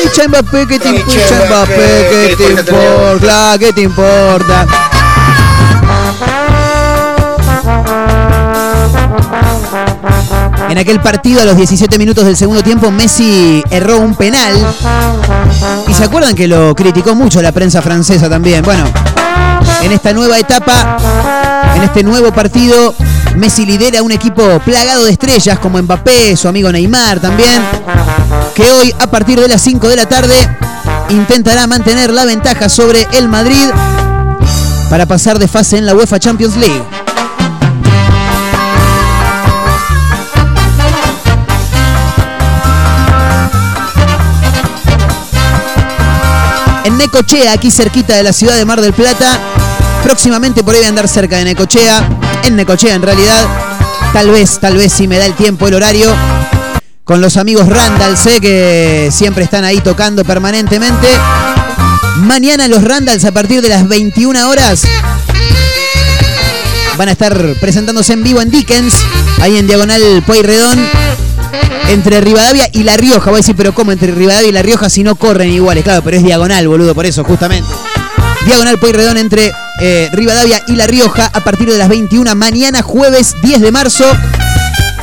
[0.02, 1.46] Ficha Mbappé, ¿qué te Ficha importa?
[1.46, 3.58] Mbappé, ¿qué ¿qué te importa?
[3.58, 4.66] ¿Qué te importa?
[10.68, 14.54] En aquel partido, a los 17 minutos del segundo tiempo, Messi erró un penal.
[15.88, 18.62] Y se acuerdan que lo criticó mucho la prensa francesa también.
[18.64, 18.84] Bueno,
[19.82, 20.98] en esta nueva etapa,
[21.76, 22.94] en este nuevo partido,
[23.36, 27.62] Messi lidera un equipo plagado de estrellas como Mbappé, su amigo Neymar también,
[28.54, 30.34] que hoy a partir de las 5 de la tarde
[31.10, 33.68] intentará mantener la ventaja sobre el Madrid
[34.90, 36.82] para pasar de fase en la UEFA Champions League.
[46.96, 49.38] Necochea, aquí cerquita de la ciudad de Mar del Plata.
[50.02, 52.08] Próximamente por ahí voy a andar cerca de Necochea.
[52.44, 53.46] En Necochea en realidad.
[54.12, 56.14] Tal vez, tal vez si me da el tiempo, el horario.
[57.04, 61.08] Con los amigos Randall, sé que siempre están ahí tocando permanentemente.
[62.18, 64.82] Mañana los Randalls a partir de las 21 horas
[66.96, 68.94] van a estar presentándose en vivo en Dickens,
[69.40, 70.78] ahí en Diagonal Pueyrredón,
[71.88, 73.30] entre Rivadavia y La Rioja.
[73.30, 75.84] Voy a decir, pero ¿cómo entre Rivadavia y La Rioja si no corren iguales?
[75.84, 77.68] Claro, pero es diagonal, boludo, por eso, justamente.
[78.46, 83.34] Diagonal Pueyrredón entre eh, Rivadavia y La Rioja a partir de las 21 mañana, jueves
[83.42, 84.04] 10 de marzo.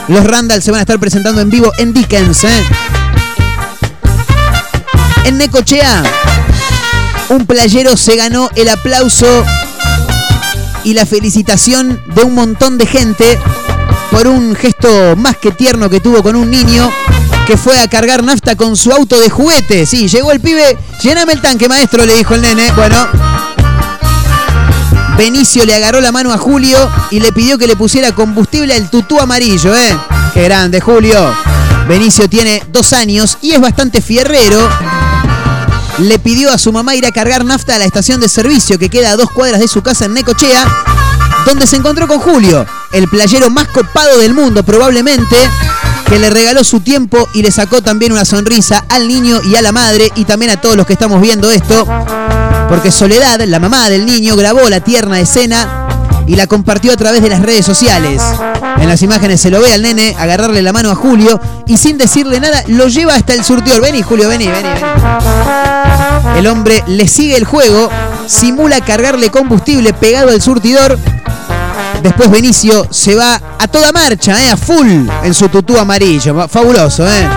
[0.07, 2.43] Los Randall se van a estar presentando en vivo en Dickens.
[2.43, 2.63] ¿eh?
[5.25, 6.03] En Necochea,
[7.29, 9.45] un playero se ganó el aplauso
[10.83, 13.39] y la felicitación de un montón de gente
[14.13, 16.87] por un gesto más que tierno que tuvo con un niño
[17.47, 19.87] que fue a cargar nafta con su auto de juguete.
[19.87, 22.71] Sí, llegó el pibe, lléname el tanque, maestro, le dijo el nene.
[22.73, 23.07] Bueno,
[25.17, 26.77] Benicio le agarró la mano a Julio
[27.09, 29.97] y le pidió que le pusiera combustible al tutú amarillo, ¿eh?
[30.35, 31.35] Qué grande, Julio.
[31.87, 34.69] Benicio tiene dos años y es bastante fierrero.
[35.97, 38.89] Le pidió a su mamá ir a cargar nafta a la estación de servicio que
[38.89, 40.65] queda a dos cuadras de su casa en Necochea,
[41.45, 45.35] donde se encontró con Julio, el playero más copado del mundo probablemente,
[46.07, 49.61] que le regaló su tiempo y le sacó también una sonrisa al niño y a
[49.61, 51.87] la madre y también a todos los que estamos viendo esto.
[52.69, 55.87] Porque Soledad, la mamá del niño, grabó la tierna escena
[56.27, 58.21] y la compartió a través de las redes sociales.
[58.77, 61.97] En las imágenes se lo ve al nene agarrarle la mano a Julio y sin
[61.97, 63.81] decirle nada lo lleva hasta el surtidor.
[63.81, 64.79] Vení, Julio, vení, vení, vení.
[66.37, 67.89] El hombre le sigue el juego,
[68.27, 70.97] simula cargarle combustible pegado al surtidor.
[72.03, 76.49] Después Benicio se va a toda marcha, eh, a full en su tutú amarillo.
[76.49, 77.29] Fabuloso, ¿eh?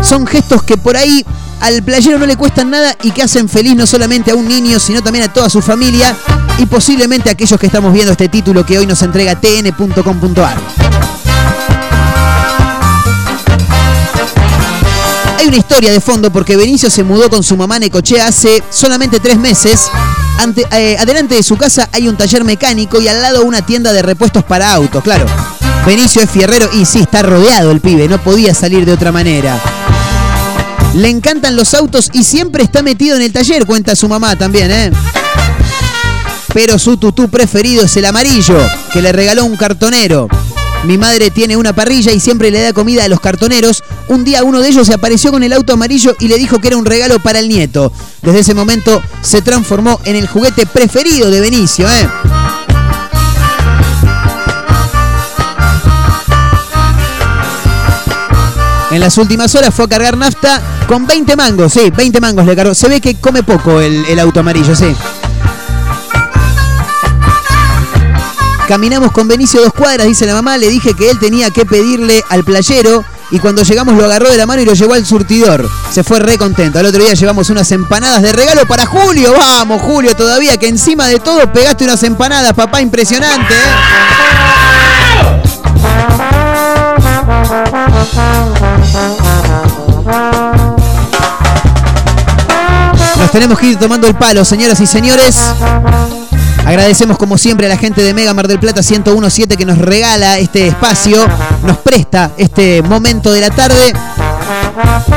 [0.00, 1.26] Son gestos que por ahí
[1.60, 4.78] al playero no le cuestan nada y que hacen feliz no solamente a un niño,
[4.78, 6.14] sino también a toda su familia
[6.58, 10.93] y posiblemente a aquellos que estamos viendo este título que hoy nos entrega tn.com.ar.
[15.44, 19.20] Hay una historia de fondo porque Benicio se mudó con su mamá Necochea hace solamente
[19.20, 19.90] tres meses.
[20.38, 23.92] Ante, eh, adelante de su casa hay un taller mecánico y al lado una tienda
[23.92, 25.26] de repuestos para autos, claro.
[25.84, 29.60] Benicio es fierrero y sí, está rodeado el pibe, no podía salir de otra manera.
[30.94, 34.70] Le encantan los autos y siempre está metido en el taller, cuenta su mamá también,
[34.70, 34.92] ¿eh?
[36.54, 38.56] Pero su tutú preferido es el amarillo,
[38.94, 40.26] que le regaló un cartonero.
[40.84, 43.82] Mi madre tiene una parrilla y siempre le da comida a los cartoneros.
[44.08, 46.68] Un día uno de ellos se apareció con el auto amarillo y le dijo que
[46.68, 47.90] era un regalo para el nieto.
[48.20, 51.88] Desde ese momento se transformó en el juguete preferido de Benicio.
[51.88, 52.08] ¿eh?
[58.90, 62.54] En las últimas horas fue a cargar nafta con 20 mangos, sí, 20 mangos le
[62.54, 62.74] cargó.
[62.74, 64.94] Se ve que come poco el, el auto amarillo, sí.
[68.68, 70.56] Caminamos con Benicio dos cuadras, dice la mamá.
[70.56, 73.04] Le dije que él tenía que pedirle al playero.
[73.30, 75.68] Y cuando llegamos lo agarró de la mano y lo llevó al surtidor.
[75.92, 76.78] Se fue re contento.
[76.78, 79.34] Al otro día llevamos unas empanadas de regalo para Julio.
[79.36, 83.54] Vamos, Julio, todavía que encima de todo pegaste unas empanadas, papá, impresionante.
[83.54, 83.58] ¿eh?
[93.18, 95.36] Nos tenemos que ir tomando el palo, señoras y señores.
[96.64, 100.38] Agradecemos como siempre a la gente de Mega Mar del Plata 1017 que nos regala
[100.38, 101.18] este espacio,
[101.62, 103.92] nos presta este momento de la tarde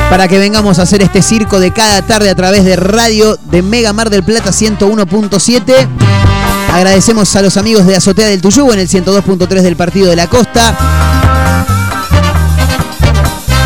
[0.09, 3.61] para que vengamos a hacer este circo de cada tarde a través de radio de
[3.61, 5.87] Mega Mar del Plata 101.7.
[6.73, 10.27] Agradecemos a los amigos de Azotea del Tuyú en el 102.3 del Partido de la
[10.27, 10.75] Costa.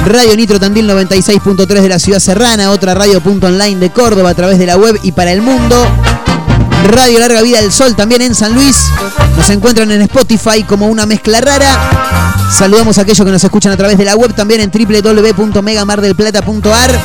[0.05, 4.33] Radio Nitro Tandil 96.3 de la Ciudad Serrana, otra radio punto online de Córdoba a
[4.35, 5.75] través de la web y para el mundo.
[6.87, 8.87] Radio Larga Vida del Sol también en San Luis.
[9.37, 12.31] Nos encuentran en Spotify como una mezcla rara.
[12.51, 16.99] Saludamos a aquellos que nos escuchan a través de la web también en www.megamardelplata.ar.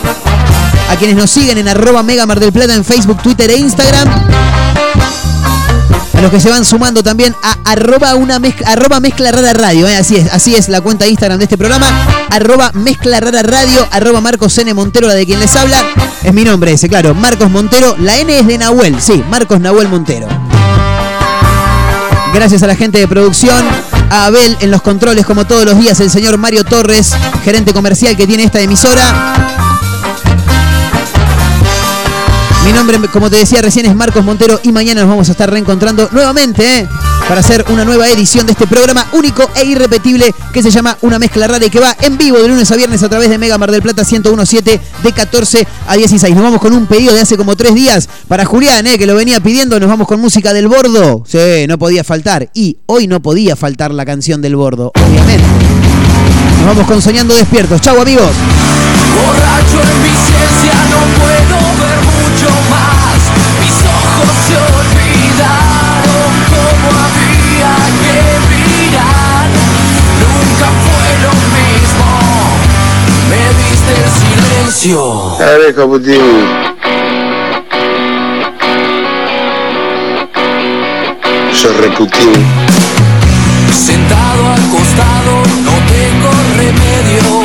[0.91, 4.09] A quienes nos siguen en arroba Mega del Plata en Facebook, Twitter e Instagram.
[6.17, 9.97] A los que se van sumando también a arroba, una mezcla, radio, ¿eh?
[9.97, 11.87] así es, así es la cuenta de Instagram de este programa,
[12.31, 14.73] arroba mezcla rara radio, arroba Marcos N.
[14.73, 15.77] Montero, la de quien les habla,
[16.23, 19.89] es mi nombre ese, claro, Marcos Montero, la N es de Nahuel, sí, Marcos Nahuel
[19.89, 20.27] Montero.
[22.33, 23.65] Gracias a la gente de producción,
[24.11, 27.13] a Abel en los controles como todos los días, el señor Mario Torres,
[27.45, 29.56] gerente comercial que tiene esta emisora.
[32.67, 35.49] Mi nombre, como te decía recién, es Marcos Montero y mañana nos vamos a estar
[35.49, 36.89] reencontrando nuevamente ¿eh?
[37.29, 41.21] para hacer una nueva edición de este programa único e irrepetible que se llama Una
[41.21, 43.57] Mezcla Rara y que va en vivo de lunes a viernes a través de Mega
[43.57, 46.35] Mar del Plata 1017 de 14 a 16.
[46.35, 48.99] Nos vamos con un pedido de hace como tres días para Julián, ¿eh?
[48.99, 49.79] que lo venía pidiendo.
[49.79, 51.23] Nos vamos con música del Bordo.
[51.25, 52.51] Sí, no podía faltar.
[52.53, 55.45] Y hoy no podía faltar la canción del Bordo, obviamente.
[56.59, 57.81] Nos vamos con Soñando Despiertos.
[57.81, 58.33] Chau, amigos.
[59.25, 61.86] Borracho en mi ciencia no puedo ver
[74.77, 75.37] silencio.
[75.39, 76.21] Dale, Caputín.
[81.53, 82.45] Sos reputín.
[83.73, 87.45] Sentado al costado, no tengo remedio.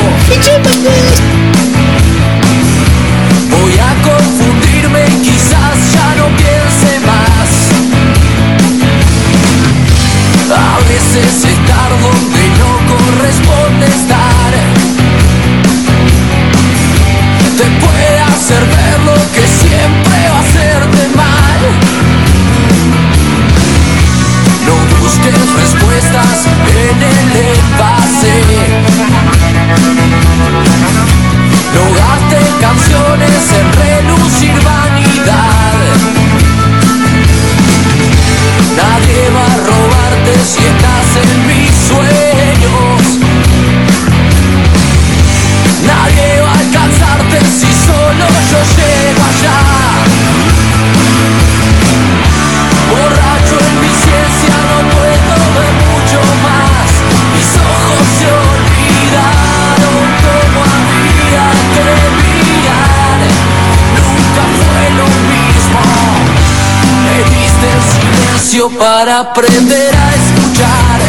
[68.82, 71.00] Para aprender a escuchar.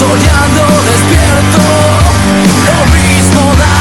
[0.00, 1.62] Soñando despierto,
[2.66, 3.78] lo mismo da.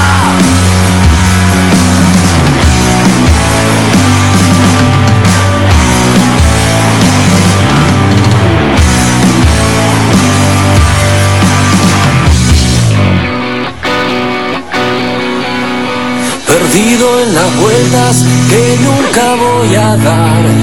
[16.45, 20.62] Perdido en las vueltas que nunca voy a dar.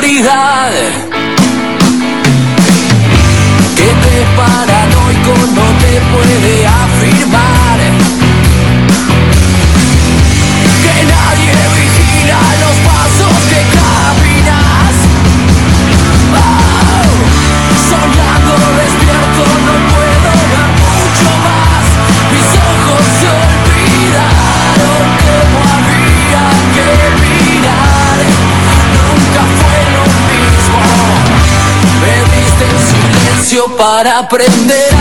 [0.00, 0.06] Que
[3.84, 6.59] te paranoico no te puede
[33.80, 34.99] para aprender